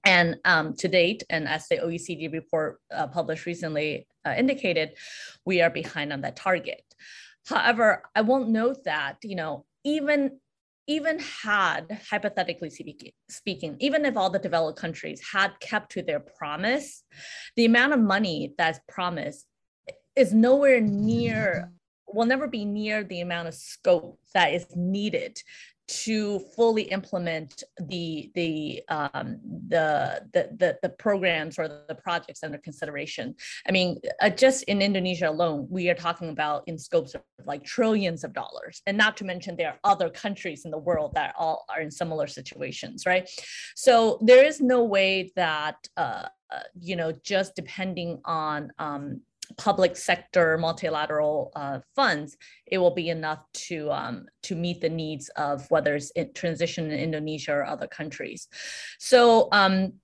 And 0.04 0.36
um, 0.44 0.74
to 0.74 0.88
date, 0.88 1.22
and 1.30 1.48
as 1.48 1.68
the 1.68 1.78
OECD 1.78 2.32
report 2.32 2.80
uh, 2.94 3.06
published 3.08 3.46
recently 3.46 4.06
uh, 4.26 4.34
indicated, 4.36 4.92
we 5.44 5.60
are 5.62 5.70
behind 5.70 6.12
on 6.12 6.20
that 6.22 6.36
target. 6.36 6.82
However, 7.46 8.02
I 8.14 8.20
won't 8.20 8.50
note 8.50 8.84
that, 8.84 9.16
you 9.22 9.36
know, 9.36 9.64
even 9.84 10.40
even 10.88 11.18
had, 11.18 12.00
hypothetically 12.10 12.70
speaking, 13.28 13.76
even 13.78 14.06
if 14.06 14.16
all 14.16 14.30
the 14.30 14.38
developed 14.38 14.78
countries 14.78 15.20
had 15.32 15.52
kept 15.60 15.92
to 15.92 16.02
their 16.02 16.18
promise, 16.18 17.04
the 17.56 17.66
amount 17.66 17.92
of 17.92 18.00
money 18.00 18.54
that's 18.56 18.80
promised 18.88 19.44
is 20.16 20.32
nowhere 20.32 20.80
near 20.80 21.70
will 22.06 22.24
never 22.24 22.48
be 22.48 22.64
near 22.64 23.04
the 23.04 23.20
amount 23.20 23.48
of 23.48 23.54
scope 23.54 24.18
that 24.32 24.54
is 24.54 24.66
needed 24.74 25.38
to 25.88 26.38
fully 26.54 26.82
implement 26.82 27.64
the 27.78 28.30
the 28.34 28.82
um, 28.88 29.40
the, 29.68 30.22
the, 30.34 30.48
the 30.58 30.78
the 30.82 30.88
programs 30.90 31.58
or 31.58 31.66
the 31.66 31.94
projects 31.94 32.42
under 32.42 32.58
consideration. 32.58 33.34
I 33.66 33.72
mean, 33.72 34.00
uh, 34.20 34.28
just 34.28 34.64
in 34.64 34.82
Indonesia 34.82 35.28
alone, 35.30 35.66
we 35.70 35.88
are 35.88 35.94
talking 35.94 36.28
about 36.28 36.64
in 36.66 36.78
scopes 36.78 37.14
of 37.14 37.22
like 37.46 37.64
trillions 37.64 38.22
of 38.22 38.34
dollars, 38.34 38.82
and 38.86 38.98
not 38.98 39.16
to 39.16 39.24
mention 39.24 39.56
there 39.56 39.72
are 39.72 39.80
other 39.90 40.10
countries 40.10 40.64
in 40.66 40.70
the 40.70 40.78
world 40.78 41.12
that 41.14 41.34
all 41.38 41.64
are 41.70 41.80
in 41.80 41.90
similar 41.90 42.26
situations, 42.26 43.06
right? 43.06 43.28
So 43.74 44.18
there 44.20 44.44
is 44.44 44.60
no 44.60 44.84
way 44.84 45.32
that 45.36 45.76
uh, 45.96 46.28
uh, 46.50 46.60
you 46.78 46.96
know 46.96 47.12
just 47.24 47.56
depending 47.56 48.20
on 48.26 48.72
um, 48.78 49.22
public 49.56 49.96
sector 49.96 50.58
multilateral 50.58 51.52
uh, 51.56 51.80
funds, 51.96 52.36
it 52.66 52.78
will 52.78 52.94
be 52.94 53.08
enough 53.08 53.44
to 53.52 53.90
um, 53.90 54.26
to 54.42 54.54
meet 54.54 54.80
the 54.80 54.88
needs 54.88 55.28
of 55.36 55.70
whether 55.70 55.94
it's 55.96 56.10
in 56.10 56.32
transition 56.34 56.90
in 56.90 56.98
Indonesia 56.98 57.52
or 57.52 57.64
other 57.64 57.86
countries. 57.86 58.48
So 58.98 59.48
um, 59.52 59.94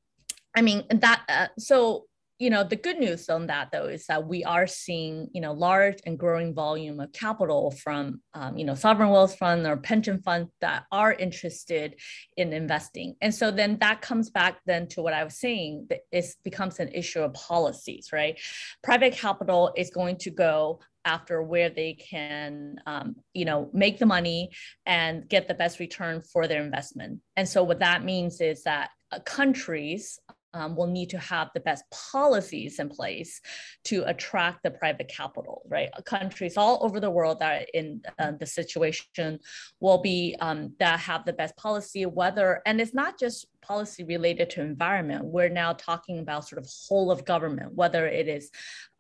I 0.57 0.62
mean 0.62 0.84
that 0.90 1.22
uh, 1.28 1.49
so 1.59 2.07
you 2.39 2.51
know 2.51 2.64
the 2.64 2.76
good 2.76 2.99
news 2.99 3.28
on 3.28 3.47
that 3.47 3.70
though 3.70 3.87
is 3.87 4.07
that 4.07 4.26
we 4.26 4.43
are 4.43 4.66
seeing 4.66 5.28
you 5.32 5.41
know 5.41 5.53
large 5.53 5.99
and 6.05 6.18
growing 6.18 6.53
volume 6.53 6.99
of 6.99 7.12
capital 7.12 7.70
from 7.70 8.20
um, 8.35 8.57
you 8.57 8.64
know 8.64 8.74
sovereign 8.74 9.11
wealth 9.11 9.37
fund 9.39 9.66
or 9.66 9.76
pension 9.76 10.20
funds 10.20 10.51
that 10.61 10.85
are 10.91 11.12
interested 11.12 11.95
in 12.37 12.53
investing. 12.53 13.14
And 13.20 13.35
so 13.35 13.51
then 13.51 13.78
that 13.80 14.01
comes 14.01 14.30
back 14.30 14.59
then 14.66 14.89
to 14.89 15.03
what 15.03 15.14
i 15.14 15.22
was 15.22 15.39
saying 15.39 15.87
that 15.91 16.01
it 16.11 16.24
becomes 16.43 16.80
an 16.80 16.89
issue 16.89 17.20
of 17.20 17.35
policies 17.35 18.11
right? 18.12 18.39
Private 18.82 19.12
capital 19.12 19.72
is 19.76 19.91
going 19.91 20.16
to 20.18 20.30
go 20.30 20.80
after 21.05 21.43
where 21.43 21.68
they 21.68 21.93
can 21.95 22.76
um, 22.87 23.16
you 23.32 23.45
know 23.45 23.70
make 23.72 23.99
the 23.99 24.07
money 24.07 24.51
and 24.87 25.28
get 25.28 25.47
the 25.47 25.55
best 25.55 25.78
return 25.78 26.20
for 26.20 26.49
their 26.49 26.62
investment. 26.62 27.20
And 27.37 27.49
so 27.49 27.62
what 27.62 27.80
that 27.80 28.05
means 28.05 28.41
is 28.41 28.64
that 28.64 28.91
uh, 29.12 29.20
countries 29.20 30.18
um, 30.55 30.76
will 30.76 30.86
need 30.86 31.11
to 31.11 31.18
have 31.18 31.50
the 31.52 31.61
best 31.61 31.84
policies 31.90 32.78
in 32.78 32.88
place 32.88 33.40
to 33.84 34.05
attract 34.09 34.62
the 34.62 34.70
private 34.70 35.09
capital, 35.09 35.62
right? 35.68 35.90
Countries 36.07 36.57
all 36.57 36.78
over 36.82 37.00
the 37.00 37.11
world 37.11 37.40
that 37.40 37.62
are 37.62 37.66
in 37.74 38.00
uh, 38.18 38.32
the 38.38 38.46
situation 38.46 39.38
will 39.80 39.98
be 39.98 40.36
um, 40.40 40.72
that 40.78 41.00
have 41.00 41.24
the 41.24 41.32
best 41.32 41.57
policy, 41.57 42.07
whether, 42.07 42.62
and 42.64 42.80
it's 42.80 42.94
not 42.94 43.18
just 43.18 43.46
policy 43.61 44.05
related 44.05 44.50
to 44.50 44.61
environment. 44.61 45.24
We're 45.24 45.48
now 45.48 45.72
talking 45.72 46.18
about 46.18 46.48
sort 46.48 46.62
of 46.62 46.70
whole 46.88 47.11
of 47.11 47.24
government, 47.24 47.74
whether 47.74 48.07
it 48.07 48.28
is, 48.28 48.50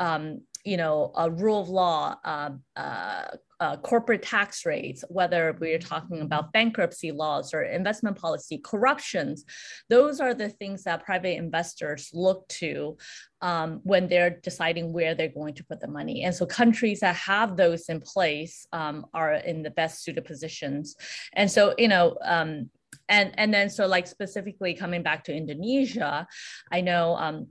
um, 0.00 0.40
you 0.64 0.76
know, 0.76 1.12
a 1.16 1.30
rule 1.30 1.60
of 1.60 1.68
law, 1.68 2.16
uh, 2.24 2.50
uh, 2.74 3.26
uh, 3.64 3.76
corporate 3.78 4.22
tax 4.22 4.66
rates, 4.66 5.04
whether 5.08 5.56
we're 5.58 5.78
talking 5.78 6.20
about 6.20 6.52
bankruptcy 6.52 7.10
laws 7.12 7.54
or 7.54 7.62
investment 7.62 8.16
policy, 8.24 8.58
corruptions, 8.58 9.46
those 9.88 10.20
are 10.20 10.34
the 10.34 10.50
things 10.50 10.84
that 10.84 11.02
private 11.02 11.38
investors 11.38 12.10
look 12.12 12.46
to 12.48 12.98
um, 13.40 13.80
when 13.82 14.06
they're 14.06 14.38
deciding 14.42 14.92
where 14.92 15.14
they're 15.14 15.38
going 15.40 15.54
to 15.54 15.64
put 15.64 15.80
the 15.80 15.88
money. 15.88 16.24
And 16.24 16.34
so 16.34 16.44
countries 16.44 17.00
that 17.00 17.16
have 17.16 17.56
those 17.56 17.88
in 17.88 18.00
place 18.02 18.66
um, 18.72 19.06
are 19.14 19.32
in 19.32 19.62
the 19.62 19.70
best 19.70 20.04
suited 20.04 20.26
positions. 20.26 20.94
And 21.32 21.50
so, 21.50 21.74
you 21.78 21.88
know, 21.88 22.18
um, 22.22 22.68
and 23.08 23.32
and 23.40 23.52
then 23.52 23.70
so 23.70 23.86
like 23.86 24.06
specifically 24.06 24.74
coming 24.74 25.02
back 25.02 25.24
to 25.24 25.34
Indonesia, 25.34 26.26
I 26.70 26.80
know 26.82 27.16
um, 27.16 27.48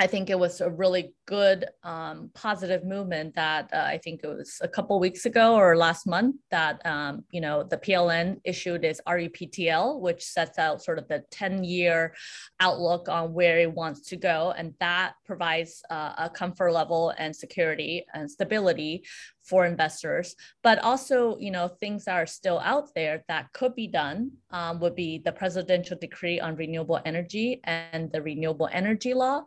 I 0.00 0.08
think 0.08 0.28
it 0.28 0.38
was 0.38 0.60
a 0.60 0.68
really 0.68 1.14
good 1.26 1.66
um, 1.84 2.30
positive 2.34 2.84
movement 2.84 3.36
that 3.36 3.70
uh, 3.72 3.76
I 3.76 3.98
think 3.98 4.22
it 4.24 4.26
was 4.26 4.58
a 4.60 4.66
couple 4.66 4.98
weeks 4.98 5.24
ago 5.24 5.54
or 5.54 5.76
last 5.76 6.04
month 6.04 6.34
that 6.50 6.84
um, 6.84 7.24
you 7.30 7.40
know 7.40 7.62
the 7.62 7.76
PLN 7.76 8.40
issued 8.44 8.84
its 8.84 9.00
RUPTL, 9.06 10.00
which 10.00 10.24
sets 10.24 10.58
out 10.58 10.82
sort 10.82 10.98
of 10.98 11.06
the 11.06 11.22
10-year 11.32 12.12
outlook 12.58 13.08
on 13.08 13.32
where 13.32 13.60
it 13.60 13.72
wants 13.72 14.00
to 14.08 14.16
go, 14.16 14.52
and 14.58 14.74
that 14.80 15.12
provides 15.24 15.80
uh, 15.90 16.14
a 16.18 16.28
comfort 16.28 16.72
level 16.72 17.14
and 17.16 17.34
security 17.34 18.04
and 18.14 18.28
stability 18.28 19.04
for 19.44 19.66
investors, 19.66 20.34
but 20.62 20.78
also, 20.78 21.36
you 21.38 21.50
know, 21.50 21.68
things 21.68 22.06
that 22.06 22.14
are 22.14 22.26
still 22.26 22.58
out 22.60 22.88
there 22.94 23.22
that 23.28 23.52
could 23.52 23.74
be 23.74 23.86
done 23.86 24.30
um, 24.50 24.80
would 24.80 24.94
be 24.94 25.18
the 25.18 25.32
presidential 25.32 25.96
decree 26.00 26.40
on 26.40 26.56
renewable 26.56 27.00
energy 27.04 27.60
and 27.64 28.10
the 28.12 28.22
renewable 28.22 28.68
energy 28.72 29.12
law. 29.12 29.42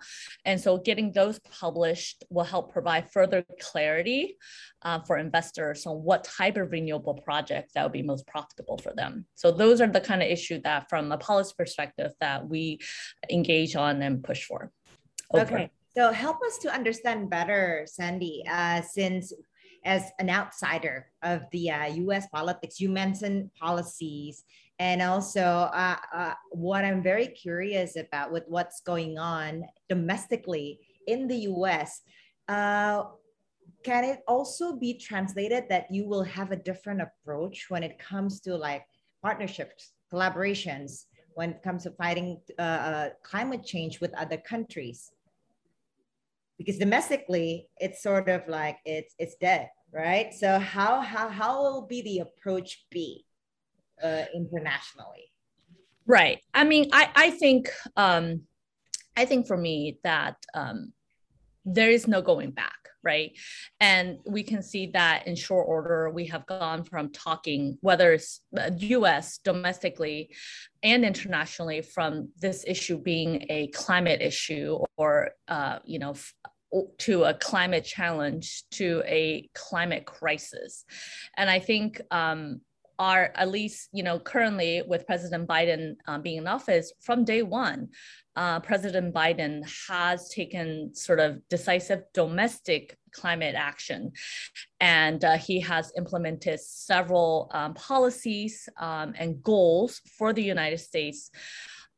And 0.46 0.60
so 0.60 0.78
getting 0.78 1.12
those 1.12 1.40
published 1.40 2.24
will 2.30 2.44
help 2.44 2.72
provide 2.72 3.12
further 3.12 3.44
clarity 3.60 4.38
uh, 4.84 5.00
for 5.00 5.18
investors 5.18 5.86
on 5.86 6.04
what 6.04 6.24
type 6.24 6.58
of 6.58 6.72
renewable 6.72 7.16
projects 7.16 7.74
that 7.74 7.84
would 7.84 7.92
be 7.92 8.04
most 8.04 8.28
profitable 8.28 8.78
for 8.78 8.94
them. 8.96 9.26
So 9.36 9.52
those 9.52 9.82
are 9.82 9.88
the 9.88 10.02
kind 10.02 10.22
of 10.22 10.30
issue 10.30 10.62
that 10.64 10.90
from 10.90 11.12
a 11.12 11.18
policy 11.18 11.54
perspective 11.58 12.12
that 12.20 12.48
we 12.48 12.80
engage 13.32 13.76
on 13.76 14.02
and 14.02 14.24
push 14.24 14.46
for. 14.46 14.72
Over. 15.32 15.42
Okay. 15.42 15.72
So 15.98 16.12
help 16.12 16.38
us 16.46 16.60
to 16.60 16.72
understand 16.72 17.32
better, 17.32 17.88
Sandy, 17.88 18.44
uh, 18.48 18.82
since 18.82 19.34
as 19.86 20.12
an 20.20 20.30
outsider 20.30 21.08
of 21.24 21.44
the 21.52 21.72
uh, 21.72 21.86
US 21.86 22.28
politics, 22.28 22.80
you 22.80 22.90
mentioned 22.90 23.50
policies. 23.60 24.44
And 24.80 25.02
also, 25.02 25.42
uh, 25.42 25.98
uh, 26.14 26.34
what 26.52 26.86
I'm 26.86 27.02
very 27.02 27.28
curious 27.28 27.96
about 27.96 28.32
with 28.32 28.44
what's 28.48 28.82
going 28.82 29.18
on 29.18 29.64
domestically 29.90 30.80
in 31.08 31.28
the 31.28 31.38
US, 31.54 32.02
uh, 32.48 33.04
can 33.84 34.04
it 34.04 34.20
also 34.28 34.76
be 34.76 34.94
translated 34.94 35.66
that 35.70 35.90
you 35.90 36.06
will 36.08 36.24
have 36.24 36.52
a 36.52 36.56
different 36.56 37.02
approach 37.02 37.68
when 37.70 37.84
it 37.84 37.98
comes 38.00 38.40
to 38.42 38.56
like 38.56 38.86
partnerships, 39.22 39.94
collaborations, 40.12 41.06
when 41.36 41.52
it 41.52 41.64
comes 41.64 41.84
to 41.84 41.92
fighting 41.92 42.40
uh, 42.60 42.62
uh, 42.62 43.10
climate 43.24 43.64
change 43.66 44.02
with 44.02 44.14
other 44.16 44.38
countries? 44.38 45.12
Because 46.58 46.78
domestically 46.78 47.68
it's 47.78 48.02
sort 48.02 48.30
of 48.30 48.48
like 48.48 48.78
it's 48.86 49.14
it's 49.20 49.36
dead 49.36 49.70
right? 49.92 50.34
So 50.34 50.60
how 50.60 51.02
how 51.02 51.30
how 51.30 51.62
will 51.62 51.82
be 51.88 52.02
the 52.02 52.20
approach 52.20 52.86
be 52.92 53.26
uh, 54.04 54.26
internationally? 54.34 55.32
Right. 56.06 56.40
I 56.54 56.64
mean 56.64 56.90
i 56.94 57.10
i 57.16 57.30
think 57.32 57.70
um 57.98 58.44
i 59.18 59.26
think 59.26 59.46
for 59.48 59.58
me 59.58 60.00
that 60.04 60.36
um 60.54 60.94
there 61.68 61.90
is 61.90 62.08
no 62.08 62.22
going 62.22 62.52
back 62.52 62.74
right? 63.04 63.38
And 63.80 64.18
we 64.26 64.44
can 64.44 64.62
see 64.62 64.88
that 64.88 65.28
in 65.28 65.36
short 65.36 65.66
order 65.68 66.10
we 66.10 66.26
have 66.28 66.46
gone 66.46 66.84
from 66.84 67.10
talking 67.12 67.78
whether 67.82 68.12
it's 68.14 68.42
us 68.54 69.40
uh, 69.40 69.52
domestically 69.52 70.36
and 70.84 71.06
internationally 71.06 71.82
from 71.82 72.30
this 72.38 72.66
issue 72.68 72.98
being 72.98 73.46
a 73.50 73.68
climate 73.68 74.22
issue 74.22 74.80
or 74.98 75.32
uh, 75.48 75.80
you 75.86 76.00
know 76.00 76.16
to 76.98 77.24
a 77.24 77.34
climate 77.34 77.86
challenge 77.86 78.64
to 78.72 79.02
a 79.06 79.50
climate 79.54 80.06
crisis. 80.06 80.84
And 81.38 81.50
i 81.50 81.60
think 81.60 82.02
um, 82.12 82.62
are 83.00 83.32
at 83.36 83.50
least 83.50 83.90
you 83.92 84.04
know 84.04 84.20
currently 84.20 84.84
with 84.88 85.06
president 85.06 85.48
biden 85.48 85.96
um, 86.08 86.22
being 86.22 86.38
in 86.38 86.48
office 86.48 86.94
from 87.02 87.24
day 87.24 87.42
one 87.44 87.88
uh, 88.36 88.60
president 88.60 89.14
biden 89.14 89.62
has 89.88 90.30
taken 90.30 90.94
sort 90.94 91.20
of 91.20 91.40
decisive 91.50 92.02
domestic 92.14 92.98
climate 93.12 93.56
action 93.56 94.12
and 94.80 95.24
uh, 95.24 95.38
he 95.38 95.60
has 95.60 95.92
implemented 95.98 96.60
several 96.60 97.50
um, 97.54 97.74
policies 97.74 98.70
um, 98.80 99.14
and 99.18 99.42
goals 99.44 100.02
for 100.18 100.34
the 100.34 100.44
united 100.44 100.80
states 100.80 101.32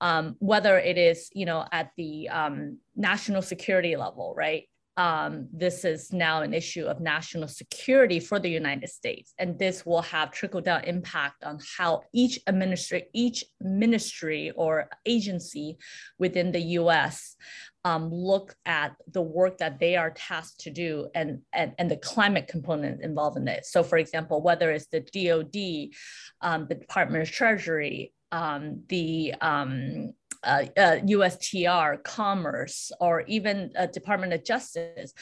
um, 0.02 0.36
whether 0.40 0.78
it 0.80 0.98
is 0.98 1.30
you 1.34 1.46
know 1.46 1.66
at 1.72 1.92
the 1.98 2.30
um, 2.30 2.78
national 2.96 3.42
security 3.42 3.96
level, 3.96 4.34
right? 4.38 4.66
Um, 5.00 5.48
this 5.54 5.86
is 5.86 6.12
now 6.12 6.42
an 6.42 6.54
issue 6.54 6.84
of 6.84 7.00
national 7.00 7.48
security 7.48 8.20
for 8.20 8.38
the 8.38 8.50
United 8.50 8.90
States, 8.90 9.34
and 9.38 9.58
this 9.58 9.86
will 9.86 10.02
have 10.02 10.30
trickle 10.34 10.60
down 10.60 10.84
impact 10.84 11.46
on 11.46 11.58
how 11.78 12.02
each 12.12 12.38
administry, 12.48 13.06
each 13.14 13.46
ministry 13.62 14.52
or 14.58 14.90
agency 15.06 15.78
within 16.18 16.52
the 16.52 16.60
U.S. 16.82 17.38
um, 17.86 18.12
look 18.12 18.54
at 18.66 18.94
the 19.14 19.22
work 19.22 19.60
that 19.60 19.80
they 19.80 19.96
are 19.96 20.12
tasked 20.12 20.60
to 20.66 20.70
do 20.70 21.08
and, 21.16 21.44
and, 21.54 21.72
and 21.80 21.90
the 21.90 21.96
climate 21.96 22.50
component 22.50 23.02
involved 23.02 23.38
in 23.38 23.48
it. 23.48 23.66
So 23.66 23.84
for 23.84 23.98
example, 24.00 24.42
whether 24.42 24.70
it's 24.70 24.88
the 24.88 25.00
DOD, 25.00 25.96
um, 26.42 26.68
the 26.68 26.76
Department 26.76 27.24
of 27.24 27.32
Treasury, 27.32 28.12
um, 28.34 28.84
the 28.90 29.34
um, 29.40 30.14
uh, 30.44 30.66
uh, 30.78 30.98
USTR, 30.98 32.04
Commerce, 32.04 32.92
or 33.00 33.22
even 33.22 33.72
uh, 33.78 33.88
Department 33.88 34.34
of 34.34 34.44
Justice, 34.44 35.14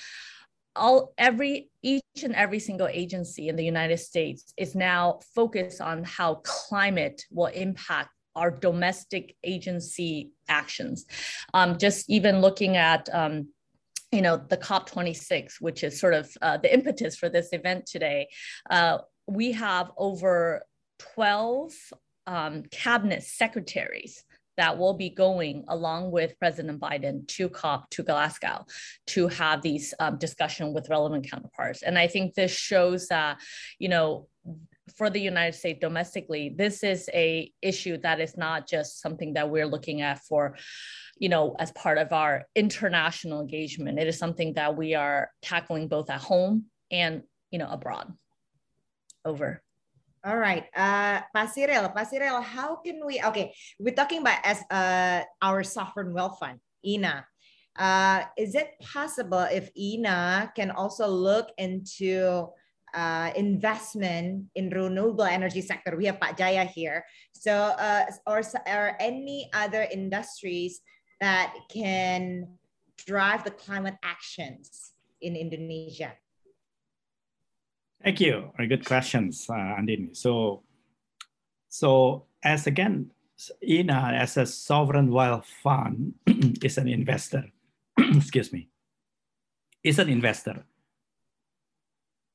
all 0.75 1.13
every 1.17 1.69
each 1.81 2.03
and 2.23 2.35
every 2.35 2.59
single 2.59 2.87
agency 2.87 3.49
in 3.49 3.55
the 3.55 3.65
United 3.65 3.97
States 3.97 4.53
is 4.57 4.75
now 4.75 5.19
focused 5.33 5.81
on 5.81 6.03
how 6.03 6.35
climate 6.43 7.23
will 7.31 7.47
impact 7.47 8.09
our 8.35 8.51
domestic 8.51 9.35
agency 9.43 10.29
actions. 10.47 11.05
Um, 11.53 11.77
just 11.79 12.09
even 12.09 12.39
looking 12.39 12.77
at 12.77 13.09
um, 13.11 13.47
you 14.11 14.21
know 14.21 14.37
the 14.37 14.57
COP26, 14.57 15.59
which 15.59 15.83
is 15.83 15.99
sort 15.99 16.13
of 16.13 16.29
uh, 16.41 16.57
the 16.57 16.73
impetus 16.73 17.17
for 17.17 17.29
this 17.29 17.49
event 17.51 17.85
today, 17.87 18.29
uh, 18.69 18.99
we 19.25 19.51
have 19.53 19.91
over 19.97 20.63
12 20.99 21.73
um, 22.27 22.63
cabinet 22.71 23.23
secretaries 23.23 24.23
that 24.57 24.77
will 24.77 24.93
be 24.93 25.09
going 25.09 25.63
along 25.67 26.11
with 26.11 26.37
President 26.39 26.79
Biden 26.79 27.27
to 27.27 27.47
COP 27.47 27.89
to 27.91 28.03
Glasgow 28.03 28.65
to 29.07 29.27
have 29.27 29.61
these 29.61 29.93
um, 29.99 30.17
discussion 30.17 30.73
with 30.73 30.89
relevant 30.89 31.29
counterparts. 31.29 31.83
And 31.83 31.97
I 31.97 32.07
think 32.07 32.33
this 32.33 32.51
shows 32.51 33.07
that, 33.07 33.39
you 33.79 33.89
know, 33.89 34.27
for 34.95 35.09
the 35.09 35.19
United 35.19 35.57
States 35.57 35.79
domestically, 35.79 36.53
this 36.55 36.83
is 36.83 37.09
a 37.13 37.51
issue 37.61 37.97
that 37.97 38.19
is 38.19 38.37
not 38.37 38.67
just 38.67 39.01
something 39.01 39.33
that 39.33 39.49
we're 39.49 39.67
looking 39.67 40.01
at 40.01 40.19
for, 40.19 40.55
you 41.17 41.29
know, 41.29 41.55
as 41.59 41.71
part 41.73 41.97
of 41.97 42.13
our 42.13 42.45
international 42.55 43.41
engagement. 43.41 43.99
It 43.99 44.07
is 44.07 44.17
something 44.17 44.53
that 44.53 44.75
we 44.75 44.95
are 44.95 45.29
tackling 45.41 45.87
both 45.87 46.09
at 46.09 46.21
home 46.21 46.65
and, 46.89 47.23
you 47.51 47.59
know, 47.59 47.69
abroad. 47.69 48.13
Over. 49.25 49.61
All 50.27 50.35
right, 50.35 50.67
uh, 50.75 51.23
Pak 51.31 51.55
Cyril, 51.55 51.87
Pasirel, 51.95 52.43
how 52.43 52.83
can 52.83 52.99
we? 52.99 53.23
Okay, 53.31 53.55
we're 53.79 53.95
talking 53.95 54.19
about 54.19 54.43
as 54.43 54.59
uh, 54.67 55.23
our 55.39 55.63
sovereign 55.63 56.11
wealth 56.11 56.35
fund, 56.35 56.59
INA. 56.83 57.23
Uh, 57.79 58.27
is 58.35 58.51
it 58.51 58.75
possible 58.83 59.47
if 59.47 59.71
INA 59.71 60.51
can 60.51 60.71
also 60.71 61.07
look 61.07 61.55
into 61.57 62.43
uh, 62.91 63.31
investment 63.39 64.51
in 64.59 64.67
renewable 64.67 65.23
energy 65.23 65.63
sector? 65.63 65.95
We 65.95 66.11
have 66.11 66.19
Pak 66.19 66.35
Jaya 66.35 66.67
here, 66.67 67.07
so 67.31 67.71
uh, 67.79 68.03
or 68.27 68.43
any 68.99 69.47
other 69.55 69.87
industries 69.87 70.81
that 71.21 71.55
can 71.71 72.51
drive 72.99 73.45
the 73.45 73.55
climate 73.55 73.95
actions 74.03 74.91
in 75.21 75.39
Indonesia? 75.39 76.11
Thank 78.03 78.21
you. 78.21 78.51
Very 78.55 78.69
good 78.69 78.85
questions, 78.85 79.47
uh, 79.49 79.53
Andini. 79.53 80.15
So, 80.15 80.63
so 81.69 82.25
as 82.43 82.67
again, 82.67 83.11
INA 83.61 84.13
as 84.15 84.37
a 84.37 84.45
sovereign 84.45 85.11
wealth 85.11 85.47
fund 85.63 86.13
is 86.63 86.77
an 86.77 86.87
investor. 86.87 87.45
Excuse 87.97 88.53
me. 88.53 88.69
Is 89.83 89.99
an 89.99 90.09
investor, 90.09 90.65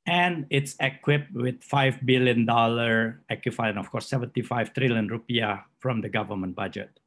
and 0.07 0.47
it's 0.49 0.75
equipped 0.81 1.35
with 1.35 1.63
five 1.63 1.99
billion 2.07 2.47
dollar 2.47 3.21
equivalent, 3.29 3.79
of 3.79 3.91
course, 3.91 4.09
seventy-five 4.09 4.73
trillion 4.73 5.09
rupiah 5.11 5.63
from 5.79 6.01
the 6.01 6.09
government 6.09 6.55
budget. 6.55 6.99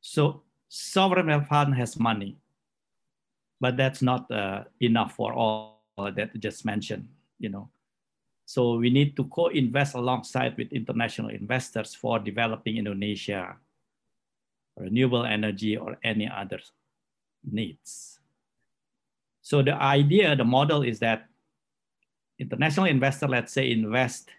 So, 0.00 0.42
sovereign 0.68 1.26
wealth 1.26 1.48
fund 1.48 1.74
has 1.74 1.98
money, 1.98 2.38
but 3.60 3.76
that's 3.76 4.00
not 4.00 4.30
uh, 4.30 4.64
enough 4.80 5.16
for 5.16 5.34
all 5.34 5.82
that 5.98 6.30
I 6.34 6.38
just 6.38 6.64
mentioned 6.64 7.08
you 7.42 7.50
know. 7.50 7.68
So 8.46 8.76
we 8.78 8.90
need 8.90 9.16
to 9.16 9.24
co-invest 9.26 9.94
alongside 9.94 10.56
with 10.56 10.72
international 10.72 11.30
investors 11.30 11.94
for 11.94 12.18
developing 12.18 12.78
Indonesia 12.78 13.58
renewable 14.76 15.24
energy 15.24 15.76
or 15.76 15.98
any 16.02 16.28
other 16.28 16.60
needs. 17.44 18.18
So 19.42 19.60
the 19.62 19.74
idea, 19.74 20.36
the 20.36 20.44
model 20.44 20.82
is 20.82 20.98
that 21.00 21.28
international 22.38 22.86
investor, 22.86 23.28
let's 23.28 23.52
say, 23.52 23.70
invest 23.70 24.30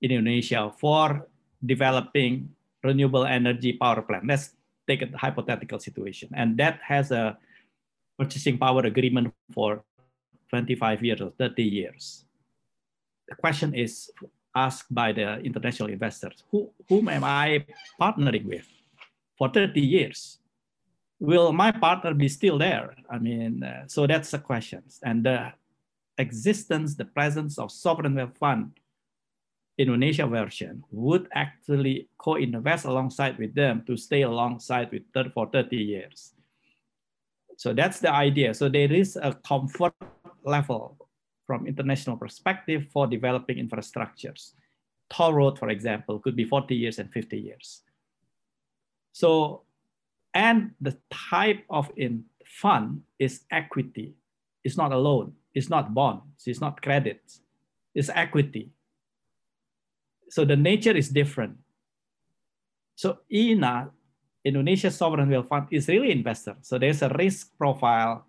in 0.00 0.12
Indonesia 0.12 0.72
for 0.78 1.28
developing 1.64 2.50
renewable 2.82 3.26
energy 3.26 3.74
power 3.74 4.02
plant. 4.02 4.26
Let's 4.26 4.54
take 4.86 5.02
a 5.02 5.16
hypothetical 5.16 5.78
situation. 5.78 6.30
And 6.34 6.56
that 6.58 6.80
has 6.82 7.10
a 7.10 7.38
purchasing 8.18 8.58
power 8.58 8.82
agreement 8.82 9.34
for 9.52 9.84
25 10.52 11.02
years 11.02 11.20
or 11.22 11.32
30 11.38 11.62
years. 11.62 12.26
The 13.28 13.36
question 13.36 13.74
is 13.74 14.10
asked 14.54 14.92
by 14.94 15.12
the 15.12 15.40
international 15.40 15.88
investors, 15.88 16.44
who, 16.50 16.70
whom 16.88 17.08
am 17.08 17.24
I 17.24 17.64
partnering 17.98 18.44
with 18.44 18.68
for 19.38 19.48
30 19.48 19.80
years? 19.80 20.38
Will 21.18 21.52
my 21.52 21.72
partner 21.72 22.12
be 22.12 22.28
still 22.28 22.58
there? 22.58 22.94
I 23.10 23.18
mean, 23.18 23.62
uh, 23.62 23.84
so 23.86 24.06
that's 24.06 24.30
the 24.30 24.40
question. 24.40 24.82
And 25.02 25.24
the 25.24 25.52
existence, 26.18 26.96
the 26.96 27.06
presence 27.06 27.58
of 27.58 27.72
sovereign 27.72 28.14
wealth 28.14 28.36
fund 28.36 28.72
Indonesia 29.78 30.26
version 30.26 30.84
would 30.90 31.28
actually 31.32 32.08
co-invest 32.18 32.84
alongside 32.84 33.38
with 33.38 33.54
them 33.54 33.82
to 33.86 33.96
stay 33.96 34.20
alongside 34.20 34.92
with 34.92 35.02
for 35.32 35.48
30 35.50 35.76
years. 35.76 36.34
So 37.56 37.72
that's 37.72 38.00
the 38.00 38.12
idea. 38.12 38.52
So 38.52 38.68
there 38.68 38.92
is 38.92 39.16
a 39.16 39.32
comfort 39.32 39.94
level 40.44 40.96
from 41.46 41.66
international 41.66 42.16
perspective 42.16 42.86
for 42.92 43.06
developing 43.06 43.56
infrastructures. 43.56 44.52
Toll 45.10 45.34
road, 45.34 45.58
for 45.58 45.68
example, 45.68 46.18
could 46.18 46.36
be 46.36 46.44
40 46.44 46.74
years 46.74 46.98
and 46.98 47.12
50 47.12 47.38
years. 47.38 47.82
So, 49.12 49.62
and 50.32 50.72
the 50.80 50.96
type 51.12 51.64
of 51.68 51.90
in 51.96 52.24
fund 52.46 53.02
is 53.18 53.42
equity. 53.50 54.14
It's 54.64 54.76
not 54.76 54.92
a 54.92 54.96
loan. 54.96 55.34
It's 55.54 55.68
not 55.68 55.92
bonds. 55.92 56.46
It's 56.46 56.60
not 56.60 56.80
credits. 56.80 57.40
It's 57.94 58.08
equity. 58.08 58.70
So 60.30 60.46
the 60.46 60.56
nature 60.56 60.96
is 60.96 61.10
different. 61.10 61.58
So 62.96 63.18
INA, 63.30 63.90
Indonesia 64.44 64.90
Sovereign 64.90 65.28
Wealth 65.28 65.48
Fund, 65.48 65.66
is 65.70 65.88
really 65.88 66.10
investor. 66.10 66.56
So 66.62 66.78
there's 66.78 67.02
a 67.02 67.10
risk 67.10 67.50
profile 67.58 68.24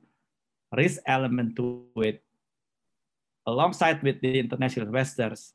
risk 0.75 1.01
element 1.05 1.55
to 1.55 1.85
it 1.97 2.23
alongside 3.45 4.01
with 4.03 4.21
the 4.21 4.39
international 4.39 4.87
investors 4.87 5.53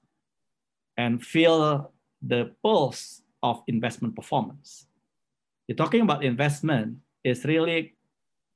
and 0.96 1.24
feel 1.24 1.92
the 2.22 2.52
pulse 2.62 3.22
of 3.42 3.62
investment 3.66 4.14
performance. 4.14 4.86
You're 5.66 5.76
talking 5.76 6.02
about 6.02 6.24
investment 6.24 6.98
is 7.24 7.44
really 7.44 7.94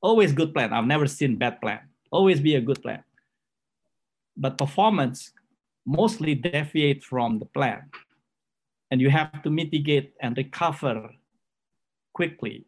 always 0.01 0.33
good 0.33 0.53
plan. 0.53 0.73
I've 0.73 0.85
never 0.85 1.07
seen 1.07 1.37
bad 1.37 1.61
plan. 1.61 1.79
Always 2.11 2.39
be 2.39 2.55
a 2.55 2.61
good 2.61 2.81
plan. 2.81 3.03
But 4.35 4.57
performance 4.57 5.31
mostly 5.85 6.35
deviate 6.35 7.03
from 7.03 7.39
the 7.39 7.45
plan. 7.45 7.89
And 8.91 9.01
you 9.01 9.09
have 9.09 9.41
to 9.43 9.49
mitigate 9.49 10.13
and 10.21 10.37
recover 10.37 11.09
quickly 12.13 12.65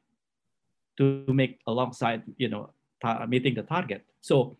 to 0.98 1.26
make 1.28 1.60
alongside, 1.68 2.24
you 2.38 2.50
know, 2.50 2.72
Uh, 3.06 3.24
meeting 3.30 3.54
the 3.54 3.62
target. 3.62 4.02
So 4.20 4.58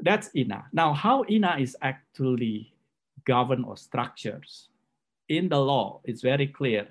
that's 0.00 0.30
INA. 0.34 0.64
Now, 0.72 0.94
how 0.94 1.22
INA 1.28 1.60
is 1.60 1.76
actually 1.82 2.72
governed 3.26 3.66
or 3.66 3.76
structures. 3.76 4.70
In 5.28 5.50
the 5.50 5.60
law, 5.60 6.00
it's 6.04 6.22
very 6.22 6.46
clear. 6.46 6.88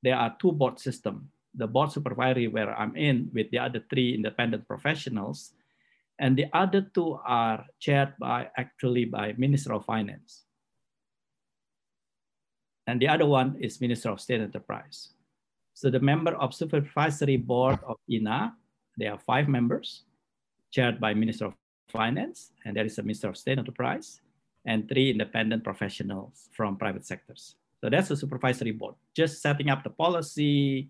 There 0.00 0.14
are 0.14 0.36
two 0.38 0.52
board 0.52 0.78
system: 0.78 1.28
The 1.58 1.66
board 1.66 1.90
supervisory 1.90 2.46
where 2.46 2.70
I'm 2.70 2.94
in 2.94 3.34
with 3.34 3.50
the 3.50 3.58
other 3.58 3.82
three 3.90 4.14
independent 4.14 4.62
professionals, 4.68 5.58
and 6.22 6.38
the 6.38 6.46
other 6.54 6.86
two 6.94 7.18
are 7.26 7.66
chaired 7.82 8.14
by 8.20 8.54
actually 8.56 9.06
by 9.06 9.34
Minister 9.36 9.74
of 9.74 9.84
Finance. 9.90 10.46
And 12.86 13.02
the 13.02 13.08
other 13.08 13.26
one 13.26 13.58
is 13.58 13.80
Minister 13.80 14.10
of 14.10 14.20
State 14.20 14.40
Enterprise. 14.40 15.18
So 15.74 15.90
the 15.90 15.98
member 15.98 16.38
of 16.38 16.54
supervisory 16.54 17.38
board 17.38 17.80
of 17.82 17.98
INA 18.06 18.54
there 18.96 19.12
are 19.12 19.18
five 19.18 19.48
members, 19.48 20.02
chaired 20.70 21.00
by 21.00 21.14
Minister 21.14 21.46
of 21.46 21.54
Finance, 21.88 22.52
and 22.64 22.76
there 22.76 22.86
is 22.86 22.98
a 22.98 23.02
Minister 23.02 23.28
of 23.28 23.36
State 23.36 23.58
Enterprise, 23.58 24.20
and 24.66 24.88
three 24.88 25.10
independent 25.10 25.62
professionals 25.62 26.48
from 26.52 26.76
private 26.76 27.04
sectors. 27.04 27.56
So 27.80 27.90
that's 27.90 28.08
the 28.08 28.16
supervisory 28.16 28.72
board, 28.72 28.94
just 29.14 29.42
setting 29.42 29.68
up 29.68 29.84
the 29.84 29.90
policy 29.90 30.88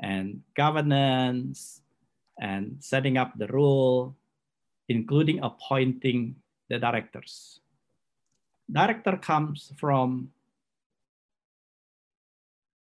and 0.00 0.42
governance 0.56 1.82
and 2.40 2.76
setting 2.80 3.16
up 3.16 3.38
the 3.38 3.46
rule, 3.46 4.16
including 4.88 5.40
appointing 5.42 6.34
the 6.68 6.78
directors. 6.78 7.60
Director 8.70 9.16
comes 9.16 9.72
from 9.78 10.30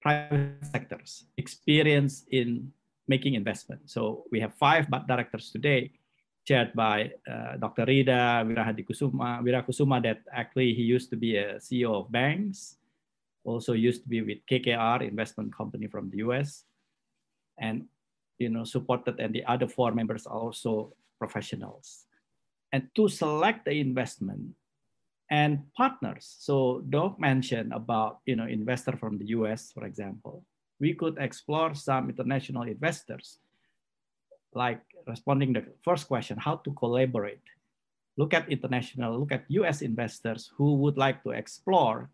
private 0.01 0.64
sectors, 0.64 1.24
experience 1.37 2.24
in 2.30 2.72
making 3.09 3.35
investment. 3.35 3.81
So 3.87 4.25
we 4.31 4.41
have 4.41 4.55
five 4.55 4.91
directors 5.07 5.51
today, 5.51 5.93
chaired 6.45 6.75
by 6.75 7.13
uh, 7.27 7.57
Dr. 7.59 7.87
Ridha 7.87 8.43
Wirahadikusuma, 8.47 9.43
Wirakusumah, 9.43 10.03
that 10.03 10.23
actually 10.33 10.75
he 10.75 10.83
used 10.83 11.11
to 11.11 11.17
be 11.17 11.37
a 11.37 11.57
CEO 11.57 11.95
of 11.95 12.11
banks, 12.11 12.77
also 13.45 13.73
used 13.73 14.03
to 14.03 14.09
be 14.09 14.23
with 14.23 14.39
KKR 14.51 15.07
investment 15.07 15.55
company 15.55 15.87
from 15.87 16.11
the 16.11 16.19
US, 16.27 16.65
and 17.59 17.87
you 18.39 18.51
know 18.51 18.65
supported, 18.65 19.19
and 19.21 19.35
the 19.35 19.45
other 19.47 19.69
four 19.69 19.93
members 19.93 20.27
are 20.27 20.39
also 20.39 20.93
professionals. 21.19 22.07
And 22.73 22.91
to 22.97 23.09
select 23.09 23.65
the 23.65 23.79
investment 23.79 24.55
and 25.31 25.63
partners. 25.75 26.37
So 26.39 26.83
Doug 26.91 27.19
mentioned 27.19 27.73
about 27.73 28.21
you 28.27 28.35
know 28.35 28.47
investor 28.47 28.97
from 28.99 29.19
the 29.19 29.27
US, 29.39 29.71
for 29.73 29.87
example 29.87 30.43
we 30.81 30.95
could 30.95 31.16
explore 31.18 31.74
some 31.74 32.11
international 32.11 32.62
investors, 32.62 33.39
like 34.55 34.81
responding 35.07 35.53
the 35.53 35.64
first 35.83 36.09
question, 36.09 36.37
how 36.39 36.57
to 36.57 36.72
collaborate. 36.72 37.43
Look 38.16 38.35
at 38.35 38.49
international, 38.49 39.18
look 39.18 39.33
at 39.33 39.45
US 39.49 39.83
investors 39.83 40.51
who 40.57 40.77
would 40.77 40.97
like 40.97 41.22
to 41.24 41.31
explore 41.31 42.11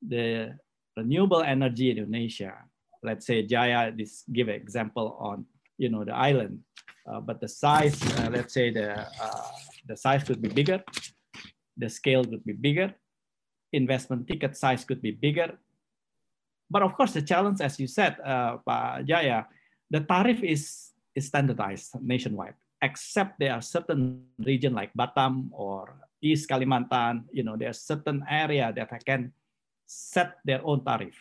the 0.00 0.58
renewable 0.96 1.42
energy 1.42 1.90
in 1.90 1.98
Indonesia. 1.98 2.54
Let's 3.02 3.26
say 3.26 3.42
Jaya, 3.46 3.90
this 3.90 4.24
give 4.32 4.48
an 4.48 4.54
example 4.54 5.16
on 5.18 5.46
you 5.78 5.88
know 5.88 6.04
the 6.04 6.14
island, 6.14 6.60
uh, 7.06 7.20
but 7.20 7.40
the 7.40 7.48
size, 7.48 7.98
uh, 8.18 8.30
let's 8.30 8.54
say 8.54 8.70
the 8.70 8.98
uh, 8.98 9.48
the 9.86 9.96
size 9.96 10.22
could 10.22 10.42
be 10.42 10.48
bigger, 10.48 10.82
the 11.76 11.88
scale 11.88 12.24
could 12.24 12.44
be 12.44 12.52
bigger, 12.52 12.94
investment 13.72 14.28
ticket 14.28 14.56
size 14.56 14.84
could 14.84 15.02
be 15.02 15.10
bigger, 15.10 15.58
but 16.72 16.80
of 16.80 16.96
course, 16.96 17.12
the 17.12 17.20
challenge, 17.20 17.60
as 17.60 17.76
you 17.76 17.86
said, 17.86 18.16
uh, 18.24 18.56
Jaya, 19.04 19.44
the 19.92 20.00
tariff 20.00 20.42
is, 20.42 20.96
is 21.14 21.28
standardized 21.28 22.00
nationwide, 22.00 22.56
except 22.80 23.38
there 23.38 23.52
are 23.52 23.60
certain 23.60 24.24
region 24.40 24.72
like 24.72 24.88
Batam 24.96 25.52
or 25.52 26.00
East 26.22 26.48
Kalimantan, 26.48 27.28
you 27.30 27.44
know, 27.44 27.60
there's 27.60 27.84
certain 27.84 28.24
area 28.24 28.72
that 28.74 28.88
can 29.04 29.32
set 29.84 30.40
their 30.46 30.64
own 30.64 30.82
tariff. 30.82 31.14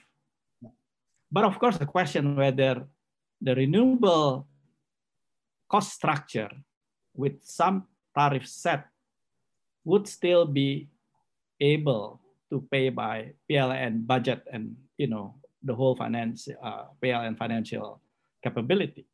But 1.29 1.43
of 1.43 1.59
course, 1.59 1.77
the 1.77 1.85
question 1.85 2.35
whether 2.37 2.87
the 3.41 3.55
renewable 3.55 4.47
cost 5.67 5.91
structure 5.91 6.51
with 7.13 7.43
some 7.43 7.87
tariff 8.15 8.47
set 8.47 8.87
would 9.83 10.07
still 10.07 10.45
be 10.45 10.87
able 11.59 12.21
to 12.49 12.63
pay 12.71 12.87
by 12.89 13.33
PLN 13.49 14.05
budget 14.05 14.43
and 14.51 14.75
you 14.97 15.07
know 15.07 15.40
the 15.63 15.75
whole 15.75 15.95
finance, 15.95 16.47
uh, 16.63 16.85
and 17.01 17.37
financial 17.37 18.01
capability. 18.43 19.05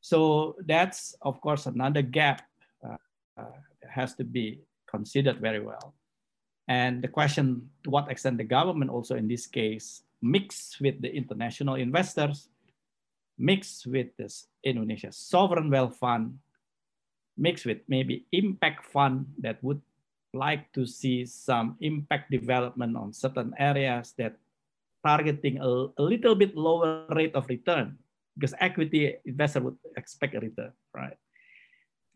So 0.00 0.56
that's, 0.66 1.14
of 1.22 1.40
course, 1.40 1.66
another 1.66 2.02
gap 2.02 2.42
uh, 2.84 2.96
uh, 3.36 3.58
has 3.88 4.14
to 4.14 4.24
be 4.24 4.60
considered 4.86 5.40
very 5.40 5.60
well. 5.60 5.94
And 6.68 7.02
the 7.02 7.08
question, 7.08 7.70
to 7.84 7.90
what 7.90 8.10
extent 8.10 8.38
the 8.38 8.44
government 8.44 8.90
also 8.90 9.16
in 9.16 9.28
this 9.28 9.46
case 9.46 10.02
mix 10.20 10.80
with 10.80 11.00
the 11.00 11.10
international 11.14 11.76
investors, 11.76 12.48
mix 13.38 13.86
with 13.86 14.08
this 14.16 14.48
Indonesia 14.64 15.12
sovereign 15.12 15.70
wealth 15.70 15.96
fund, 15.96 16.38
mix 17.36 17.64
with 17.64 17.78
maybe 17.88 18.26
impact 18.32 18.84
fund 18.84 19.26
that 19.38 19.62
would 19.62 19.80
like 20.34 20.70
to 20.74 20.84
see 20.84 21.24
some 21.24 21.76
impact 21.80 22.30
development 22.30 22.96
on 22.96 23.12
certain 23.12 23.54
areas 23.58 24.12
that 24.18 24.36
targeting 25.04 25.58
a, 25.58 25.68
a 25.96 26.02
little 26.02 26.34
bit 26.34 26.56
lower 26.56 27.06
rate 27.10 27.34
of 27.34 27.48
return 27.48 27.96
because 28.38 28.54
equity 28.60 29.16
investor 29.26 29.60
would 29.60 29.76
expect 29.96 30.34
a 30.34 30.40
return, 30.40 30.72
right? 30.94 31.18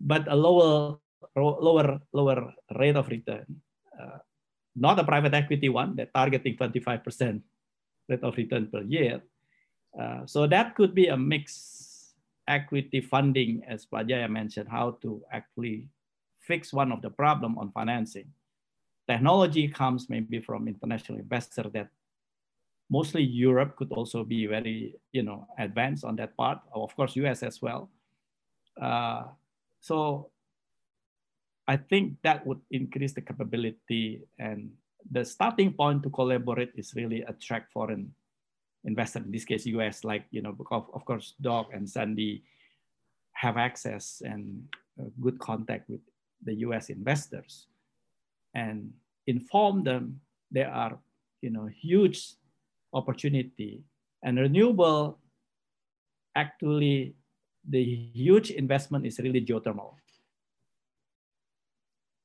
But 0.01 0.31
a 0.31 0.37
lower, 0.37 0.99
lower, 1.37 2.01
lower 2.13 2.55
rate 2.79 2.97
of 2.97 3.09
return, 3.09 3.47
uh, 3.99 4.19
not 4.77 4.99
a 4.99 5.05
private 5.05 5.35
equity 5.35 5.69
one 5.69 5.97
that 5.97 6.15
targeting 6.15 6.57
25% 6.57 7.43
rate 8.09 8.23
of 8.23 8.37
return 8.37 8.69
per 8.71 8.83
year. 8.83 9.21
Uh, 9.99 10.25
so 10.27 10.47
that 10.47 10.75
could 10.75 10.95
be 10.95 11.09
a 11.09 11.17
mix 11.17 12.15
equity 12.49 13.01
funding, 13.01 13.63
as 13.67 13.85
Pak 13.85 14.07
Jaya 14.07 14.29
mentioned, 14.29 14.69
how 14.69 14.99
to 15.03 15.23
actually 15.33 15.89
fix 16.41 16.73
one 16.73 16.91
of 16.91 17.03
the 17.03 17.11
problem 17.11 17.59
on 17.59 17.71
financing. 17.73 18.27
Technology 19.07 19.69
comes 19.69 20.09
maybe 20.09 20.41
from 20.41 20.69
international 20.69 21.19
investor 21.19 21.67
that 21.75 21.89
mostly 22.93 23.23
Europe 23.23 23.75
could 23.77 23.91
also 23.91 24.23
be 24.23 24.47
very, 24.47 24.95
you 25.13 25.23
know, 25.23 25.49
advanced 25.59 26.05
on 26.05 26.15
that 26.17 26.37
part. 26.37 26.61
Of 26.75 26.95
course, 26.95 27.17
US 27.17 27.43
as 27.43 27.63
well. 27.63 27.89
Uh, 28.77 29.33
so 29.81 30.29
I 31.67 31.79
think 31.79 32.21
that 32.23 32.47
would 32.47 32.61
increase 32.71 33.15
the 33.15 33.23
capability 33.23 34.21
and 34.39 34.71
the 35.11 35.25
starting 35.25 35.73
point 35.73 36.03
to 36.03 36.11
collaborate 36.11 36.73
is 36.77 36.93
really 36.95 37.23
attract 37.23 37.73
foreign 37.73 38.13
investor. 38.85 39.21
In 39.21 39.33
this 39.33 39.47
case, 39.47 39.65
US, 39.67 40.05
like, 40.05 40.27
you 40.31 40.43
know, 40.43 40.55
of, 40.71 40.85
of 40.93 41.05
course, 41.07 41.35
Doug 41.41 41.73
and 41.73 41.89
Sandy 41.89 42.45
have 43.33 43.57
access 43.57 44.21
and 44.23 44.69
good 45.21 45.39
contact 45.39 45.89
with 45.89 46.01
the 46.45 46.55
US 46.67 46.91
investors 46.91 47.69
and 48.55 48.93
inform 49.27 49.83
them 49.83 50.21
there 50.51 50.71
are, 50.71 50.99
you 51.41 51.49
know, 51.49 51.67
huge 51.73 52.37
opportunity. 52.93 53.85
And 54.23 54.39
renewable, 54.39 55.19
actually, 56.37 57.15
the 57.69 57.83
huge 58.15 58.51
investment 58.51 59.07
is 59.07 59.19
really 59.19 59.41
geothermal. 59.41 59.95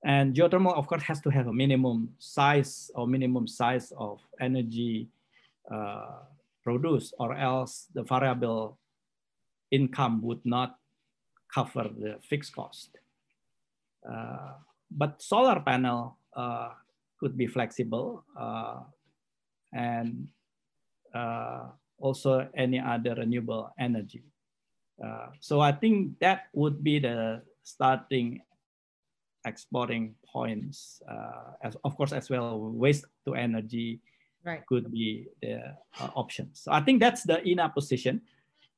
And 0.04 0.36
geothermal, 0.36 0.76
of 0.76 0.88
course, 0.88 1.04
has 1.04 1.20
to 1.22 1.30
have 1.30 1.48
a 1.48 1.54
minimum 1.54 2.10
size 2.20 2.92
or 2.96 3.08
minimum 3.08 3.48
size 3.48 3.92
of 3.98 4.22
energy 4.40 5.10
uh, 5.72 6.24
produced, 6.64 7.14
or 7.20 7.36
else 7.36 7.88
the 7.94 8.04
variable 8.04 8.78
income 9.72 10.22
would 10.22 10.44
not 10.46 10.78
cover 11.54 11.90
the 11.98 12.18
fixed 12.22 12.54
cost. 12.56 12.98
Uh, 14.08 14.54
but 14.92 15.22
solar 15.22 15.60
panel 15.60 16.18
uh, 16.36 16.70
could 17.20 17.38
be 17.38 17.48
flexible 17.48 18.24
uh, 18.40 18.80
and 19.74 20.28
uh, 21.14 21.72
also 22.00 22.48
any 22.56 22.80
other 22.80 23.16
renewable 23.16 23.74
energy. 23.80 24.24
Uh, 25.04 25.28
so 25.40 25.62
I 25.62 25.72
think 25.72 26.20
that 26.20 26.48
would 26.54 26.84
be 26.84 27.00
the 27.00 27.42
starting 27.64 28.42
exporting 29.46 30.16
points, 30.26 31.02
uh, 31.10 31.56
as 31.64 31.78
of 31.84 31.96
course 31.96 32.12
as 32.12 32.30
well 32.30 32.60
waste 32.60 33.06
to 33.26 33.34
energy 33.36 34.02
right. 34.44 34.66
could 34.66 34.92
be 34.92 35.28
the 35.42 35.76
uh, 36.00 36.10
options. 36.16 36.62
So 36.64 36.72
I 36.72 36.82
think 36.82 37.00
that's 37.00 37.24
the 37.24 37.42
INA 37.48 37.70
position. 37.70 38.22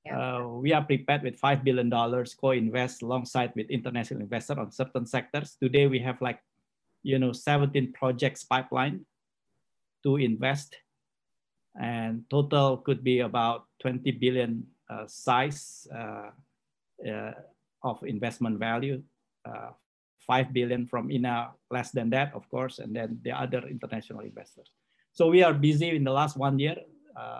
Yeah. 0.05 0.17
Uh, 0.17 0.47
we 0.47 0.73
are 0.73 0.83
prepared 0.83 1.23
with 1.23 1.39
$5 1.39 1.63
billion 1.63 1.91
co-invest 1.91 3.01
alongside 3.01 3.51
with 3.55 3.69
international 3.69 4.21
investors 4.21 4.57
on 4.57 4.71
certain 4.71 5.05
sectors. 5.05 5.57
Today 5.61 5.87
we 5.87 5.99
have 5.99 6.21
like, 6.21 6.39
you 7.03 7.19
know, 7.19 7.31
17 7.31 7.93
projects 7.93 8.43
pipeline 8.43 9.05
to 10.03 10.15
invest 10.15 10.75
and 11.79 12.27
total 12.29 12.77
could 12.77 13.03
be 13.03 13.21
about 13.21 13.65
20 13.79 14.11
billion 14.19 14.67
uh, 14.89 15.07
size 15.07 15.87
uh, 15.95 16.29
uh, 17.07 17.33
of 17.83 18.03
investment 18.03 18.59
value. 18.59 19.01
Uh, 19.47 19.71
5 20.27 20.53
billion 20.53 20.85
from 20.85 21.09
INA, 21.09 21.49
less 21.71 21.89
than 21.89 22.11
that, 22.11 22.35
of 22.35 22.47
course, 22.51 22.77
and 22.77 22.95
then 22.95 23.17
the 23.23 23.31
other 23.31 23.65
international 23.65 24.19
investors. 24.19 24.69
So 25.11 25.27
we 25.27 25.41
are 25.41 25.53
busy 25.55 25.95
in 25.95 26.03
the 26.03 26.11
last 26.11 26.37
one 26.37 26.59
year, 26.59 26.77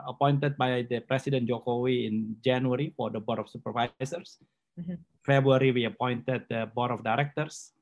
appointed 0.08 0.58
by 0.58 0.88
the 0.90 1.00
President 1.02 1.48
Jokowi 1.48 2.08
in 2.08 2.36
January 2.44 2.92
for 2.98 3.12
the 3.12 3.20
Board 3.20 3.38
of 3.38 3.48
Supervisors. 3.48 4.42
Mm 4.74 4.84
-hmm. 4.84 4.98
February, 5.22 5.70
we 5.70 5.86
appointed 5.86 6.50
the 6.50 6.66
Board 6.74 6.92
of 6.92 7.06
Directors 7.06 7.78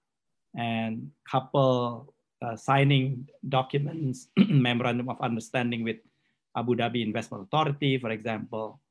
and 0.58 1.12
couple 1.24 2.12
uh, 2.42 2.56
signing 2.56 3.28
documents, 3.48 4.30
memorandum 4.38 5.10
of 5.10 5.22
understanding 5.22 5.84
with 5.84 5.98
Abu 6.58 6.76
Dhabi 6.76 7.06
Investment 7.06 7.44
Authority, 7.46 7.98
for 7.98 8.10
example, 8.10 8.82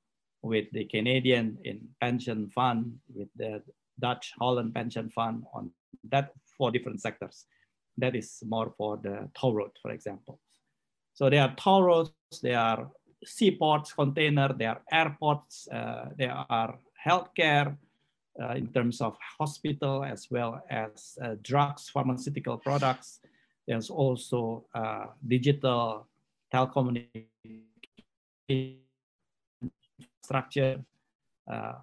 with 0.42 0.66
the 0.72 0.84
Canadian 0.84 1.58
in 1.64 1.80
pension 2.00 2.48
fund, 2.48 2.98
with 3.14 3.28
the 3.36 3.62
Dutch 3.98 4.32
Holland 4.38 4.74
pension 4.74 5.10
fund 5.10 5.44
on 5.52 5.70
that 6.08 6.30
four 6.56 6.70
different 6.70 7.00
sectors. 7.00 7.46
That 7.98 8.14
is 8.14 8.42
more 8.46 8.72
for 8.78 8.96
the 8.96 9.28
toll 9.34 9.54
road, 9.54 9.72
for 9.82 9.90
example. 9.90 10.38
So 11.14 11.30
there 11.30 11.42
are 11.42 11.54
toll 11.56 11.82
roads, 11.82 12.12
there 12.42 12.58
are 12.58 12.90
seaports, 13.24 13.92
container, 13.92 14.52
there 14.52 14.70
are 14.70 14.82
airports, 14.92 15.66
uh, 15.68 16.10
there 16.16 16.34
are 16.48 16.78
healthcare 17.04 17.76
uh, 18.40 18.50
in 18.50 18.66
terms 18.68 19.00
of 19.00 19.16
hospital 19.38 20.04
as 20.04 20.28
well 20.30 20.62
as 20.70 21.18
uh, 21.22 21.36
drugs, 21.42 21.88
pharmaceutical 21.88 22.58
products. 22.58 23.20
There's 23.66 23.90
also 23.90 24.66
uh, 24.74 25.06
digital 25.26 26.06
telecommunication 26.53 27.26
structure, 30.22 30.84
uh, 31.51 31.74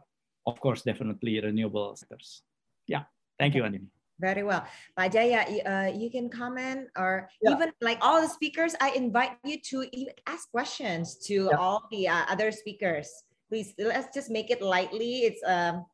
of 0.46 0.60
course, 0.60 0.82
definitely 0.82 1.40
renewable 1.40 1.96
sectors. 1.96 2.44
Yeah, 2.88 3.04
thank 3.40 3.56
you, 3.56 3.64
Andini. 3.64 3.88
Very 4.20 4.44
well. 4.44 4.64
Pak 4.96 5.12
Jaya, 5.12 5.44
uh, 5.66 5.92
you 5.92 6.12
can 6.12 6.30
comment 6.30 6.88
or 6.96 7.30
yeah. 7.42 7.52
even 7.52 7.74
like 7.82 7.98
all 8.02 8.22
the 8.22 8.30
speakers, 8.30 8.76
I 8.80 8.92
invite 8.92 9.38
you 9.44 9.60
to 9.74 9.86
even 9.92 10.14
ask 10.28 10.50
questions 10.52 11.18
to 11.28 11.50
yeah. 11.52 11.58
all 11.58 11.88
the 11.92 12.08
uh, 12.08 12.26
other 12.30 12.52
speakers. 12.52 13.10
Please, 13.50 13.74
let's 13.78 14.14
just 14.14 14.30
make 14.30 14.52
it 14.52 14.62
lightly. 14.62 15.26
It's 15.28 15.42
um, 15.46 15.86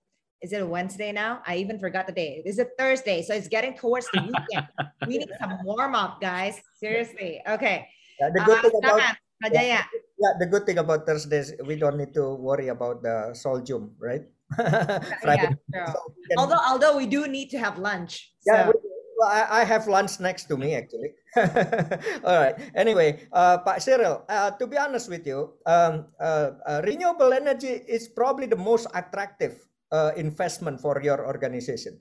is 0.41 0.53
it 0.53 0.61
a 0.61 0.65
Wednesday 0.65 1.11
now? 1.11 1.41
I 1.45 1.57
even 1.57 1.79
forgot 1.79 2.07
the 2.07 2.13
day. 2.13 2.41
It's 2.45 2.59
a 2.59 2.67
Thursday, 2.77 3.21
so 3.23 3.33
it's 3.33 3.47
getting 3.47 3.75
towards 3.75 4.07
the 4.13 4.21
weekend. 4.21 4.67
we 5.07 5.17
need 5.17 5.31
some 5.39 5.59
warm 5.63 5.95
up, 5.95 6.21
guys. 6.21 6.61
Seriously. 6.79 7.41
Okay. 7.47 7.87
Yeah, 8.19 8.29
the 8.35 8.41
good 8.43 8.59
uh, 8.59 8.61
thing 8.61 8.77
about 8.83 9.01
yeah, 9.47 9.87
yeah, 10.19 10.33
the 10.39 10.45
good 10.45 10.65
thing 10.65 10.77
about 10.77 11.07
Thursdays, 11.07 11.55
we 11.63 11.79
don't 11.79 11.95
need 11.95 12.13
to 12.13 12.35
worry 12.35 12.67
about 12.67 13.01
the 13.01 13.31
Soljum, 13.31 13.95
right? 13.95 14.27
Friday. 15.23 15.55
Yeah, 15.71 15.93
so 15.93 15.99
can... 16.27 16.35
Although, 16.37 16.63
although 16.67 16.97
we 16.97 17.07
do 17.07 17.27
need 17.27 17.49
to 17.51 17.57
have 17.59 17.79
lunch. 17.79 18.33
Yeah, 18.45 18.67
so. 18.67 18.73
well, 19.17 19.29
I, 19.31 19.61
I, 19.61 19.63
have 19.63 19.87
lunch 19.87 20.19
next 20.19 20.51
to 20.51 20.57
me 20.57 20.75
actually. 20.75 21.15
All 22.25 22.35
right. 22.35 22.55
Anyway, 22.75 23.27
uh, 23.31 23.59
Pak 23.59 23.79
Cyril, 23.79 24.25
uh, 24.27 24.51
to 24.51 24.67
be 24.67 24.77
honest 24.77 25.09
with 25.09 25.25
you, 25.27 25.53
um, 25.65 26.07
uh, 26.19 26.51
uh 26.65 26.81
renewable 26.83 27.31
energy 27.31 27.79
is 27.87 28.09
probably 28.09 28.47
the 28.47 28.59
most 28.59 28.87
attractive 28.93 29.63
uh, 29.91 30.11
investment 30.17 30.81
for 30.81 30.99
your 31.01 31.25
organization. 31.25 31.99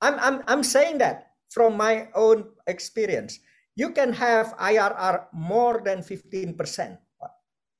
I'm, 0.00 0.16
I'm, 0.20 0.42
I'm 0.46 0.62
saying 0.64 0.98
that 0.98 1.36
from 1.50 1.76
my 1.76 2.08
own 2.14 2.44
experience. 2.66 3.40
You 3.80 3.96
can 3.96 4.12
have 4.12 4.52
IRR 4.60 5.32
more 5.32 5.80
than 5.80 6.04
15%. 6.04 6.52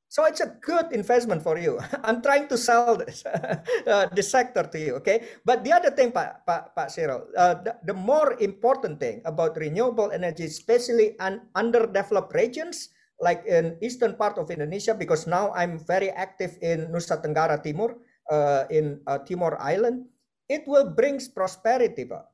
So 0.09 0.24
it's 0.24 0.40
a 0.40 0.57
good 0.64 0.96
investment 0.96 1.44
for 1.44 1.61
you. 1.61 1.76
I'm 2.09 2.24
trying 2.24 2.48
to 2.48 2.57
sell 2.57 2.96
this, 2.96 3.20
uh, 3.86 4.09
this 4.16 4.32
sector 4.32 4.64
to 4.64 4.78
you, 4.80 4.96
okay? 5.05 5.28
But 5.44 5.61
the 5.62 5.76
other 5.76 5.92
thing, 5.92 6.11
Pak, 6.11 6.48
Pak, 6.48 6.74
Pak 6.74 6.88
Cyril, 6.88 7.28
uh, 7.36 7.61
the, 7.61 7.76
the, 7.84 7.92
more 7.92 8.34
important 8.40 8.98
thing 8.98 9.20
about 9.28 9.61
renewable 9.61 10.11
energy, 10.11 10.48
especially 10.48 11.20
in 11.20 11.44
underdeveloped 11.55 12.34
regions, 12.34 12.88
like 13.20 13.44
in 13.44 13.76
eastern 13.84 14.16
part 14.16 14.40
of 14.40 14.51
Indonesia, 14.51 14.96
because 14.96 15.28
now 15.28 15.53
I'm 15.53 15.78
very 15.78 16.09
active 16.11 16.57
in 16.64 16.88
Nusa 16.88 17.22
Tenggara 17.22 17.62
Timur, 17.62 17.94
uh, 18.32 18.64
in 18.70 19.05
uh, 19.07 19.18
Timor 19.18 19.61
Island, 19.61 20.09
it 20.48 20.66
will 20.66 20.90
bring 20.90 21.20
prosperity, 21.36 22.09
Pak. 22.09 22.24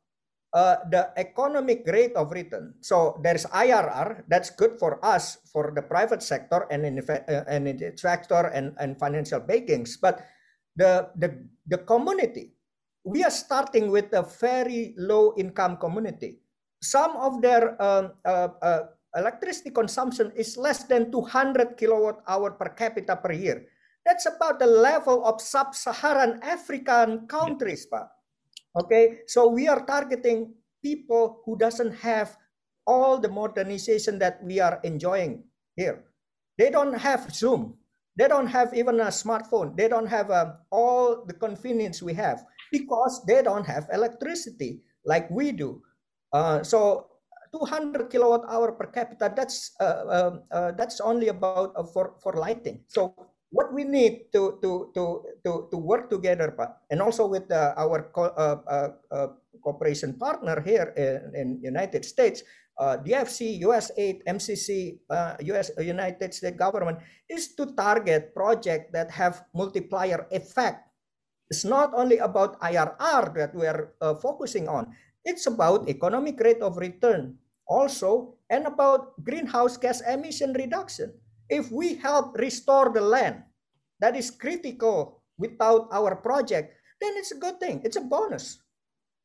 Uh, 0.55 0.81
the 0.89 1.13
economic 1.21 1.85
rate 1.91 2.15
of 2.17 2.33
return. 2.33 2.73
So 2.81 3.21
there's 3.21 3.45
IRR 3.53 4.25
that's 4.25 4.49
good 4.49 4.79
for 4.79 4.97
us 5.05 5.37
for 5.53 5.75
the 5.75 5.83
private 5.83 6.23
sector 6.23 6.65
and 6.71 6.87
in 6.87 6.97
uh, 6.97 7.45
and 7.45 7.69
in 7.69 7.77
the 7.77 7.93
sector 7.93 8.49
and, 8.55 8.73
and 8.81 8.97
financial 8.97 9.43
bankings. 9.43 10.01
But 10.01 10.25
the, 10.73 11.11
the 11.19 11.45
the 11.67 11.85
community, 11.85 12.57
we 13.05 13.21
are 13.21 13.35
starting 13.35 13.91
with 13.91 14.09
a 14.15 14.23
very 14.23 14.95
low 14.97 15.35
income 15.37 15.77
community. 15.77 16.41
Some 16.81 17.21
of 17.21 17.43
their 17.43 17.77
um, 17.77 18.17
uh, 18.25 18.49
uh, 18.63 18.83
electricity 19.13 19.69
consumption 19.69 20.33
is 20.37 20.57
less 20.57 20.85
than 20.89 21.13
200 21.13 21.77
kilowatt 21.77 22.25
hour 22.25 22.57
per 22.57 22.73
capita 22.73 23.17
per 23.17 23.33
year. 23.33 23.67
That's 24.07 24.25
about 24.25 24.57
the 24.57 24.71
level 24.71 25.21
of 25.27 25.43
sub-Saharan 25.43 26.41
African 26.41 27.27
countries, 27.27 27.85
Pak. 27.85 28.16
Okay, 28.77 29.25
so 29.27 29.49
we 29.49 29.69
are 29.69 29.85
targeting 29.87 30.53
people 30.85 31.41
who 31.45 31.57
doesn't 31.57 31.97
have 31.97 32.37
all 32.87 33.17
the 33.17 33.29
modernization 33.29 34.19
that 34.19 34.43
we 34.45 34.61
are 34.61 34.81
enjoying 34.85 35.45
here. 35.75 36.05
They 36.59 36.71
don't 36.71 36.93
have 36.93 37.33
Zoom. 37.35 37.79
They 38.17 38.29
don't 38.29 38.47
have 38.47 38.73
even 38.75 39.01
a 39.01 39.09
smartphone. 39.09 39.77
They 39.77 39.89
don't 39.89 40.07
have 40.07 40.31
uh, 40.31 40.61
all 40.71 41.25
the 41.25 41.35
convenience 41.35 42.03
we 42.03 42.15
have 42.15 42.45
because 42.71 43.25
they 43.27 43.43
don't 43.43 43.67
have 43.67 43.89
electricity 43.93 44.81
like 45.05 45.31
we 45.31 45.53
do. 45.53 45.83
Uh, 46.33 46.63
so 46.63 47.09
200 47.53 48.11
kilowatt 48.11 48.45
hour 48.49 48.73
per 48.73 48.87
capita, 48.93 49.33
that's 49.35 49.73
uh, 49.81 50.05
um, 50.09 50.43
uh 50.51 50.73
that's 50.73 51.01
only 51.01 51.29
about 51.29 51.73
uh, 51.77 51.85
for, 51.85 52.17
for 52.23 52.35
lighting. 52.35 52.81
So 52.89 53.15
what 53.51 53.73
we 53.73 53.85
need 53.85 54.33
to 54.33 54.59
to 54.63 54.91
to 54.95 55.23
to, 55.45 55.69
to 55.71 55.77
work 55.77 56.11
together 56.11 56.55
and 56.91 57.03
also 57.03 57.27
with 57.27 57.47
uh, 57.51 57.75
our 57.77 58.11
co 58.11 58.31
uh, 58.35 58.59
uh, 58.67 58.91
uh 59.11 59.29
cooperation 59.63 60.15
partner 60.15 60.63
here 60.63 60.95
in, 60.95 61.35
in 61.35 61.47
United 61.63 62.05
States 62.05 62.43
uh, 62.79 62.99
DFC, 63.01 63.59
USAID, 63.65 64.23
MCC, 64.29 65.01
US 65.49 65.71
uh, 65.79 65.83
United 65.83 66.35
States 66.35 66.57
government 66.57 66.99
is 67.29 67.57
to 67.57 67.73
target 67.73 68.35
projects 68.35 68.93
that 68.93 69.11
have 69.11 69.49
multiplier 69.55 70.29
effect. 70.31 70.85
It's 71.49 71.65
not 71.65 71.95
only 71.95 72.19
about 72.19 72.61
IRR 72.61 73.35
that 73.35 73.55
we 73.55 73.67
are 73.67 73.95
focusing 74.21 74.69
on. 74.69 74.93
It's 75.25 75.47
about 75.47 75.89
economic 75.89 76.39
rate 76.39 76.61
of 76.61 76.77
return 76.77 77.39
also 77.67 78.39
and 78.51 78.67
about 78.67 79.15
greenhouse 79.25 79.77
gas 79.77 80.03
emission 80.03 80.55
reduction 80.55 81.15
if 81.49 81.71
we 81.71 81.95
help 81.95 82.37
restore 82.39 82.91
the 82.93 83.01
land 83.01 83.43
that 84.01 84.17
is 84.17 84.31
critical 84.31 85.23
without 85.39 85.89
our 85.93 86.17
project, 86.17 86.75
then 87.01 87.13
it's 87.17 87.33
a 87.33 87.39
good 87.39 87.61
thing. 87.61 87.81
It's 87.85 87.97
a 87.97 88.05
bonus. 88.05 88.59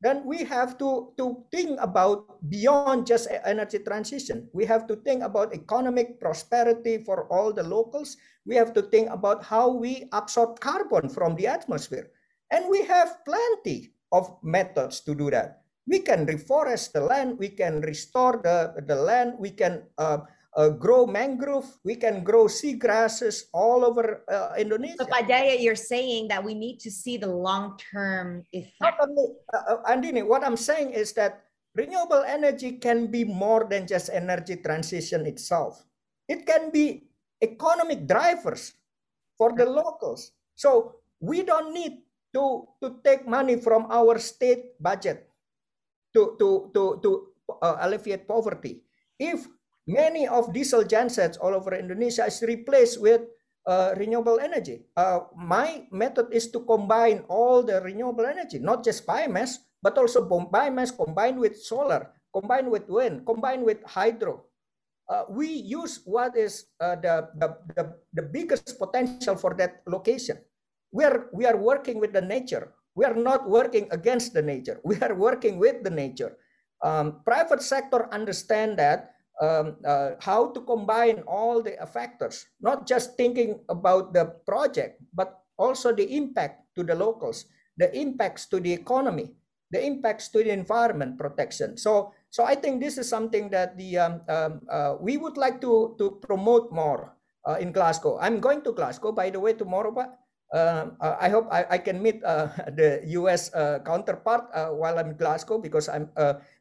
Then 0.02 0.26
we 0.26 0.42
have 0.42 0.76
to, 0.78 1.14
to 1.16 1.46
think 1.52 1.78
about 1.80 2.26
beyond 2.50 3.06
just 3.06 3.30
energy 3.46 3.78
transition. 3.78 4.50
We 4.52 4.66
have 4.66 4.88
to 4.88 4.96
think 4.96 5.22
about 5.22 5.54
economic 5.54 6.18
prosperity 6.18 6.98
for 6.98 7.30
all 7.30 7.52
the 7.52 7.62
locals. 7.62 8.16
We 8.44 8.56
have 8.56 8.74
to 8.74 8.82
think 8.82 9.10
about 9.10 9.44
how 9.44 9.70
we 9.70 10.08
absorb 10.10 10.58
carbon 10.58 11.08
from 11.08 11.36
the 11.36 11.46
atmosphere. 11.46 12.10
And 12.50 12.68
we 12.68 12.84
have 12.84 13.24
plenty 13.24 13.94
of 14.10 14.36
methods 14.42 15.00
to 15.06 15.14
do 15.14 15.30
that. 15.30 15.62
We 15.86 16.00
can 16.00 16.26
reforest 16.26 16.92
the 16.92 17.00
land, 17.00 17.38
we 17.38 17.48
can 17.48 17.80
restore 17.80 18.40
the, 18.42 18.74
the 18.86 18.94
land, 18.94 19.34
we 19.38 19.50
can 19.50 19.82
uh, 19.98 20.18
uh, 20.56 20.68
grow 20.68 21.06
mangrove, 21.06 21.66
we 21.84 21.96
can 21.96 22.22
grow 22.22 22.46
sea 22.46 22.74
grasses 22.74 23.48
all 23.52 23.84
over 23.84 24.24
uh, 24.28 24.52
Indonesia. 24.58 25.00
So 25.00 25.06
Pak 25.06 25.28
Jaya, 25.28 25.56
you're 25.56 25.78
saying 25.78 26.28
that 26.28 26.44
we 26.44 26.54
need 26.54 26.78
to 26.80 26.90
see 26.90 27.16
the 27.16 27.28
long-term 27.28 28.44
effect. 28.52 29.00
Only, 29.00 29.32
uh, 29.52 29.76
uh, 29.76 29.90
Andini, 29.90 30.26
what 30.26 30.44
I'm 30.44 30.56
saying 30.56 30.92
is 30.92 31.12
that 31.14 31.44
renewable 31.74 32.24
energy 32.26 32.72
can 32.76 33.06
be 33.08 33.24
more 33.24 33.66
than 33.68 33.86
just 33.86 34.10
energy 34.12 34.56
transition 34.56 35.24
itself. 35.24 35.84
It 36.28 36.46
can 36.46 36.70
be 36.70 37.08
economic 37.42 38.06
drivers 38.06 38.74
for 39.38 39.56
the 39.56 39.64
locals. 39.64 40.32
So 40.54 41.00
we 41.20 41.42
don't 41.42 41.72
need 41.72 42.04
to, 42.34 42.68
to 42.82 43.00
take 43.04 43.26
money 43.26 43.56
from 43.56 43.88
our 43.90 44.18
state 44.18 44.76
budget 44.80 45.28
to, 46.14 46.36
to, 46.38 46.70
to, 46.74 47.00
to 47.02 47.10
uh, 47.62 47.76
alleviate 47.80 48.28
poverty. 48.28 48.82
If 49.18 49.46
many 49.86 50.28
of 50.28 50.52
diesel 50.52 50.84
gensets 50.84 51.36
all 51.38 51.54
over 51.54 51.74
Indonesia 51.74 52.26
is 52.26 52.42
replaced 52.42 53.00
with 53.00 53.22
uh, 53.66 53.94
renewable 53.96 54.38
energy. 54.40 54.86
Uh, 54.96 55.20
my 55.36 55.86
method 55.90 56.26
is 56.32 56.50
to 56.50 56.60
combine 56.66 57.24
all 57.28 57.62
the 57.62 57.80
renewable 57.82 58.26
energy, 58.26 58.58
not 58.58 58.84
just 58.84 59.06
biomass, 59.06 59.58
but 59.82 59.98
also 59.98 60.26
biomass 60.26 60.94
combined 60.94 61.38
with 61.38 61.58
solar, 61.58 62.10
combined 62.34 62.70
with 62.70 62.88
wind, 62.88 63.26
combined 63.26 63.62
with 63.62 63.82
hydro. 63.86 64.42
Uh, 65.08 65.24
we 65.28 65.46
use 65.46 66.00
what 66.04 66.36
is 66.36 66.66
uh, 66.80 66.96
the, 66.96 67.28
the, 67.36 67.48
the, 67.74 67.84
the 68.14 68.22
biggest 68.22 68.78
potential 68.78 69.36
for 69.36 69.54
that 69.54 69.82
location. 69.86 70.38
We 70.92 71.04
are, 71.04 71.26
we 71.32 71.44
are 71.44 71.56
working 71.56 71.98
with 71.98 72.12
the 72.12 72.22
nature. 72.22 72.72
We 72.94 73.04
are 73.04 73.14
not 73.14 73.48
working 73.48 73.88
against 73.90 74.32
the 74.34 74.42
nature. 74.42 74.80
We 74.84 74.96
are 75.00 75.14
working 75.14 75.58
with 75.58 75.82
the 75.82 75.90
nature. 75.90 76.36
Um, 76.82 77.22
private 77.24 77.62
sector 77.62 78.12
understand 78.12 78.78
that 78.78 79.11
um, 79.42 79.76
uh, 79.82 80.14
how 80.22 80.54
to 80.54 80.62
combine 80.62 81.26
all 81.26 81.60
the 81.62 81.74
factors, 81.90 82.46
not 82.62 82.86
just 82.86 83.18
thinking 83.18 83.58
about 83.68 84.14
the 84.14 84.38
project, 84.46 85.02
but 85.12 85.42
also 85.58 85.90
the 85.90 86.06
impact 86.14 86.62
to 86.78 86.86
the 86.86 86.94
locals, 86.94 87.50
the 87.76 87.90
impacts 87.90 88.46
to 88.46 88.60
the 88.60 88.72
economy, 88.72 89.34
the 89.74 89.82
impacts 89.82 90.28
to 90.30 90.38
the 90.38 90.54
environment 90.54 91.18
protection. 91.18 91.76
So, 91.76 92.14
so 92.30 92.44
I 92.44 92.54
think 92.54 92.80
this 92.80 92.96
is 92.98 93.08
something 93.08 93.50
that 93.50 93.76
the 93.76 93.98
um, 93.98 94.14
um, 94.28 94.60
uh, 94.70 94.94
we 95.00 95.18
would 95.18 95.36
like 95.36 95.60
to 95.66 95.98
to 95.98 96.22
promote 96.22 96.70
more 96.70 97.18
uh, 97.42 97.58
in 97.58 97.72
Glasgow. 97.72 98.18
I'm 98.22 98.38
going 98.38 98.62
to 98.62 98.72
Glasgow, 98.72 99.10
by 99.10 99.28
the 99.30 99.40
way, 99.40 99.52
tomorrow. 99.52 99.90
But 99.90 100.22
um, 100.54 100.96
uh, 101.00 101.16
I 101.18 101.28
hope 101.28 101.48
I, 101.50 101.66
I 101.76 101.78
can 101.78 102.00
meet 102.00 102.22
uh, 102.22 102.48
the 102.78 103.02
U.S. 103.24 103.52
Uh, 103.52 103.80
counterpart 103.84 104.46
uh, 104.54 104.70
while 104.70 104.98
I'm 104.98 105.10
in 105.10 105.16
Glasgow 105.16 105.58
because 105.58 105.88
I'm 105.88 106.08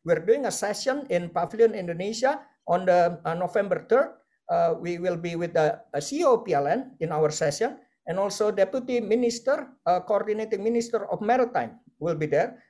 we're 0.03 0.23
doing 0.25 0.49
a 0.49 0.51
session 0.51 1.05
in 1.13 1.29
Pavilion 1.29 1.77
Indonesia 1.77 2.41
on 2.71 2.87
the 2.87 3.19
uh, 3.27 3.35
November 3.35 3.83
3rd, 3.91 4.15
uh, 4.47 4.71
we 4.79 4.95
will 4.95 5.19
be 5.19 5.35
with 5.35 5.51
the 5.51 5.75
uh, 5.91 5.99
CEO 5.99 6.39
PLN 6.47 6.95
in 7.03 7.11
our 7.11 7.27
session 7.27 7.75
and 8.07 8.15
also 8.15 8.49
Deputy 8.49 9.03
Minister, 9.03 9.67
Coordinating 10.07 10.63
Minister 10.63 11.05
of 11.11 11.19
Maritime 11.19 11.77
will 11.99 12.15
be 12.15 12.25
there. 12.25 12.63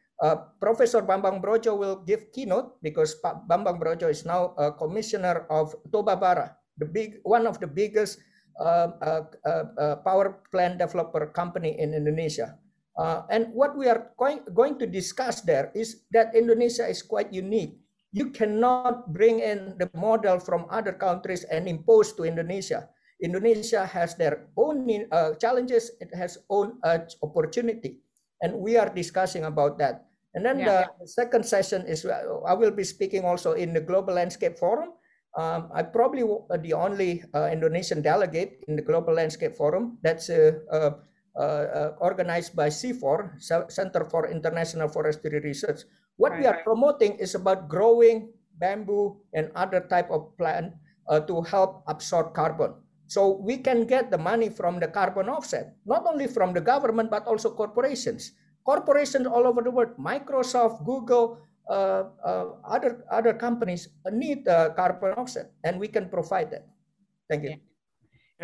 Professor 0.59 1.01
Bambang 1.01 1.41
Brojo 1.41 1.77
will 1.77 2.03
give 2.03 2.33
keynote 2.33 2.75
because 2.83 3.15
Bambang 3.47 3.79
Brojo 3.79 4.09
is 4.09 4.25
now 4.25 4.53
a 4.57 4.73
commissioner 4.73 5.47
of 5.49 5.73
Toba 5.93 6.17
Bara, 6.17 6.57
the 6.77 6.85
big 6.85 7.23
one 7.23 7.47
of 7.47 7.57
the 7.61 7.65
biggest 7.65 8.19
um, 8.61 8.93
uh, 9.01 9.25
uh, 9.41 9.65
uh, 9.81 9.95
power 10.05 10.37
plant 10.53 10.77
developer 10.77 11.25
company 11.33 11.81
in 11.81 11.97
Indonesia. 11.97 12.61
Uh, 12.93 13.25
and 13.33 13.49
what 13.57 13.73
we 13.73 13.89
are 13.89 14.13
going 14.19 14.77
to 14.77 14.85
discuss 14.85 15.41
there 15.41 15.73
is 15.73 16.05
that 16.13 16.29
Indonesia 16.37 16.85
is 16.85 17.01
quite 17.01 17.33
unique. 17.33 17.80
You 18.11 18.29
cannot 18.31 19.13
bring 19.13 19.39
in 19.39 19.79
the 19.79 19.89
model 19.95 20.39
from 20.39 20.67
other 20.69 20.91
countries 20.91 21.43
and 21.47 21.67
impose 21.67 22.11
to 22.19 22.23
Indonesia. 22.23 22.91
Indonesia 23.23 23.85
has 23.85 24.15
their 24.15 24.49
own 24.57 24.89
uh, 25.11 25.35
challenges, 25.35 25.91
it 26.01 26.09
has 26.13 26.37
own 26.49 26.75
uh, 26.83 27.05
opportunity. 27.23 28.01
And 28.41 28.57
we 28.57 28.75
are 28.75 28.89
discussing 28.89 29.45
about 29.45 29.77
that. 29.79 30.11
And 30.33 30.45
then 30.45 30.59
yeah. 30.59 30.87
the 30.99 31.07
second 31.07 31.45
session 31.45 31.85
is 31.85 32.05
I 32.05 32.53
will 32.53 32.71
be 32.71 32.83
speaking 32.83 33.23
also 33.23 33.53
in 33.53 33.73
the 33.73 33.81
Global 33.81 34.15
Landscape 34.15 34.57
Forum. 34.57 34.91
Um, 35.37 35.71
I 35.73 35.83
probably 35.83 36.23
the 36.59 36.73
only 36.73 37.23
uh, 37.33 37.47
Indonesian 37.51 38.01
delegate 38.01 38.63
in 38.67 38.75
the 38.75 38.81
Global 38.81 39.13
Landscape 39.13 39.55
Forum 39.55 39.97
that's 40.03 40.29
uh, 40.29 40.59
uh, 40.71 40.91
uh 41.39 41.95
organized 41.99 42.55
by 42.55 42.67
CIFOR, 42.67 43.39
Center 43.71 44.03
for 44.03 44.27
International 44.27 44.89
Forestry 44.89 45.39
Research. 45.39 45.83
What 46.17 46.33
right. 46.33 46.39
we 46.39 46.45
are 46.47 46.59
promoting 46.63 47.17
is 47.17 47.35
about 47.35 47.69
growing 47.69 48.33
bamboo 48.59 49.17
and 49.33 49.51
other 49.55 49.81
type 49.89 50.09
of 50.11 50.35
plant 50.37 50.73
uh, 51.07 51.19
to 51.21 51.41
help 51.41 51.83
absorb 51.87 52.33
carbon. 52.33 52.75
So 53.07 53.35
we 53.41 53.57
can 53.57 53.85
get 53.85 54.11
the 54.11 54.17
money 54.17 54.49
from 54.49 54.79
the 54.79 54.87
carbon 54.87 55.27
offset, 55.27 55.75
not 55.85 56.05
only 56.07 56.27
from 56.27 56.53
the 56.53 56.61
government, 56.61 57.11
but 57.11 57.27
also 57.27 57.51
corporations 57.51 58.31
corporations 58.63 59.27
all 59.27 59.47
over 59.47 59.61
the 59.61 59.71
world, 59.71 59.97
Microsoft, 59.97 60.85
Google, 60.85 61.39
uh, 61.69 62.09
uh, 62.23 62.45
other 62.65 63.05
other 63.09 63.33
companies 63.33 63.89
need 64.11 64.47
uh, 64.47 64.69
carbon 64.75 65.13
offset, 65.17 65.51
and 65.63 65.79
we 65.79 65.87
can 65.87 66.09
provide 66.09 66.51
that. 66.51 66.67
Thank 67.29 67.43
you. 67.43 67.49
Yeah. 67.57 67.70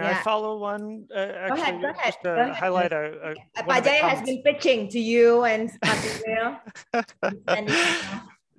I 0.06 0.22
follow 0.24 0.58
one? 0.58 1.08
Uh, 1.14 1.20
actually, 1.20 1.58
go 1.58 1.62
ahead, 1.62 1.82
go 1.82 1.88
ahead. 1.89 2.04
Just 2.06 2.22
to 2.24 2.30
go 2.30 2.54
highlight 2.54 2.91
a, 2.91 3.36
a 3.58 3.64
Pak 3.64 3.86
has 3.86 4.22
been 4.26 4.41
pitching 4.43 4.88
to 4.89 5.00
you 5.00 5.43
and 5.45 5.72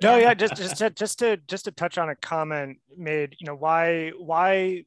No, 0.00 0.16
yeah, 0.16 0.34
just 0.34 0.54
just 0.56 0.76
to, 0.76 0.90
just 0.90 1.18
to 1.18 1.36
just 1.48 1.64
to 1.64 1.72
touch 1.72 1.98
on 1.98 2.08
a 2.08 2.14
comment 2.16 2.78
made. 2.96 3.34
You 3.40 3.46
know, 3.46 3.54
why 3.56 4.10
why 4.16 4.84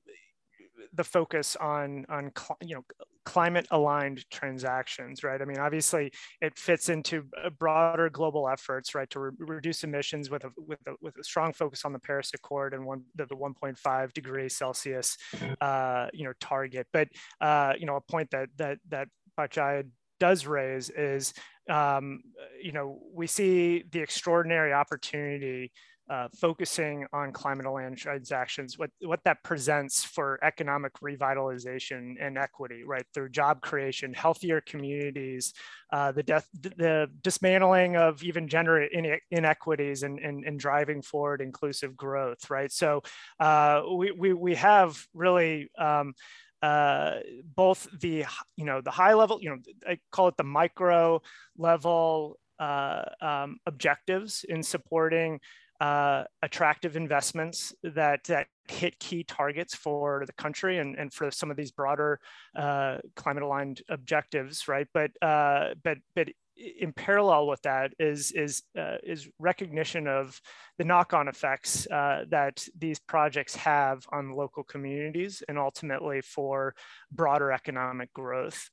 the 0.93 1.04
focus 1.04 1.56
on 1.58 2.06
on 2.10 2.32
you 2.62 2.76
know 2.76 2.86
climate 3.26 3.67
aligned 3.72 4.30
transactions, 4.30 5.24
right? 5.24 5.41
I 5.41 5.45
mean, 5.45 5.59
obviously 5.59 6.11
it 6.41 6.57
fits 6.57 6.89
into 6.89 7.26
broader 7.59 8.09
global 8.09 8.49
efforts, 8.49 8.95
right, 8.95 9.09
to 9.11 9.19
re 9.19 9.32
reduce 9.39 9.84
emissions 9.84 10.30
with 10.30 10.43
a, 10.43 10.49
with, 10.57 10.80
a, 10.88 10.93
with 11.01 11.17
a 11.17 11.24
strong 11.24 11.53
focus 11.53 11.86
on 11.86 11.93
the 11.93 11.99
Paris 11.99 12.32
Accord 12.34 12.74
and 12.74 12.86
one, 12.86 13.03
the, 13.15 13.26
the 13.26 13.36
1.5 13.36 14.13
degree 14.13 14.49
Celsius, 14.49 15.17
uh, 15.61 16.07
you 16.13 16.24
know, 16.24 16.34
target. 16.39 16.88
But, 16.91 17.09
uh, 17.39 17.74
you 17.78 17.86
know, 17.86 17.95
a 17.95 18.01
point 18.01 18.32
that, 18.32 18.49
that, 18.57 18.80
that 18.89 19.07
Jaya 19.49 19.84
does 20.19 20.45
raise 20.45 20.89
is, 20.91 21.34
um, 21.69 22.22
you 22.61 22.72
know, 22.72 22.99
we 23.13 23.28
see 23.28 23.84
the 23.91 23.99
extraordinary 23.99 24.74
opportunity 24.74 25.72
uh, 26.12 26.28
focusing 26.36 27.07
on 27.14 27.32
climate 27.32 27.66
aligned 27.66 27.97
transactions, 27.97 28.78
what, 28.78 28.89
what 29.01 29.22
that 29.24 29.41
presents 29.43 30.03
for 30.03 30.38
economic 30.43 30.91
revitalization 30.95 32.16
and 32.20 32.38
equity, 32.38 32.84
right? 32.84 33.05
Through 33.14 33.30
job 33.30 33.62
creation, 33.62 34.14
healthier 34.14 34.59
communities, 34.59 35.53
uh, 35.93 36.12
the, 36.12 36.22
death, 36.22 36.49
the 36.53 37.09
dismantling 37.22 37.95
of 37.95 38.22
even 38.24 38.49
gender 38.49 38.86
inequities 39.32 40.03
and, 40.03 40.20
and, 40.20 40.43
and 40.43 40.59
driving 40.59 41.01
forward 41.01 41.39
inclusive 41.39 41.95
growth, 41.95 42.49
right? 42.49 42.74
So 42.74 43.03
uh, 43.39 43.84
we, 43.95 44.12
we, 44.12 44.34
we 44.34 44.55
have 44.55 45.01
really 45.14 45.72
um, 45.78 46.14
uh, 46.62 47.20
both 47.55 47.88
the 48.01 48.26
you 48.55 48.66
know 48.66 48.82
the 48.82 48.91
high 48.91 49.16
level 49.16 49.39
you 49.41 49.49
know 49.49 49.57
I 49.88 49.97
call 50.12 50.28
it 50.28 50.38
the 50.38 50.43
micro 50.43 51.24
level 51.57 52.38
uh, 52.59 53.01
um, 53.20 53.57
objectives 53.66 54.45
in 54.47 54.62
supporting 54.62 55.39
uh, 55.82 56.24
attractive 56.44 56.96
investments 56.96 57.74
that, 57.82 58.24
that 58.26 58.46
hit 58.68 59.00
key 59.00 59.24
targets 59.24 59.74
for 59.74 60.24
the 60.28 60.34
country 60.34 60.78
and, 60.78 60.96
and 60.96 61.12
for 61.12 61.32
some 61.32 61.50
of 61.50 61.58
these 61.58 61.72
broader 61.72 62.20
uh, 62.56 62.98
climate 63.16 63.42
aligned 63.42 63.82
objectives, 63.90 64.68
right? 64.68 64.88
But, 64.94 65.10
uh, 65.24 65.70
but, 65.84 65.98
but 66.16 66.30
in 66.56 66.94
parallel 66.94 67.48
with 67.48 67.64
that 67.64 67.94
is, 67.98 68.32
is, 68.34 68.62
uh, 68.78 68.98
is 69.02 69.28
recognition 69.40 70.08
of 70.08 70.40
the 70.78 70.84
knock-on 70.84 71.28
effects 71.28 71.88
uh, 71.88 72.26
that 72.30 72.64
these 72.78 73.00
projects 73.00 73.56
have 73.56 74.06
on 74.12 74.36
local 74.36 74.64
communities 74.64 75.42
and 75.50 75.58
ultimately 75.58 76.22
for 76.22 76.76
broader 77.12 77.52
economic 77.52 78.14
growth. 78.14 78.70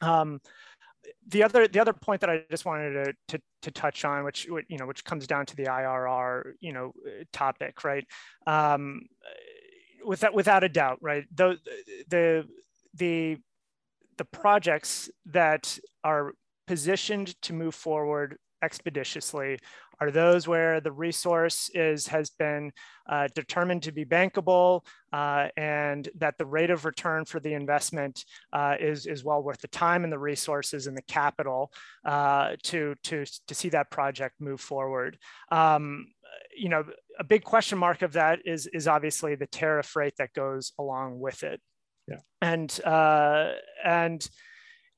Um, 0.00 0.40
the 1.28 1.42
other 1.42 1.68
the 1.68 1.80
other 1.80 1.92
point 1.92 2.20
that 2.20 2.30
I 2.30 2.42
just 2.50 2.64
wanted 2.64 3.04
to, 3.04 3.14
to, 3.28 3.42
to 3.62 3.70
touch 3.70 4.04
on, 4.04 4.24
which 4.24 4.46
you 4.46 4.78
know, 4.78 4.86
which 4.86 5.04
comes 5.04 5.26
down 5.26 5.46
to 5.46 5.56
the 5.56 5.64
IRR, 5.64 6.52
you 6.60 6.72
know, 6.72 6.92
topic, 7.32 7.84
right? 7.84 8.06
Um, 8.46 9.02
without 10.04 10.34
without 10.34 10.64
a 10.64 10.68
doubt, 10.68 10.98
right? 11.00 11.24
The 11.34 11.58
the 12.08 12.46
the 12.94 13.36
the 14.18 14.24
projects 14.24 15.08
that 15.26 15.78
are 16.04 16.32
positioned 16.66 17.40
to 17.42 17.52
move 17.52 17.74
forward 17.74 18.38
expeditiously 18.62 19.58
are 20.00 20.10
those 20.10 20.48
where 20.48 20.80
the 20.80 20.92
resource 20.92 21.70
is 21.74 22.06
has 22.06 22.30
been 22.30 22.72
uh, 23.08 23.28
determined 23.34 23.82
to 23.82 23.92
be 23.92 24.04
bankable 24.04 24.84
uh, 25.12 25.48
and 25.56 26.08
that 26.16 26.38
the 26.38 26.46
rate 26.46 26.70
of 26.70 26.84
return 26.84 27.24
for 27.24 27.40
the 27.40 27.52
investment 27.52 28.24
uh, 28.52 28.76
is, 28.80 29.06
is 29.06 29.24
well 29.24 29.42
worth 29.42 29.60
the 29.60 29.68
time 29.68 30.04
and 30.04 30.12
the 30.12 30.18
resources 30.18 30.86
and 30.86 30.96
the 30.96 31.02
capital 31.02 31.72
uh, 32.04 32.54
to, 32.62 32.94
to, 33.02 33.24
to 33.46 33.54
see 33.54 33.68
that 33.68 33.90
project 33.90 34.34
move 34.40 34.60
forward. 34.60 35.18
Um, 35.50 36.06
you 36.56 36.68
know, 36.68 36.84
a 37.18 37.24
big 37.24 37.44
question 37.44 37.78
mark 37.78 38.02
of 38.02 38.12
that 38.14 38.40
is, 38.46 38.66
is 38.68 38.88
obviously 38.88 39.34
the 39.34 39.46
tariff 39.46 39.96
rate 39.96 40.14
that 40.18 40.32
goes 40.32 40.72
along 40.78 41.18
with 41.18 41.42
it. 41.42 41.60
Yeah. 42.06 42.20
And, 42.40 42.80
uh, 42.84 43.52
and, 43.84 44.26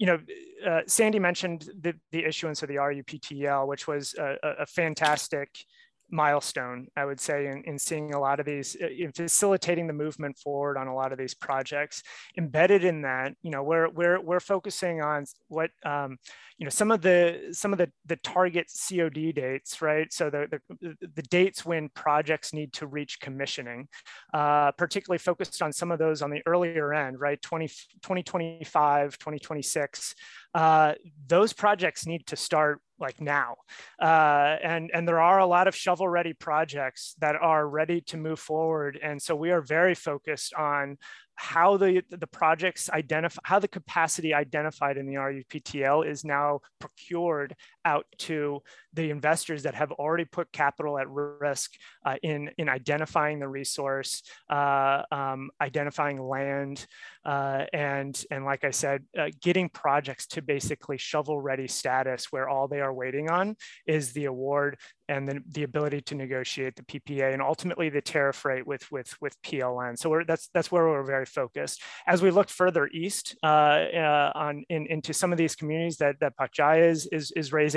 you 0.03 0.07
know, 0.07 0.18
uh, 0.66 0.80
Sandy 0.88 1.20
mentioned 1.20 1.70
the, 1.80 1.94
the 2.11 2.24
issuance 2.24 2.61
of 2.64 2.68
the 2.68 2.74
RUPTL, 2.74 3.68
which 3.68 3.86
was 3.86 4.16
a, 4.18 4.36
a 4.59 4.66
fantastic 4.66 5.64
milestone, 6.12 6.86
I 6.96 7.04
would 7.04 7.18
say, 7.18 7.46
in, 7.46 7.62
in 7.64 7.78
seeing 7.78 8.14
a 8.14 8.20
lot 8.20 8.38
of 8.38 8.46
these, 8.46 8.76
uh, 8.80 8.86
in 8.86 9.12
facilitating 9.12 9.86
the 9.86 9.92
movement 9.92 10.38
forward 10.38 10.76
on 10.76 10.86
a 10.86 10.94
lot 10.94 11.10
of 11.10 11.18
these 11.18 11.34
projects. 11.34 12.02
Embedded 12.36 12.84
in 12.84 13.02
that, 13.02 13.34
you 13.42 13.50
know, 13.50 13.62
we're 13.62 13.88
we're 13.88 14.20
we're 14.20 14.40
focusing 14.40 15.00
on 15.00 15.24
what 15.48 15.70
um, 15.84 16.18
you 16.58 16.64
know 16.64 16.70
some 16.70 16.90
of 16.90 17.00
the 17.00 17.48
some 17.52 17.72
of 17.72 17.78
the 17.78 17.90
the 18.06 18.16
target 18.16 18.70
COD 18.70 19.32
dates, 19.32 19.80
right? 19.80 20.12
So 20.12 20.30
the 20.30 20.60
the, 20.80 20.96
the 21.14 21.22
dates 21.22 21.64
when 21.64 21.88
projects 21.88 22.52
need 22.52 22.72
to 22.74 22.86
reach 22.86 23.18
commissioning, 23.20 23.88
uh, 24.34 24.72
particularly 24.72 25.18
focused 25.18 25.62
on 25.62 25.72
some 25.72 25.90
of 25.90 25.98
those 25.98 26.22
on 26.22 26.30
the 26.30 26.42
earlier 26.46 26.92
end, 26.92 27.18
right? 27.18 27.40
20, 27.40 27.68
2025, 27.68 29.18
2026. 29.18 30.14
Uh, 30.54 30.92
those 31.26 31.52
projects 31.52 32.06
need 32.06 32.26
to 32.26 32.36
start 32.36 32.80
like 33.03 33.20
now. 33.20 33.57
Uh, 34.00 34.57
and, 34.62 34.90
and 34.94 35.07
there 35.07 35.20
are 35.20 35.40
a 35.40 35.46
lot 35.46 35.68
of 35.68 35.74
shovel 35.74 36.09
ready 36.09 36.32
projects 36.32 37.14
that 37.18 37.36
are 37.36 37.68
ready 37.68 38.00
to 38.03 38.16
move 38.16 38.40
forward. 38.40 38.98
And 39.03 39.20
so 39.20 39.36
we 39.36 39.50
are 39.50 39.61
very 39.61 39.94
focused 39.94 40.55
on 40.55 40.96
how 41.34 41.76
the, 41.76 42.03
the 42.09 42.26
projects 42.26 42.88
identify, 42.90 43.40
how 43.44 43.59
the 43.59 43.68
capacity 43.68 44.32
identified 44.32 44.96
in 44.96 45.07
the 45.07 45.14
RUPTL 45.14 46.07
is 46.07 46.24
now 46.24 46.61
procured 46.78 47.57
out 47.85 48.07
to 48.18 48.62
the 48.95 49.11
investors 49.11 49.62
that 49.62 49.74
have 49.74 49.93
already 49.93 50.24
put 50.24 50.53
capital 50.53 50.99
at 50.99 51.09
risk 51.09 51.72
uh, 52.05 52.16
in, 52.22 52.51
in 52.59 52.68
identifying 52.68 53.39
the 53.39 53.49
resource, 53.49 54.22
uh, 54.51 55.03
um, 55.11 55.51
identifying 55.61 56.20
land, 56.20 56.87
uh, 57.24 57.64
and, 57.72 58.24
and 58.30 58.45
like 58.45 58.64
I 58.64 58.70
said, 58.70 59.05
uh, 59.18 59.28
getting 59.41 59.68
projects 59.68 60.26
to 60.28 60.43
basically 60.43 60.99
shovel 60.99 61.41
ready 61.41 61.68
status 61.68 62.26
where 62.30 62.49
all 62.49 62.68
they 62.68 62.80
are 62.80 62.93
waiting 62.93 63.30
on 63.30 63.57
is 63.87 64.12
the 64.12 64.26
award 64.26 64.76
and 65.09 65.28
the, 65.28 65.43
the 65.49 65.62
ability 65.62 66.01
to 66.01 66.14
negotiate 66.14 66.74
the 66.76 66.83
PPA 66.83 67.33
and 67.33 67.43
ultimately 67.43 67.89
the 67.89 68.01
tariff 68.01 68.45
rate 68.45 68.66
with, 68.66 68.91
with, 68.91 69.14
with 69.20 69.41
PLN. 69.43 69.99
So 69.99 70.22
that's, 70.26 70.49
that's 70.53 70.70
where 70.72 70.89
we're 70.89 71.05
very 71.05 71.26
focused. 71.26 71.83
As 72.07 72.22
we 72.22 72.30
look 72.30 72.49
further 72.49 72.89
east 72.89 73.37
uh, 73.43 73.47
uh, 73.47 74.33
on 74.35 74.64
in, 74.68 74.87
into 74.87 75.12
some 75.12 75.33
of 75.33 75.39
these 75.39 75.55
communities 75.55 75.99
that, 75.99 76.16
that 76.20 76.37
Pak 76.37 76.53
is, 76.78 77.07
is, 77.07 77.30
is 77.33 77.53
raising, 77.53 77.71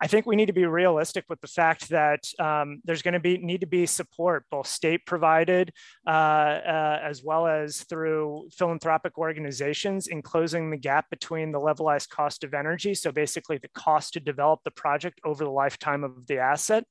I 0.00 0.06
think 0.06 0.26
we 0.26 0.36
need 0.36 0.46
to 0.46 0.52
be 0.52 0.66
realistic 0.66 1.24
with 1.28 1.40
the 1.40 1.46
fact 1.46 1.88
that 1.90 2.28
um, 2.38 2.80
there's 2.84 3.02
going 3.02 3.14
to 3.14 3.20
be 3.20 3.38
need 3.38 3.60
to 3.60 3.66
be 3.66 3.86
support, 3.86 4.44
both 4.50 4.66
state 4.66 5.06
provided 5.06 5.72
uh, 6.06 6.10
uh, 6.10 7.00
as 7.02 7.22
well 7.22 7.46
as 7.46 7.82
through 7.84 8.48
philanthropic 8.52 9.18
organizations 9.18 10.08
in 10.08 10.20
closing 10.20 10.70
the 10.70 10.76
gap 10.76 11.08
between 11.10 11.52
the 11.52 11.60
levelized 11.60 12.08
cost 12.08 12.44
of 12.44 12.54
energy. 12.54 12.94
So 12.94 13.12
basically 13.12 13.58
the 13.58 13.68
cost 13.74 14.14
to 14.14 14.20
develop 14.20 14.60
the 14.64 14.72
project 14.72 15.20
over 15.24 15.44
the 15.44 15.50
lifetime 15.50 16.04
of 16.04 16.26
the 16.26 16.38
asset 16.38 16.84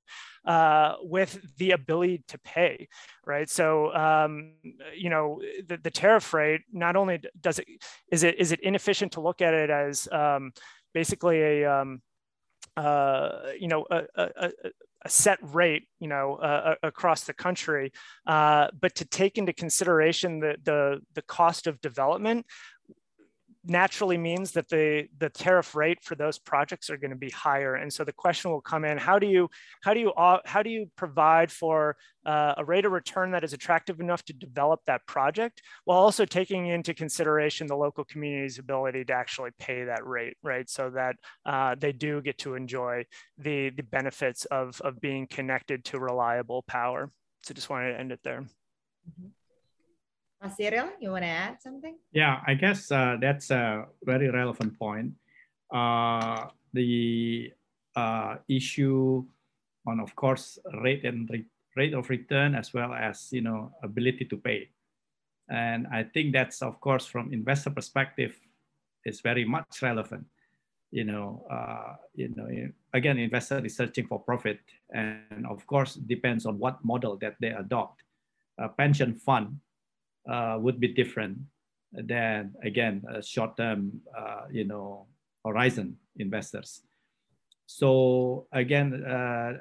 uh, 0.46 0.96
with 1.02 1.40
the 1.58 1.72
ability 1.72 2.24
to 2.28 2.40
pay, 2.40 2.88
right? 3.26 3.50
So, 3.50 3.94
um, 3.94 4.54
you 4.96 5.10
know, 5.10 5.42
the, 5.68 5.78
the, 5.78 5.92
tariff 5.92 6.34
rate 6.34 6.62
not 6.72 6.96
only 6.96 7.22
does 7.40 7.60
it 7.60 7.68
is 8.12 8.24
it 8.24 8.40
is 8.40 8.52
it 8.52 8.60
inefficient 8.62 9.14
to 9.14 9.22
look 9.22 9.42
at 9.42 9.54
it 9.54 9.70
as 9.70 10.08
um, 10.12 10.52
basically 10.94 11.42
a 11.42 11.72
um, 11.72 12.02
uh, 12.78 13.52
you 13.60 13.68
know 13.68 13.86
a, 13.90 14.04
a, 14.16 14.52
a, 15.06 15.10
set 15.10 15.38
rate 15.42 15.88
you 16.00 16.08
know 16.08 16.36
uh, 16.36 16.76
across 16.82 17.24
the 17.26 17.34
country, 17.34 17.92
uh, 18.26 18.68
but 18.80 18.96
to 18.96 19.06
take 19.06 19.38
into 19.38 19.54
consideration 19.54 20.40
the 20.40 20.56
the 20.64 21.02
the 21.14 21.22
cost 21.24 21.68
of 21.68 21.80
development 21.82 22.46
naturally 23.66 24.18
means 24.18 24.52
that 24.52 24.68
the 24.68 25.08
the 25.20 25.30
tariff 25.30 25.76
rate 25.76 26.04
for 26.04 26.16
those 26.16 26.38
projects 26.38 26.90
are 26.90 26.98
going 26.98 27.12
to 27.12 27.18
be 27.18 27.30
higher. 27.30 27.76
And 27.76 27.92
so 27.92 28.04
the 28.04 28.14
question 28.14 28.52
will 28.52 28.62
come 28.62 28.84
in 28.84 28.98
how 28.98 29.20
do 29.20 29.28
you 29.28 29.50
how 29.82 29.94
do 29.94 30.00
you 30.00 30.14
how 30.18 30.64
do 30.64 30.70
you 30.70 30.90
provide 30.96 31.52
for 31.52 31.96
uh, 32.26 32.56
a 32.58 32.66
rate 32.66 32.86
of 32.86 32.92
return 32.92 33.32
that 33.32 33.44
is 33.44 33.54
attractive 33.54 34.00
enough 34.00 34.24
to 34.26 34.34
develop 34.34 34.82
that 34.86 35.06
project 35.08 35.62
while 35.86 36.00
also 36.00 36.26
taking 36.26 36.68
into 36.68 36.94
consideration 36.94 37.68
the 37.68 37.76
local 37.76 38.04
community's 38.06 38.60
ability 38.60 39.04
to 39.06 39.14
actually 39.14 39.52
pay 39.60 39.86
that 39.86 40.06
rate 40.06 40.36
right? 40.44 40.70
So 40.70 40.90
that 40.92 41.16
uh, 41.46 41.76
they 41.80 41.94
do 41.94 42.22
get 42.22 42.38
to 42.40 42.56
enjoy 42.56 43.06
the 43.38 43.70
the 43.70 43.84
benefits 43.84 44.46
of 44.46 44.82
of 44.82 45.00
being 45.00 45.28
connected 45.28 45.86
to 45.86 46.00
reliable 46.00 46.64
power. 46.64 47.12
So 47.44 47.54
just 47.54 47.70
wanted 47.70 47.94
to 47.94 48.00
end 48.00 48.12
it 48.12 48.20
there. 48.24 48.42
Mm 48.42 48.48
-hmm. 49.20 49.43
Cyril, 50.50 50.90
you 51.00 51.12
want 51.12 51.24
to 51.24 51.30
add 51.30 51.62
something? 51.62 51.98
Yeah, 52.12 52.42
I 52.46 52.54
guess 52.54 52.92
uh, 52.92 53.18
that's 53.20 53.52
a 53.52 53.86
very 54.04 54.30
relevant 54.30 54.78
point. 54.78 55.14
Uh, 55.74 56.48
the 56.74 57.52
uh, 57.96 58.36
issue 58.50 59.26
on, 59.88 60.00
of 60.00 60.16
course, 60.16 60.60
rate 60.82 61.06
and 61.06 61.30
re 61.30 61.46
rate 61.76 61.94
of 61.94 62.10
return 62.10 62.54
as 62.54 62.74
well 62.74 62.94
as 62.94 63.30
you 63.32 63.42
know 63.42 63.72
ability 63.82 64.26
to 64.26 64.38
pay, 64.38 64.70
and 65.50 65.88
I 65.88 66.04
think 66.04 66.34
that's 66.34 66.62
of 66.62 66.80
course 66.80 67.06
from 67.06 67.34
investor 67.34 67.72
perspective 67.72 68.38
is 69.06 69.22
very 69.22 69.46
much 69.46 69.82
relevant. 69.82 70.26
You 70.92 71.06
know, 71.06 71.46
uh, 71.50 71.96
you 72.14 72.30
know, 72.36 72.48
again, 72.94 73.18
investor 73.18 73.66
is 73.66 73.76
searching 73.76 74.06
for 74.06 74.20
profit, 74.20 74.60
and 74.94 75.48
of 75.50 75.66
course, 75.66 75.96
depends 75.96 76.46
on 76.46 76.60
what 76.60 76.84
model 76.86 77.18
that 77.18 77.36
they 77.42 77.50
adopt. 77.50 78.04
A 78.60 78.70
pension 78.70 79.16
fund 79.16 79.58
uh, 80.30 80.58
would 80.60 80.80
be 80.80 80.88
different 80.88 81.38
than 81.92 82.54
again 82.64 83.04
short-term 83.22 84.02
uh, 84.18 84.46
you 84.52 84.66
know 84.66 85.06
horizon 85.46 85.98
investors. 86.18 86.82
So 87.66 88.48
again 88.52 89.04
uh, 89.04 89.58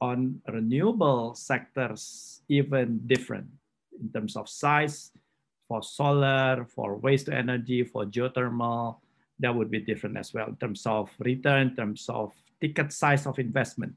on 0.00 0.40
renewable 0.48 1.34
sectors 1.34 2.42
even 2.48 3.00
different 3.06 3.46
in 4.00 4.10
terms 4.10 4.36
of 4.36 4.48
size 4.48 5.12
for 5.68 5.82
solar 5.82 6.66
for 6.74 6.96
waste 6.98 7.26
to 7.26 7.34
energy 7.34 7.84
for 7.84 8.04
geothermal 8.04 8.98
that 9.38 9.54
would 9.54 9.70
be 9.70 9.78
different 9.78 10.16
as 10.16 10.34
well 10.34 10.48
in 10.48 10.56
terms 10.56 10.84
of 10.86 11.08
return 11.20 11.68
in 11.68 11.76
terms 11.76 12.06
of 12.08 12.32
ticket 12.60 12.92
size 12.92 13.26
of 13.26 13.38
investment 13.38 13.94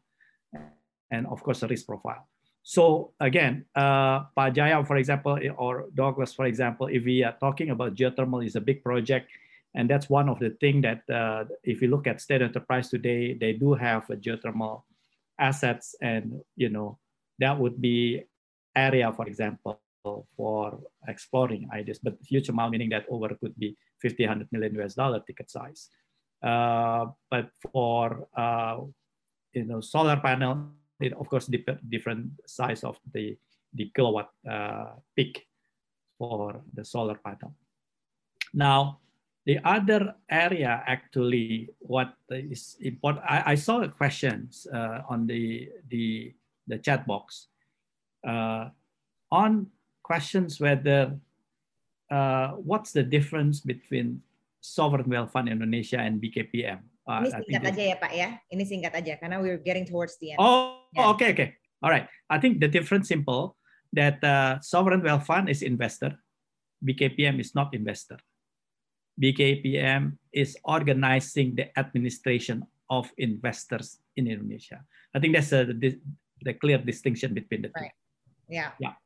and 1.12 1.26
of 1.28 1.42
course 1.42 1.62
the 1.62 1.68
risk 1.68 1.88
profile 1.88 2.28
so 2.66 3.14
again, 3.20 3.64
uh, 3.76 4.26
Pak 4.34 4.56
Jaya, 4.58 4.84
for 4.84 4.98
example, 4.98 5.38
or 5.56 5.86
Douglas, 5.94 6.34
for 6.34 6.46
example, 6.50 6.88
if 6.88 7.06
we 7.06 7.24
are 7.24 7.38
talking 7.40 7.70
about 7.70 7.94
geothermal 7.94 8.44
is 8.44 8.56
a 8.56 8.62
big 8.62 8.84
project, 8.84 9.30
and 9.76 9.88
that's 9.88 10.10
one 10.10 10.28
of 10.28 10.40
the 10.40 10.50
thing 10.50 10.82
that 10.82 11.08
uh, 11.08 11.46
if 11.64 11.80
you 11.80 11.90
look 11.90 12.08
at 12.08 12.20
state 12.20 12.42
enterprise 12.42 12.90
today, 12.90 13.38
they 13.38 13.54
do 13.54 13.76
have 13.76 14.08
geothermal 14.18 14.82
assets, 15.38 15.94
and 16.02 16.42
you 16.56 16.70
know 16.70 16.98
that 17.38 17.54
would 17.54 17.80
be 17.80 18.24
area, 18.76 19.14
for 19.14 19.28
example, 19.28 19.80
for 20.36 20.80
exploring 21.08 21.70
ideas, 21.72 22.00
but 22.02 22.18
huge 22.26 22.50
amount 22.50 22.72
meaning 22.72 22.90
that 22.90 23.06
over 23.10 23.30
could 23.36 23.54
be 23.60 23.78
50, 24.02 24.26
100 24.26 24.48
million 24.52 24.74
US 24.82 24.96
dollar 24.96 25.20
ticket 25.20 25.52
size. 25.52 25.92
Uh, 26.42 27.14
but 27.30 27.52
for 27.72 28.28
uh, 28.36 28.80
you 29.54 29.66
know 29.66 29.82
solar 29.82 30.18
panel 30.18 30.74
it 31.00 31.14
of 31.14 31.28
course 31.30 31.46
dip- 31.48 31.82
different 31.90 32.32
size 32.46 32.84
of 32.84 33.00
the 33.14 33.38
the 33.76 33.92
kilowatt 33.94 34.32
uh, 34.50 34.96
peak 35.16 35.48
for 36.18 36.62
the 36.74 36.86
solar 36.86 37.16
panel. 37.16 37.54
Now, 38.54 39.00
the 39.46 39.60
other 39.64 40.16
area 40.30 40.82
actually, 40.88 41.70
what 41.80 42.14
is 42.30 42.78
important, 42.82 43.26
I, 43.28 43.52
I 43.52 43.56
saw 43.56 43.86
questions 43.88 44.66
uh, 44.74 45.02
on 45.10 45.28
the, 45.28 45.70
the, 45.90 46.34
the 46.68 46.78
chat 46.80 47.06
box 47.06 47.48
uh, 48.26 48.70
on 49.32 49.68
questions 50.02 50.60
whether 50.60 51.20
uh, 52.10 52.50
what's 52.52 52.92
the 52.92 53.04
difference 53.04 53.60
between 53.60 54.22
sovereign 54.62 55.10
wealth 55.10 55.32
fund 55.32 55.50
Indonesia 55.50 56.00
and 56.00 56.22
BKPM. 56.22 56.80
Uh, 57.06 57.22
Ini 57.22 57.30
singkat 57.38 57.64
aja 57.70 57.84
ya 57.86 57.96
Pak 58.02 58.12
ya. 58.18 58.30
Ini 58.50 58.64
singkat 58.66 58.94
aja 58.98 59.14
karena 59.22 59.38
we're 59.38 59.62
getting 59.62 59.86
towards 59.86 60.18
the 60.18 60.34
end. 60.34 60.42
Oh, 60.42 60.82
yeah. 60.98 61.14
okay, 61.14 61.30
okay. 61.38 61.50
All 61.86 61.94
right. 61.94 62.10
I 62.30 62.42
think 62.42 62.58
the 62.58 62.68
difference 62.68 63.08
simple 63.08 63.58
that 63.94 64.18
uh, 64.26 64.58
sovereign 64.66 65.06
wealth 65.06 65.30
fund 65.30 65.48
is 65.48 65.62
investor, 65.62 66.18
BKPM 66.82 67.40
is 67.40 67.54
not 67.54 67.78
investor. 67.78 68.18
BKPM 69.22 70.18
is 70.34 70.58
organizing 70.66 71.56
the 71.56 71.70
administration 71.78 72.66
of 72.90 73.10
investors 73.18 74.02
in 74.18 74.28
Indonesia. 74.28 74.82
I 75.14 75.20
think 75.22 75.38
that's 75.38 75.54
a, 75.54 75.66
the, 75.66 75.98
the 76.42 76.54
clear 76.54 76.78
distinction 76.78 77.34
between 77.34 77.64
the 77.64 77.70
two. 77.70 77.86
Right. 77.86 77.96
Yeah. 78.50 78.72
Yeah. 78.82 78.98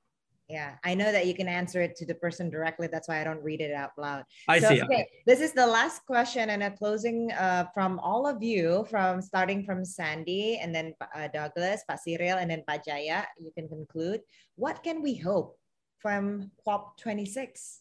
Yeah, 0.49 0.73
I 0.83 0.95
know 0.95 1.11
that 1.11 1.27
you 1.27 1.35
can 1.35 1.47
answer 1.47 1.79
it 1.79 1.95
to 1.97 2.07
the 2.07 2.15
person 2.15 2.49
directly. 2.49 2.87
That's 2.87 3.07
why 3.07 3.21
I 3.21 3.23
don't 3.23 3.43
read 3.43 3.61
it 3.61 3.71
out 3.71 3.91
loud. 3.97 4.23
I 4.47 4.59
so, 4.59 4.69
see. 4.69 4.81
Okay, 4.81 5.07
this 5.27 5.41
is 5.41 5.53
the 5.53 5.67
last 5.67 6.03
question 6.07 6.49
and 6.49 6.63
a 6.63 6.71
closing 6.71 7.31
uh, 7.33 7.65
from 7.71 7.99
all 7.99 8.25
of 8.25 8.41
you, 8.41 8.87
from 8.89 9.21
starting 9.21 9.63
from 9.63 9.85
Sandy 9.85 10.57
and 10.57 10.73
then 10.73 10.95
uh, 11.15 11.27
Douglas, 11.27 11.83
Pak 11.87 11.99
Cyril, 11.99 12.39
and 12.39 12.49
then 12.49 12.63
Pak 12.67 12.83
Jaya. 12.83 13.25
You 13.39 13.51
can 13.55 13.67
conclude. 13.69 14.21
What 14.55 14.81
can 14.81 15.03
we 15.03 15.13
hope 15.13 15.59
from 15.99 16.49
COP26? 16.67 17.77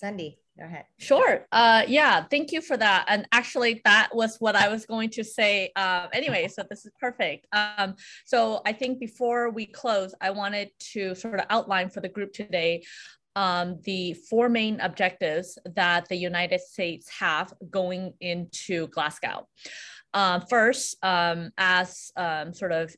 Sandy. 0.00 0.38
Go 0.58 0.66
ahead. 0.66 0.84
Sure. 0.98 1.46
Uh, 1.50 1.82
yeah, 1.88 2.24
thank 2.30 2.52
you 2.52 2.60
for 2.60 2.76
that. 2.76 3.06
And 3.08 3.26
actually, 3.32 3.80
that 3.84 4.10
was 4.14 4.36
what 4.38 4.54
I 4.54 4.68
was 4.68 4.86
going 4.86 5.10
to 5.10 5.24
say 5.24 5.72
uh, 5.74 6.06
anyway. 6.12 6.46
So 6.46 6.62
this 6.68 6.86
is 6.86 6.92
perfect. 7.00 7.48
Um, 7.52 7.96
so 8.24 8.62
I 8.64 8.72
think 8.72 9.00
before 9.00 9.50
we 9.50 9.66
close, 9.66 10.14
I 10.20 10.30
wanted 10.30 10.70
to 10.92 11.16
sort 11.16 11.40
of 11.40 11.46
outline 11.50 11.90
for 11.90 12.00
the 12.00 12.08
group 12.08 12.32
today 12.32 12.84
um, 13.36 13.80
the 13.82 14.14
four 14.14 14.48
main 14.48 14.80
objectives 14.80 15.58
that 15.74 16.08
the 16.08 16.16
United 16.16 16.60
States 16.60 17.08
have 17.18 17.52
going 17.70 18.14
into 18.20 18.88
Glasgow. 18.88 19.48
Uh, 20.12 20.40
first, 20.40 20.96
um, 21.02 21.50
as 21.58 22.12
um, 22.16 22.54
sort 22.54 22.72
of 22.72 22.94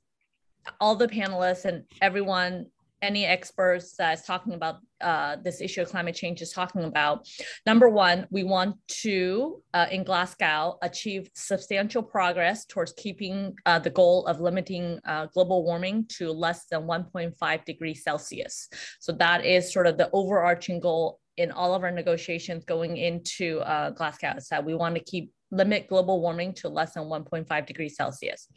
all 0.80 0.96
the 0.96 1.08
panelists 1.08 1.64
and 1.64 1.84
everyone 2.02 2.66
any 3.02 3.26
experts 3.26 3.94
that's 3.96 4.26
talking 4.26 4.54
about 4.54 4.76
uh, 5.00 5.36
this 5.42 5.60
issue 5.60 5.82
of 5.82 5.88
climate 5.88 6.14
change 6.14 6.40
is 6.40 6.52
talking 6.52 6.84
about. 6.84 7.28
Number 7.66 7.88
one, 7.88 8.26
we 8.30 8.44
want 8.44 8.76
to, 9.02 9.62
uh, 9.74 9.86
in 9.90 10.04
Glasgow, 10.04 10.78
achieve 10.82 11.28
substantial 11.34 12.02
progress 12.02 12.64
towards 12.64 12.92
keeping 12.94 13.54
uh, 13.66 13.78
the 13.78 13.90
goal 13.90 14.26
of 14.26 14.40
limiting 14.40 14.98
uh, 15.04 15.26
global 15.26 15.64
warming 15.64 16.06
to 16.16 16.32
less 16.32 16.66
than 16.66 16.82
1.5 16.82 17.64
degrees 17.64 18.02
Celsius. 18.02 18.68
So 19.00 19.12
that 19.12 19.44
is 19.44 19.72
sort 19.72 19.86
of 19.86 19.98
the 19.98 20.10
overarching 20.12 20.80
goal 20.80 21.20
in 21.36 21.50
all 21.50 21.74
of 21.74 21.82
our 21.82 21.90
negotiations 21.90 22.64
going 22.64 22.96
into 22.96 23.60
uh, 23.60 23.90
Glasgow 23.90 24.34
is 24.38 24.48
that 24.48 24.64
we 24.64 24.74
want 24.74 24.94
to 24.94 25.02
keep 25.02 25.32
limit 25.50 25.86
global 25.88 26.20
warming 26.20 26.54
to 26.54 26.68
less 26.68 26.94
than 26.94 27.04
1.5 27.04 27.66
degrees 27.66 27.96
Celsius. 27.96 28.48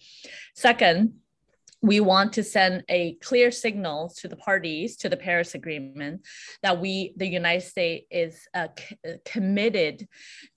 Second, 0.55 1.13
we 1.81 2.01
want 2.01 2.33
to 2.33 2.43
send 2.43 2.83
a 2.89 3.13
clear 3.15 3.51
signal 3.51 4.11
to 4.17 4.27
the 4.27 4.35
parties 4.35 4.97
to 4.97 5.07
the 5.07 5.15
Paris 5.15 5.55
Agreement 5.55 6.25
that 6.61 6.79
we, 6.79 7.13
the 7.15 7.27
United 7.27 7.65
States, 7.65 8.05
is 8.11 8.47
uh, 8.53 8.67
uh, 9.07 9.11
committed 9.25 10.07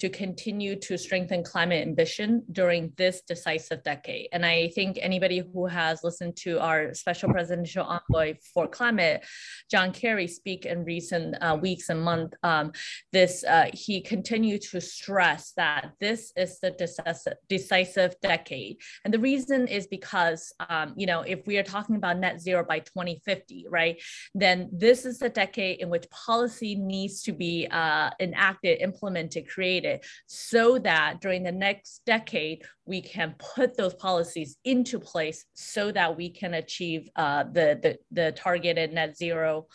to 0.01 0.09
continue 0.09 0.75
to 0.81 0.99
strengthen 0.99 1.45
climate 1.45 1.87
ambition 1.87 2.43
during 2.51 2.93
this 2.97 3.23
decisive 3.23 3.85
decade. 3.85 4.29
And 4.33 4.45
I 4.45 4.69
think 4.75 4.99
anybody 5.01 5.45
who 5.53 5.67
has 5.67 6.03
listened 6.03 6.37
to 6.39 6.59
our 6.59 6.93
special 6.93 7.31
presidential 7.31 7.85
envoy 7.85 8.35
for 8.53 8.67
climate, 8.67 9.25
John 9.71 9.93
Kerry, 9.93 10.27
speak 10.27 10.67
in 10.67 10.85
recent 10.85 11.37
uh, 11.41 11.57
weeks 11.61 11.89
and 11.89 12.03
months, 12.03 12.37
um, 12.43 12.73
this 13.13 13.45
uh, 13.45 13.71
he 13.73 14.01
continued 14.01 14.63
to 14.63 14.81
stress 14.81 15.53
that 15.57 15.93
this 16.01 16.33
is 16.37 16.59
the 16.59 16.73
decisive, 16.73 17.35
decisive 17.49 18.17
decade, 18.23 18.79
and 19.05 19.15
the 19.15 19.19
reason 19.21 19.69
is 19.69 19.87
because 19.87 20.53
um, 20.69 20.95
you 20.97 21.07
know 21.07 21.12
know, 21.13 21.23
if 21.23 21.47
we 21.47 21.59
are 21.59 21.63
talking 21.63 21.97
about 21.97 22.19
net 22.19 22.41
zero 22.41 22.65
by 22.65 22.81
2050, 22.81 23.67
right, 23.69 24.01
then 24.35 24.69
this 24.73 25.05
is 25.05 25.19
the 25.19 25.29
decade 25.29 25.81
in 25.81 25.89
which 25.89 26.07
policy 26.11 26.75
needs 26.75 27.23
to 27.23 27.33
be 27.33 27.69
uh, 27.71 28.11
enacted, 28.21 28.81
implemented, 28.81 29.49
created, 29.49 30.05
so 30.27 30.79
that 30.79 31.21
during 31.21 31.43
the 31.43 31.53
next 31.53 32.03
decade, 32.07 32.63
we 32.85 33.01
can 33.01 33.35
put 33.39 33.77
those 33.77 33.95
policies 33.95 34.57
into 34.65 34.99
place 34.99 35.45
so 35.55 35.93
that 35.93 36.17
we 36.17 36.29
can 36.31 36.55
achieve 36.55 37.09
uh, 37.17 37.45
the, 37.45 37.79
the, 37.83 37.99
the 38.11 38.33
targeted 38.33 38.93
net 38.93 39.17
zero 39.17 39.67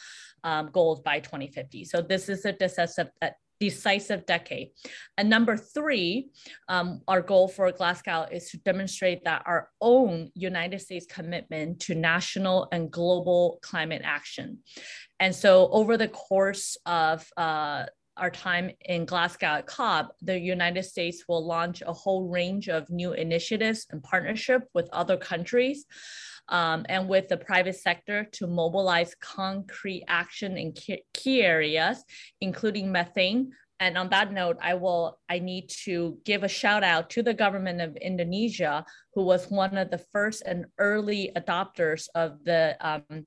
um, 0.44 0.70
goals 0.72 1.00
by 1.02 1.20
2050. 1.20 1.86
So 1.86 2.02
this 2.02 2.30
is 2.30 2.46
a 2.46 2.54
decisive, 2.54 3.10
decisive 3.60 4.26
decade. 4.26 4.70
And 5.18 5.30
number 5.30 5.58
three, 5.58 6.30
um, 6.68 7.02
our 7.08 7.22
goal 7.22 7.48
for 7.48 7.72
Glasgow 7.72 8.28
is 8.32 8.50
to 8.52 8.58
demonstrate 8.58 9.24
that 9.24 9.44
our 9.46 9.70
own 9.82 10.32
United 10.36 10.80
States 10.80 11.06
commitment 11.10 11.80
to 11.82 11.96
national 11.96 12.68
and 12.72 12.92
global 12.92 13.60
climate 13.62 14.02
action. 14.04 14.60
And 15.20 15.36
so 15.36 15.70
over 15.72 15.98
the 15.98 16.08
course 16.08 16.78
of 16.86 17.28
uh, 17.38 17.86
our 18.18 18.30
time 18.30 18.72
in 18.86 19.06
Glasgow 19.06 19.48
at 19.48 19.68
COP, 19.68 20.16
the 20.22 20.38
United 20.38 20.84
States 20.84 21.24
will 21.28 21.46
launch 21.46 21.82
a 21.86 21.94
whole 21.94 22.28
range 22.28 22.70
of 22.70 22.90
new 22.90 23.14
initiatives 23.14 23.88
and 23.92 24.04
partnership 24.04 24.64
with 24.74 24.90
other 24.92 25.18
countries 25.18 25.86
um, 26.50 26.86
and 26.90 27.08
with 27.08 27.28
the 27.28 27.38
private 27.38 27.76
sector 27.76 28.28
to 28.34 28.48
mobilize 28.48 29.16
concrete 29.20 30.04
action 30.08 30.58
in 30.58 30.74
key, 31.14 31.42
areas, 31.42 32.04
including 32.42 32.92
methane, 32.92 33.52
and 33.80 33.98
on 33.98 34.10
that 34.10 34.34
note 34.34 34.58
i 34.62 34.74
will 34.74 35.20
i 35.30 35.38
need 35.38 35.70
to 35.70 36.18
give 36.26 36.44
a 36.44 36.48
shout 36.48 36.84
out 36.84 37.10
to 37.12 37.22
the 37.22 37.34
government 37.34 37.80
of 37.80 37.96
indonesia 37.98 38.84
who 39.14 39.24
was 39.24 39.52
one 39.52 39.78
of 39.78 39.92
the 39.92 40.04
first 40.12 40.42
and 40.46 40.66
early 40.80 41.32
adopters 41.36 42.08
of 42.16 42.44
the 42.44 42.76
um, 42.82 43.26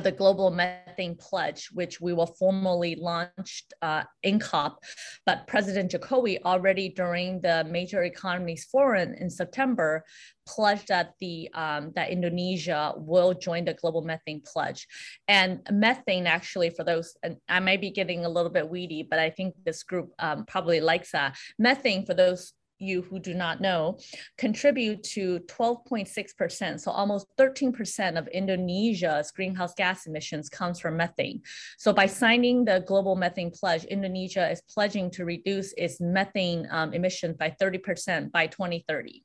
the 0.00 0.12
Global 0.12 0.50
Methane 0.50 1.16
Pledge, 1.16 1.68
which 1.72 2.00
we 2.00 2.12
will 2.12 2.26
formally 2.26 2.96
launch 2.96 3.64
uh, 3.82 4.04
in 4.22 4.38
COP. 4.38 4.82
But 5.24 5.46
President 5.46 5.92
Jokowi 5.92 6.38
already 6.44 6.88
during 6.88 7.40
the 7.40 7.64
Major 7.64 8.04
Economies 8.04 8.64
Forum 8.64 9.14
in 9.14 9.30
September 9.30 10.04
pledged 10.46 10.88
that 10.88 11.14
the 11.20 11.50
um, 11.54 11.92
that 11.96 12.10
Indonesia 12.10 12.94
will 12.96 13.34
join 13.34 13.64
the 13.64 13.74
Global 13.74 14.02
Methane 14.02 14.42
Pledge. 14.44 14.86
And 15.28 15.60
methane, 15.70 16.26
actually, 16.26 16.70
for 16.70 16.84
those, 16.84 17.16
and 17.22 17.36
I 17.48 17.60
may 17.60 17.76
be 17.76 17.90
getting 17.90 18.24
a 18.24 18.28
little 18.28 18.50
bit 18.50 18.68
weedy, 18.68 19.02
but 19.02 19.18
I 19.18 19.30
think 19.30 19.54
this 19.64 19.82
group 19.82 20.12
um, 20.18 20.44
probably 20.46 20.80
likes 20.80 21.12
that. 21.12 21.36
Methane, 21.58 22.06
for 22.06 22.14
those 22.14 22.52
you 22.78 23.02
who 23.02 23.18
do 23.18 23.34
not 23.34 23.60
know, 23.60 23.98
contribute 24.38 25.02
to 25.02 25.40
12.6%. 25.40 26.80
So 26.80 26.90
almost 26.90 27.26
13% 27.38 28.18
of 28.18 28.28
Indonesia's 28.28 29.30
greenhouse 29.30 29.74
gas 29.74 30.06
emissions 30.06 30.48
comes 30.48 30.80
from 30.80 30.96
methane. 30.96 31.42
So 31.78 31.92
by 31.92 32.06
signing 32.06 32.64
the 32.64 32.84
global 32.86 33.16
methane 33.16 33.50
pledge, 33.50 33.84
Indonesia 33.84 34.50
is 34.50 34.62
pledging 34.68 35.10
to 35.12 35.24
reduce 35.24 35.72
its 35.76 36.00
methane 36.00 36.66
um, 36.70 36.92
emissions 36.92 37.36
by 37.36 37.54
30% 37.60 38.30
by 38.32 38.46
2030. 38.46 39.22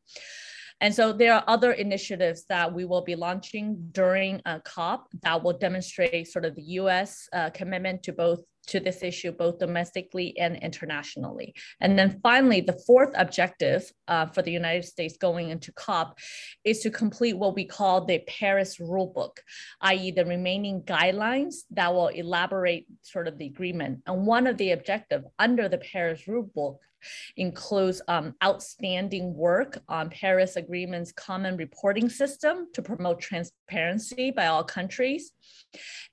And 0.81 0.93
so 0.93 1.13
there 1.13 1.33
are 1.35 1.43
other 1.47 1.73
initiatives 1.73 2.45
that 2.49 2.73
we 2.73 2.85
will 2.85 3.03
be 3.03 3.15
launching 3.15 3.77
during 3.91 4.41
uh, 4.45 4.59
COP 4.65 5.07
that 5.21 5.43
will 5.43 5.53
demonstrate 5.53 6.27
sort 6.27 6.43
of 6.43 6.55
the 6.55 6.63
US 6.81 7.29
uh, 7.33 7.51
commitment 7.51 8.01
to 8.03 8.13
both 8.13 8.39
to 8.67 8.79
this 8.79 9.03
issue, 9.03 9.31
both 9.31 9.59
domestically 9.59 10.37
and 10.37 10.57
internationally. 10.57 11.53
And 11.79 11.97
then 11.97 12.19
finally, 12.21 12.61
the 12.61 12.79
fourth 12.85 13.11
objective 13.15 13.91
uh, 14.07 14.27
for 14.27 14.41
the 14.41 14.51
United 14.51 14.85
States 14.85 15.17
going 15.17 15.49
into 15.49 15.71
COP 15.71 16.17
is 16.63 16.79
to 16.81 16.89
complete 16.89 17.37
what 17.37 17.55
we 17.55 17.65
call 17.65 18.05
the 18.05 18.19
Paris 18.27 18.77
Rulebook, 18.77 19.37
i.e. 19.81 20.11
the 20.11 20.25
remaining 20.25 20.81
guidelines 20.83 21.55
that 21.71 21.93
will 21.93 22.09
elaborate 22.09 22.85
sort 23.01 23.27
of 23.27 23.37
the 23.37 23.47
agreement. 23.47 24.01
And 24.05 24.25
one 24.25 24.47
of 24.47 24.57
the 24.57 24.71
objectives 24.71 25.25
under 25.39 25.67
the 25.67 25.79
Paris 25.79 26.23
Rulebook 26.27 26.77
includes 27.37 28.01
um, 28.07 28.35
outstanding 28.43 29.33
work 29.33 29.81
on 29.89 30.09
Paris 30.09 30.55
Agreement's 30.55 31.11
common 31.11 31.57
reporting 31.57 32.09
system 32.09 32.67
to 32.73 32.81
promote 32.81 33.19
transparency 33.19 34.31
by 34.31 34.47
all 34.47 34.63
countries, 34.63 35.31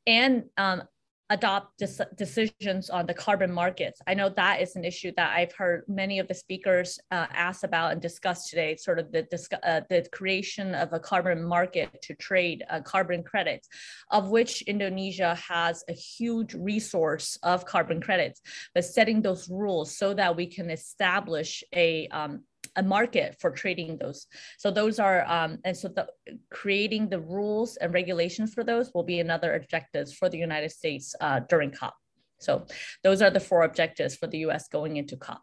and 0.07 0.45
um, 0.57 0.83
adopt 1.31 1.79
des- 1.79 2.07
decisions 2.17 2.89
on 2.91 3.07
the 3.07 3.15
carbon 3.15 3.53
markets. 3.53 4.01
I 4.07 4.15
know 4.15 4.29
that 4.31 4.61
is 4.61 4.77
an 4.77 4.85
issue 4.85 5.13
that 5.17 5.37
I've 5.37 5.53
heard 5.53 5.85
many 5.87 6.19
of 6.19 6.29
the 6.29 6.35
speakers 6.35 6.99
uh, 7.11 7.27
ask 7.31 7.65
about 7.65 7.93
and 7.93 8.01
discuss 8.01 8.49
today. 8.49 8.77
Sort 8.77 8.99
of 8.99 9.13
the 9.13 9.27
uh, 9.63 9.81
the 9.89 10.07
creation 10.11 10.75
of 10.75 10.93
a 10.93 11.01
carbon 11.01 11.43
market 11.43 12.01
to 12.03 12.15
trade 12.15 12.65
uh, 12.71 12.81
carbon 12.81 13.23
credits, 13.23 13.69
of 14.11 14.31
which 14.31 14.63
Indonesia 14.63 15.35
has 15.35 15.85
a 15.89 15.93
huge 15.93 16.55
resource 16.55 17.39
of 17.43 17.65
carbon 17.67 18.01
credits. 18.01 18.41
But 18.75 18.85
setting 18.85 19.21
those 19.21 19.49
rules 19.49 19.97
so 19.97 20.15
that 20.15 20.35
we 20.35 20.47
can 20.47 20.71
establish 20.71 21.63
a 21.75 22.09
um, 22.09 22.45
a 22.79 22.83
market 22.83 23.37
for 23.41 23.51
trading 23.51 23.99
those. 23.99 24.27
So 24.57 24.71
those 24.71 24.99
are, 24.99 25.27
um, 25.27 25.59
and 25.65 25.77
so 25.77 25.89
the, 25.89 26.07
creating 26.51 27.09
the 27.09 27.21
rules 27.21 27.77
and 27.77 27.93
regulations 27.93 28.55
for 28.55 28.65
those 28.65 28.95
will 28.95 29.03
be 29.03 29.21
another 29.21 29.55
objectives 29.55 30.15
for 30.15 30.29
the 30.31 30.39
United 30.39 30.71
States 30.71 31.15
uh, 31.21 31.41
during 31.41 31.73
COP. 31.73 31.95
So 32.39 32.67
those 33.03 33.21
are 33.21 33.31
the 33.31 33.41
four 33.41 33.65
objectives 33.65 34.15
for 34.15 34.29
the 34.29 34.39
US 34.47 34.69
going 34.69 34.97
into 34.97 35.17
COP. 35.17 35.43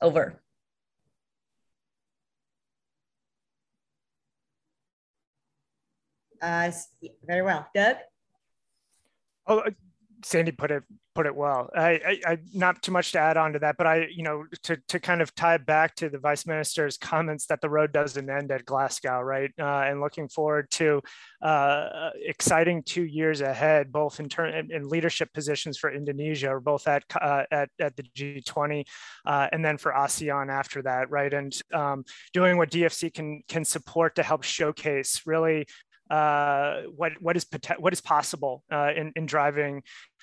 Over. 0.00 0.42
Uh, 6.40 6.72
very 7.26 7.42
well. 7.42 7.68
Doug? 7.74 7.96
Oh, 9.46 9.62
Sandy 10.22 10.52
put 10.52 10.70
it 10.70 10.82
put 11.14 11.26
it 11.26 11.34
well. 11.34 11.68
I, 11.74 11.90
I, 11.90 12.20
I, 12.26 12.38
not 12.54 12.82
too 12.82 12.92
much 12.92 13.12
to 13.12 13.18
add 13.18 13.36
on 13.36 13.52
to 13.54 13.58
that, 13.58 13.76
but 13.76 13.86
I, 13.86 14.06
you 14.06 14.22
know, 14.22 14.44
to, 14.62 14.76
to 14.88 15.00
kind 15.00 15.20
of 15.20 15.34
tie 15.34 15.56
back 15.58 15.96
to 15.96 16.08
the 16.08 16.18
vice 16.18 16.46
minister's 16.46 16.96
comments 16.96 17.46
that 17.46 17.60
the 17.60 17.68
road 17.68 17.92
doesn't 17.92 18.30
end 18.30 18.52
at 18.52 18.64
Glasgow, 18.64 19.20
right? 19.20 19.50
Uh, 19.58 19.82
and 19.86 20.00
looking 20.00 20.28
forward 20.28 20.70
to 20.72 21.02
uh, 21.42 22.10
exciting 22.24 22.82
two 22.84 23.04
years 23.04 23.40
ahead, 23.40 23.90
both 23.90 24.20
in 24.20 24.28
turn 24.28 24.70
in, 24.70 24.88
leadership 24.88 25.32
positions 25.32 25.78
for 25.78 25.92
Indonesia, 25.92 26.48
or 26.48 26.60
both 26.60 26.86
at 26.86 27.02
uh, 27.20 27.44
at 27.50 27.70
at 27.80 27.96
the 27.96 28.04
G20, 28.16 28.86
uh, 29.26 29.48
and 29.52 29.64
then 29.64 29.78
for 29.78 29.92
ASEAN 29.92 30.48
after 30.48 30.82
that, 30.82 31.10
right? 31.10 31.32
And 31.32 31.58
um, 31.72 32.04
doing 32.32 32.56
what 32.56 32.70
DFC 32.70 33.12
can 33.12 33.42
can 33.48 33.64
support 33.64 34.14
to 34.16 34.22
help 34.22 34.44
showcase 34.44 35.22
really 35.26 35.66
uh, 36.10 36.82
what 36.96 37.12
what 37.20 37.36
is 37.36 37.46
what 37.78 37.92
is 37.92 38.00
possible 38.00 38.64
uh, 38.72 38.90
in 38.94 39.12
in 39.14 39.26
driving 39.26 39.82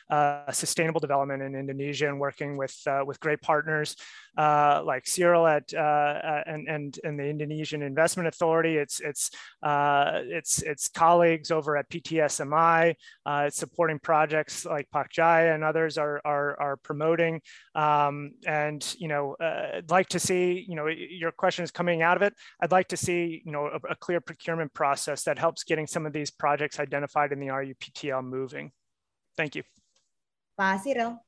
uh, 0.10 0.52
sustainable 0.52 1.00
development 1.00 1.42
in 1.44 1.56
Indonesia 1.56 2.08
and 2.08 2.20
working 2.20 2.58
with 2.58 2.76
uh, 2.88 3.04
with 3.06 3.20
great 3.20 3.42
partners 3.42 3.96
uh, 4.38 4.82
like 4.86 5.08
Cyril 5.08 5.48
at 5.48 5.74
uh, 5.74 5.78
uh, 5.78 6.44
and, 6.46 6.68
and 6.68 7.00
and 7.04 7.20
the 7.20 7.26
Indonesian 7.26 7.82
Investment 7.82 8.28
Authority. 8.28 8.78
It's 8.78 9.00
it's 9.00 9.32
it's 9.64 10.62
it's 10.62 10.88
colleagues 10.88 11.52
over 11.52 11.76
at 11.78 11.90
PT 11.90 12.22
SMI. 12.24 12.96
it's 13.26 13.58
supporting 13.58 14.00
projects 14.00 14.66
like 14.66 14.90
Pak 14.92 15.12
Jaya 15.12 15.54
and 15.54 15.64
others 15.64 15.98
are 15.98 16.22
are, 16.24 16.60
are 16.60 16.78
promoting. 16.78 17.42
Um, 17.76 18.32
and 18.46 18.96
you 18.98 19.08
know, 19.08 19.36
I'd 19.40 19.92
like 19.92 20.10
to 20.10 20.20
see 20.20 20.66
you 20.68 20.76
know 20.76 20.88
your 20.88 21.32
question 21.32 21.64
is 21.64 21.72
coming 21.72 22.02
out 22.02 22.16
of 22.18 22.24
it. 22.24 22.34
I'd 22.62 22.72
like 22.72 22.88
to 22.90 22.98
see 22.98 23.42
you 23.46 23.52
know 23.52 23.68
a, 23.68 23.92
a 23.92 23.96
clear 23.96 24.22
procurement 24.22 24.74
process 24.74 25.24
that 25.24 25.38
helps 25.38 25.64
getting 25.64 25.88
some 25.88 26.06
of 26.06 26.14
these 26.14 26.32
projects 26.32 26.80
identified 26.80 27.32
in 27.32 27.40
the 27.40 27.48
RUPTL 27.48 28.24
moving. 28.24 28.72
Thank 29.36 29.56
you. 29.56 29.64
Pak 30.58 30.82
Cyril. 30.82 31.22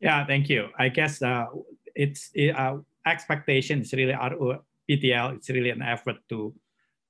Yeah, 0.00 0.24
thank 0.24 0.48
you. 0.48 0.70
I 0.78 0.88
guess 0.88 1.20
uh, 1.22 1.46
it's 1.94 2.30
uh, 2.38 2.78
expectation 3.04 3.82
is 3.82 3.92
really 3.92 4.14
our 4.14 4.62
PTL. 4.88 5.36
It's 5.36 5.50
really 5.50 5.70
an 5.70 5.82
effort 5.82 6.16
to 6.30 6.54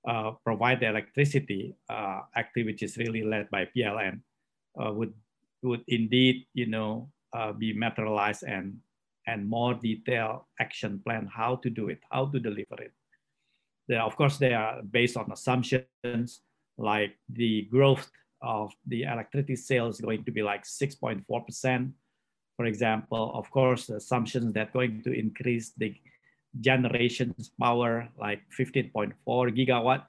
uh, 0.09 0.33
provide 0.43 0.81
the 0.81 0.89
electricity 0.89 1.77
uh, 1.89 2.23
activities 2.37 2.97
really 2.97 3.23
led 3.23 3.51
by 3.51 3.69
PLN 3.77 4.21
uh, 4.81 4.93
would 4.93 5.13
would 5.63 5.85
indeed 5.89 6.47
you 6.55 6.67
know 6.67 7.11
uh, 7.35 7.53
be 7.53 7.73
materialized 7.73 8.45
and 8.45 8.79
and 9.27 9.45
more 9.45 9.75
detailed 9.75 10.49
action 10.59 11.03
plan 11.05 11.29
how 11.29 11.57
to 11.57 11.69
do 11.69 11.89
it, 11.89 12.01
how 12.11 12.25
to 12.25 12.41
deliver 12.41 12.81
it. 12.81 12.93
They, 13.87 13.97
of 13.97 14.17
course, 14.17 14.39
they 14.39 14.55
are 14.55 14.81
based 14.83 15.17
on 15.17 15.31
assumptions 15.31 16.41
like 16.79 17.13
the 17.29 17.69
growth 17.71 18.11
of 18.43 18.73
the 18.87 19.03
electricity 19.03 19.57
sales 19.57 19.97
is 19.97 20.01
going 20.01 20.25
to 20.25 20.31
be 20.31 20.43
like 20.43 20.65
6.4%. 20.65 21.93
For 22.57 22.67
example, 22.67 23.33
of 23.35 23.51
course, 23.51 23.87
the 23.87 23.97
assumptions 23.97 24.55
that 24.55 24.73
going 24.73 25.03
to 25.03 25.13
increase 25.13 25.73
the 25.77 25.95
generations 26.61 27.51
power 27.61 28.09
like 28.19 28.41
15.4 28.59 29.13
gigawatt. 29.27 30.05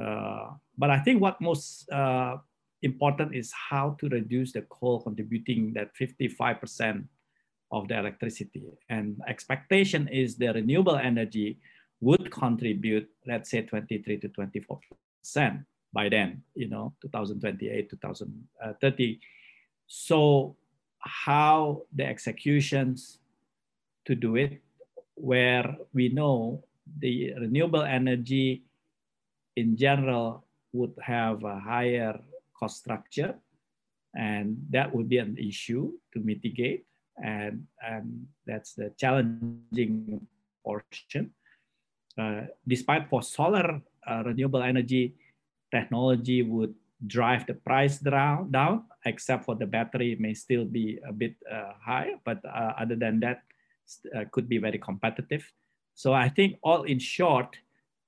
Uh, 0.00 0.54
but 0.76 0.90
I 0.90 0.98
think 1.00 1.20
what 1.20 1.40
most 1.40 1.90
uh, 1.90 2.38
important 2.82 3.34
is 3.34 3.52
how 3.52 3.96
to 4.00 4.08
reduce 4.08 4.52
the 4.52 4.62
coal 4.62 5.02
contributing 5.02 5.72
that 5.74 5.94
55% 5.94 7.04
of 7.70 7.88
the 7.88 7.98
electricity. 7.98 8.64
And 8.88 9.20
expectation 9.28 10.08
is 10.08 10.36
the 10.36 10.52
renewable 10.52 10.96
energy 10.96 11.58
would 12.00 12.30
contribute, 12.32 13.08
let's 13.26 13.50
say 13.50 13.62
23 13.62 14.18
to 14.18 14.28
24% 14.28 15.64
by 15.92 16.08
then, 16.08 16.42
you 16.54 16.68
know, 16.68 16.94
2028, 17.02 17.90
2030. 17.90 19.20
So 19.86 20.56
how 21.00 21.82
the 21.94 22.06
executions 22.06 23.18
to 24.06 24.14
do 24.14 24.36
it, 24.36 24.62
where 25.14 25.76
we 25.92 26.08
know 26.08 26.64
the 26.98 27.34
renewable 27.38 27.82
energy 27.82 28.64
in 29.56 29.76
general 29.76 30.44
would 30.72 30.94
have 31.02 31.44
a 31.44 31.58
higher 31.58 32.18
cost 32.58 32.78
structure 32.78 33.34
and 34.14 34.56
that 34.70 34.94
would 34.94 35.08
be 35.08 35.18
an 35.18 35.36
issue 35.38 35.92
to 36.12 36.20
mitigate 36.20 36.86
and, 37.22 37.66
and 37.84 38.26
that's 38.46 38.74
the 38.74 38.92
challenging 38.98 40.26
portion. 40.64 41.32
Uh, 42.18 42.42
despite 42.66 43.08
for 43.08 43.22
solar 43.22 43.80
uh, 44.06 44.22
renewable 44.24 44.62
energy 44.62 45.14
technology 45.72 46.42
would 46.42 46.74
drive 47.06 47.46
the 47.46 47.54
price 47.54 47.98
down, 47.98 48.50
down, 48.52 48.84
except 49.04 49.44
for 49.44 49.56
the 49.56 49.66
battery 49.66 50.16
may 50.20 50.34
still 50.34 50.64
be 50.64 50.98
a 51.08 51.12
bit 51.12 51.34
uh, 51.50 51.72
high, 51.82 52.14
but 52.24 52.38
uh, 52.44 52.72
other 52.78 52.94
than 52.94 53.18
that, 53.20 53.42
uh, 54.14 54.24
could 54.30 54.48
be 54.48 54.58
very 54.58 54.78
competitive. 54.78 55.44
So 55.94 56.12
I 56.12 56.28
think 56.28 56.58
all 56.62 56.84
in 56.84 56.98
short, 56.98 57.56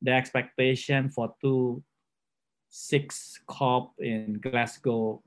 the 0.01 0.13
expectation 0.13 1.11
for 1.11 1.35
two 1.41 1.83
six 2.71 3.39
COP 3.47 3.95
in 3.99 4.41
Glasgow 4.41 5.23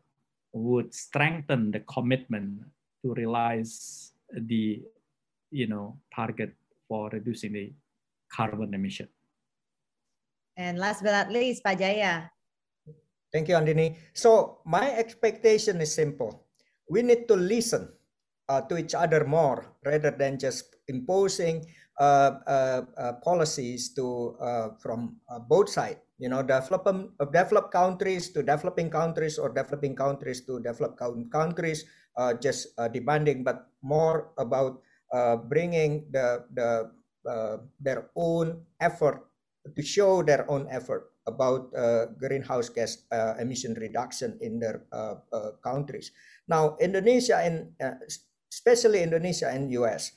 would 0.54 0.94
strengthen 0.94 1.72
the 1.72 1.80
commitment 1.82 2.60
to 3.04 3.14
realize 3.14 4.12
the 4.34 4.82
you 5.52 5.68
know 5.68 5.98
target 6.14 6.54
for 6.88 7.10
reducing 7.10 7.54
the 7.54 7.72
carbon 8.30 8.74
emission. 8.74 9.08
And 10.58 10.82
last 10.82 11.06
but 11.06 11.14
not 11.14 11.30
least, 11.30 11.62
Pak 11.62 11.78
Jaya. 11.78 12.34
Thank 13.32 13.48
you, 13.48 13.56
Andini. 13.56 13.94
So 14.18 14.60
my 14.66 14.90
expectation 14.98 15.78
is 15.82 15.94
simple. 15.94 16.50
We 16.90 17.06
need 17.06 17.30
to 17.30 17.38
listen 17.38 17.94
uh, 18.50 18.62
to 18.66 18.78
each 18.78 18.96
other 18.96 19.24
more 19.24 19.78
rather 19.86 20.10
than 20.10 20.40
just 20.40 20.76
imposing 20.88 21.68
uh, 22.00 22.40
uh, 22.48 22.82
uh 22.98 23.14
policies 23.26 23.94
to 23.94 24.38
uh, 24.42 24.70
from 24.82 25.18
uh, 25.30 25.40
both 25.40 25.70
sides. 25.70 26.00
You 26.18 26.30
know, 26.30 26.42
develop, 26.42 26.90
developed 27.30 27.72
countries 27.72 28.34
to 28.34 28.42
developing 28.42 28.90
countries 28.90 29.38
or 29.38 29.54
developing 29.54 29.94
countries 29.96 30.42
to 30.50 30.58
developed 30.60 30.98
countries 31.30 31.86
just 32.42 32.74
demanding, 32.92 33.44
but 33.44 33.70
more 33.84 34.34
about 34.40 34.82
bringing 35.46 36.10
the, 36.10 36.42
the 36.58 36.90
their 37.78 38.10
own 38.16 38.66
effort 38.82 39.27
to 39.76 39.82
show 39.84 40.24
their 40.24 40.50
own 40.50 40.68
effort 40.70 41.12
about 41.28 41.72
greenhouse 42.20 42.70
gas 42.70 43.04
emission 43.40 43.74
reduction 43.76 44.38
in 44.42 44.60
their 44.60 44.88
countries. 45.64 46.12
Now, 46.48 46.78
Indonesia 46.80 47.38
and 47.44 47.76
especially 48.52 49.04
Indonesia 49.04 49.50
and 49.52 49.72
US, 49.76 50.12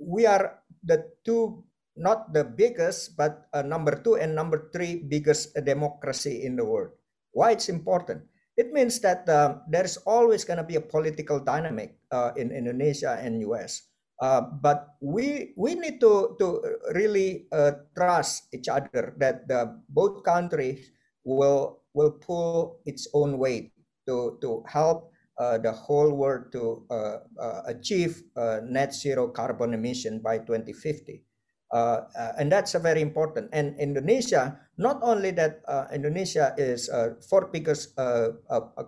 we 0.00 0.26
are 0.26 0.58
the 0.82 1.06
two 1.24 1.64
not 2.00 2.32
the 2.32 2.42
biggest, 2.44 3.14
but 3.14 3.46
uh, 3.52 3.62
number 3.62 4.00
two 4.00 4.16
and 4.16 4.34
number 4.34 4.72
three 4.72 5.04
biggest 5.04 5.52
democracy 5.64 6.48
in 6.48 6.56
the 6.56 6.64
world. 6.64 6.96
Why 7.36 7.52
it's 7.52 7.68
important? 7.68 8.24
It 8.56 8.72
means 8.72 8.98
that 9.00 9.28
uh, 9.28 9.60
there's 9.68 9.96
always 10.08 10.44
going 10.44 10.58
to 10.58 10.66
be 10.66 10.76
a 10.76 10.84
political 10.84 11.38
dynamic 11.38 12.00
uh, 12.10 12.32
in 12.36 12.50
Indonesia 12.50 13.20
and 13.20 13.40
US. 13.52 13.89
Uh, 14.20 14.40
but 14.60 14.96
we 15.00 15.52
we 15.56 15.74
need 15.74 16.00
to 16.00 16.36
to 16.38 16.60
really 16.92 17.48
uh, 17.52 17.72
trust 17.96 18.52
each 18.52 18.68
other 18.68 19.16
that 19.16 19.48
the, 19.48 19.80
both 19.88 20.22
countries 20.22 20.92
will 21.24 21.80
will 21.94 22.12
pull 22.12 22.80
its 22.84 23.08
own 23.14 23.38
weight 23.38 23.72
to 24.06 24.36
to 24.44 24.62
help 24.68 25.10
uh, 25.40 25.56
the 25.56 25.72
whole 25.72 26.12
world 26.12 26.52
to 26.52 26.84
uh, 26.90 27.24
uh, 27.40 27.62
achieve 27.66 28.22
net 28.68 28.92
zero 28.92 29.28
carbon 29.28 29.72
emission 29.72 30.20
by 30.20 30.36
2050. 30.36 31.24
Uh, 31.70 32.02
uh, 32.18 32.32
and 32.38 32.50
that's 32.50 32.74
a 32.74 32.82
very 32.82 33.00
important. 33.00 33.48
And 33.52 33.78
Indonesia, 33.78 34.58
not 34.76 34.98
only 35.02 35.30
that 35.38 35.62
uh, 35.68 35.86
Indonesia 35.94 36.52
is 36.58 36.90
uh, 36.90 37.14
fourth 37.30 37.52
biggest 37.52 37.94
uh, 37.98 38.34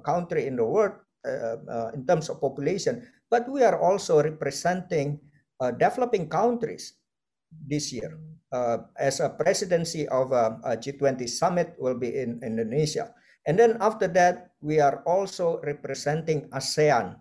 country 0.02 0.46
in 0.46 0.56
the 0.56 0.66
world 0.66 0.98
uh, 1.22 1.94
in 1.94 2.04
terms 2.06 2.28
of 2.28 2.40
population, 2.40 3.06
but 3.32 3.48
we 3.48 3.64
are 3.64 3.80
also 3.80 4.20
representing 4.20 5.16
uh, 5.56 5.72
developing 5.72 6.28
countries 6.28 7.00
this 7.48 7.88
year. 7.88 8.20
Uh, 8.52 8.84
as 9.00 9.24
a 9.24 9.32
presidency 9.32 10.04
of 10.12 10.28
a, 10.36 10.60
a, 10.68 10.76
G20 10.76 11.24
summit 11.24 11.72
will 11.80 11.96
be 11.96 12.12
in 12.20 12.36
Indonesia. 12.44 13.16
And 13.48 13.56
then 13.56 13.80
after 13.80 14.06
that, 14.12 14.52
we 14.60 14.76
are 14.76 15.00
also 15.09 15.56
representing 15.64 16.52
ASEAN. 16.52 17.16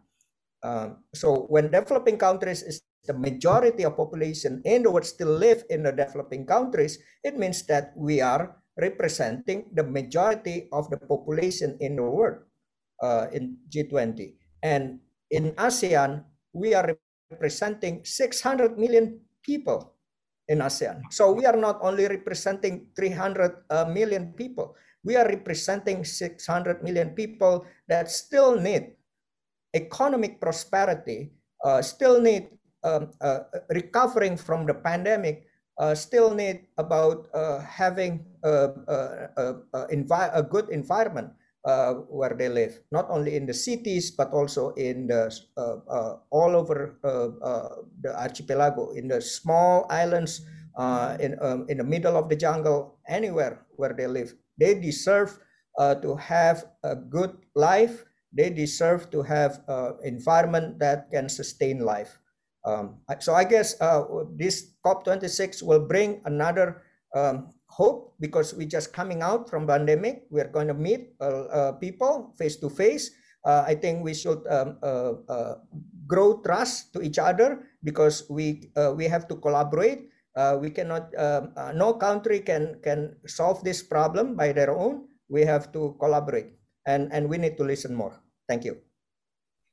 Uh, 0.61 0.99
so 1.15 1.47
when 1.47 1.71
developing 1.71 2.19
countries 2.19 2.61
is 2.61 2.83
the 3.07 3.15
majority 3.15 3.87
of 3.87 3.95
population 3.95 4.61
in 4.65 4.83
the 4.83 4.91
world 4.91 5.07
still 5.07 5.31
live 5.31 5.63
in 5.71 5.83
the 5.83 5.95
developing 5.95 6.45
countries, 6.45 6.99
it 7.23 7.39
means 7.39 7.63
that 7.71 7.95
we 7.95 8.19
are 8.19 8.59
representing 8.75 9.71
the 9.71 9.83
majority 9.83 10.67
of 10.73 10.89
the 10.91 10.97
population 10.97 11.77
in 11.79 11.95
the 11.95 12.03
world 12.03 12.43
uh, 13.01 13.27
in 13.31 13.55
G20. 13.71 14.35
And 14.61 14.99
in 15.31 15.51
ASEAN, 15.55 16.23
we 16.53 16.75
are 16.75 16.95
representing 17.31 18.03
600 18.03 18.77
million 18.77 19.19
people 19.41 19.95
in 20.47 20.59
ASEAN. 20.59 21.01
So 21.09 21.31
we 21.31 21.45
are 21.45 21.55
not 21.55 21.79
only 21.81 22.07
representing 22.07 22.91
300 22.95 23.63
uh, 23.69 23.85
million 23.85 24.33
people, 24.35 24.75
we 25.03 25.15
are 25.15 25.25
representing 25.25 26.03
600 26.03 26.83
million 26.83 27.11
people 27.15 27.65
that 27.87 28.11
still 28.11 28.59
need 28.59 28.93
economic 29.73 30.39
prosperity, 30.39 31.31
uh, 31.63 31.81
still 31.81 32.21
need 32.21 32.49
um, 32.83 33.09
uh, 33.21 33.47
recovering 33.69 34.35
from 34.35 34.65
the 34.65 34.73
pandemic 34.73 35.47
uh, 35.81 35.95
still 35.95 36.33
need 36.33 36.67
about 36.77 37.27
uh, 37.33 37.59
having 37.59 38.25
a, 38.43 38.69
a, 38.87 38.97
a, 39.37 40.21
a, 40.33 40.43
good 40.43 40.69
environment 40.69 41.33
Uh, 41.61 42.01
where 42.09 42.33
they 42.33 42.49
live, 42.49 42.81
not 42.89 43.05
only 43.13 43.37
in 43.37 43.45
the 43.45 43.53
cities 43.53 44.09
but 44.09 44.33
also 44.33 44.73
in 44.81 45.05
the 45.05 45.29
uh, 45.57 45.77
uh, 45.85 46.17
all 46.33 46.57
over 46.57 46.97
the 48.01 48.09
archipelago, 48.17 48.89
in 48.97 49.07
the 49.07 49.21
small 49.21 49.85
islands, 49.93 50.41
mm-hmm. 50.73 51.21
in 51.21 51.37
um, 51.37 51.69
in 51.69 51.77
the 51.77 51.83
middle 51.83 52.17
of 52.17 52.33
the 52.33 52.35
jungle, 52.35 52.97
anywhere 53.07 53.61
where 53.77 53.93
they 53.93 54.07
live. 54.07 54.33
They 54.57 54.73
deserve 54.73 55.37
to 55.77 56.17
have 56.17 56.65
a 56.81 56.95
good 56.95 57.37
life. 57.53 58.05
They 58.33 58.49
deserve 58.49 59.13
to 59.13 59.21
have 59.21 59.61
an 59.69 60.01
environment 60.01 60.79
that 60.81 61.13
can 61.13 61.29
sustain 61.29 61.85
life. 61.85 62.17
Um, 62.65 63.01
so 63.19 63.33
I 63.33 63.43
guess 63.43 63.79
uh, 63.81 64.05
this 64.35 64.73
COP26 64.85 65.63
will 65.63 65.85
bring 65.85 66.21
another 66.25 66.83
um, 67.15 67.53
hope 67.71 68.11
because 68.19 68.51
we're 68.53 68.67
just 68.67 68.91
coming 68.91 69.23
out 69.23 69.47
from 69.47 69.63
pandemic. 69.65 70.27
We're 70.29 70.51
going 70.51 70.67
to 70.67 70.75
meet 70.75 71.15
uh, 71.23 71.47
uh, 71.47 71.71
people 71.79 72.35
face 72.35 72.59
to 72.59 72.69
face. 72.69 73.15
Uh, 73.47 73.63
I 73.65 73.73
think 73.73 74.03
we 74.03 74.13
should 74.13 74.43
um, 74.51 74.77
grow 76.05 76.43
trust 76.43 76.93
to 76.93 77.01
each 77.01 77.17
other 77.17 77.65
because 77.81 78.27
we 78.29 78.69
we 78.93 79.07
have 79.07 79.25
to 79.31 79.39
collaborate. 79.39 80.11
we 80.61 80.69
cannot. 80.69 81.09
Um, 81.17 81.55
no 81.73 81.95
country 81.97 82.43
can 82.43 82.77
can 82.83 83.17
solve 83.25 83.63
this 83.63 83.81
problem 83.81 84.35
by 84.35 84.51
their 84.51 84.69
own. 84.69 85.09
We 85.31 85.47
have 85.47 85.71
to 85.73 85.95
collaborate, 85.97 86.53
and 86.85 87.09
and 87.09 87.25
we 87.25 87.39
need 87.41 87.57
to 87.57 87.65
listen 87.65 87.95
more. 87.95 88.13
Thank 88.45 88.67
you. 88.67 88.77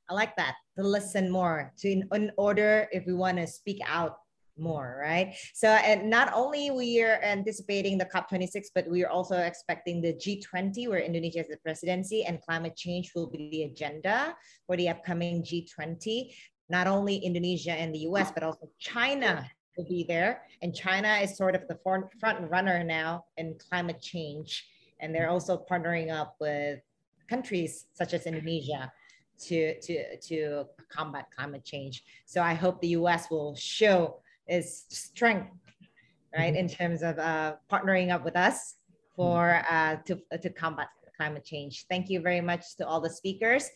I 0.09 0.17
like 0.17 0.33
that 0.41 0.57
to 0.79 0.81
listen 0.81 1.29
more 1.29 1.69
to 1.83 1.85
in, 1.85 2.09
in 2.09 2.31
order 2.33 2.89
if 2.89 3.05
we 3.05 3.13
want 3.13 3.37
to 3.37 3.45
speak 3.45 3.77
out 3.85 4.17
more 4.59 4.97
right 4.99 5.35
so 5.53 5.67
and 5.67 6.09
not 6.09 6.31
only 6.33 6.71
we 6.71 7.01
are 7.01 7.21
anticipating 7.23 7.97
the 7.97 8.05
cop26 8.05 8.67
but 8.73 8.87
we 8.87 9.03
are 9.03 9.09
also 9.09 9.37
expecting 9.37 10.01
the 10.01 10.13
g20 10.13 10.87
where 10.87 10.99
indonesia 10.99 11.39
is 11.39 11.47
the 11.47 11.57
presidency 11.57 12.23
and 12.23 12.41
climate 12.41 12.75
change 12.75 13.11
will 13.15 13.27
be 13.27 13.49
the 13.51 13.63
agenda 13.63 14.35
for 14.67 14.75
the 14.77 14.89
upcoming 14.89 15.43
g20 15.43 16.31
not 16.69 16.87
only 16.87 17.17
indonesia 17.17 17.71
and 17.71 17.93
the 17.93 17.99
us 17.99 18.31
but 18.31 18.43
also 18.43 18.69
china 18.79 19.49
will 19.77 19.87
be 19.87 20.03
there 20.03 20.43
and 20.61 20.75
china 20.75 21.19
is 21.21 21.37
sort 21.37 21.55
of 21.55 21.67
the 21.67 21.77
front 21.83 22.49
runner 22.49 22.83
now 22.83 23.23
in 23.37 23.55
climate 23.69 24.01
change 24.01 24.65
and 24.99 25.13
they're 25.13 25.29
also 25.29 25.63
partnering 25.69 26.11
up 26.13 26.35
with 26.39 26.79
countries 27.29 27.85
such 27.93 28.13
as 28.13 28.25
Indonesia 28.25 28.91
to 29.39 29.79
to 29.79 30.17
to 30.17 30.65
combat 30.89 31.27
climate 31.35 31.63
change. 31.63 32.03
So 32.25 32.41
I 32.41 32.53
hope 32.53 32.81
the 32.81 32.89
U.S. 32.99 33.29
will 33.31 33.55
show 33.55 34.21
its 34.49 34.85
strength, 34.89 35.51
right, 36.37 36.55
in 36.55 36.67
terms 36.67 37.03
of 37.03 37.17
uh, 37.19 37.55
partnering 37.71 38.11
up 38.11 38.25
with 38.25 38.35
us 38.35 38.75
for 39.15 39.63
uh, 39.69 39.97
to 40.05 40.19
to 40.41 40.49
combat 40.49 40.89
climate 41.15 41.43
change. 41.43 41.85
Thank 41.89 42.09
you 42.09 42.21
very 42.21 42.41
much 42.41 42.75
to 42.77 42.87
all 42.87 43.01
the 43.01 43.09
speakers. 43.09 43.69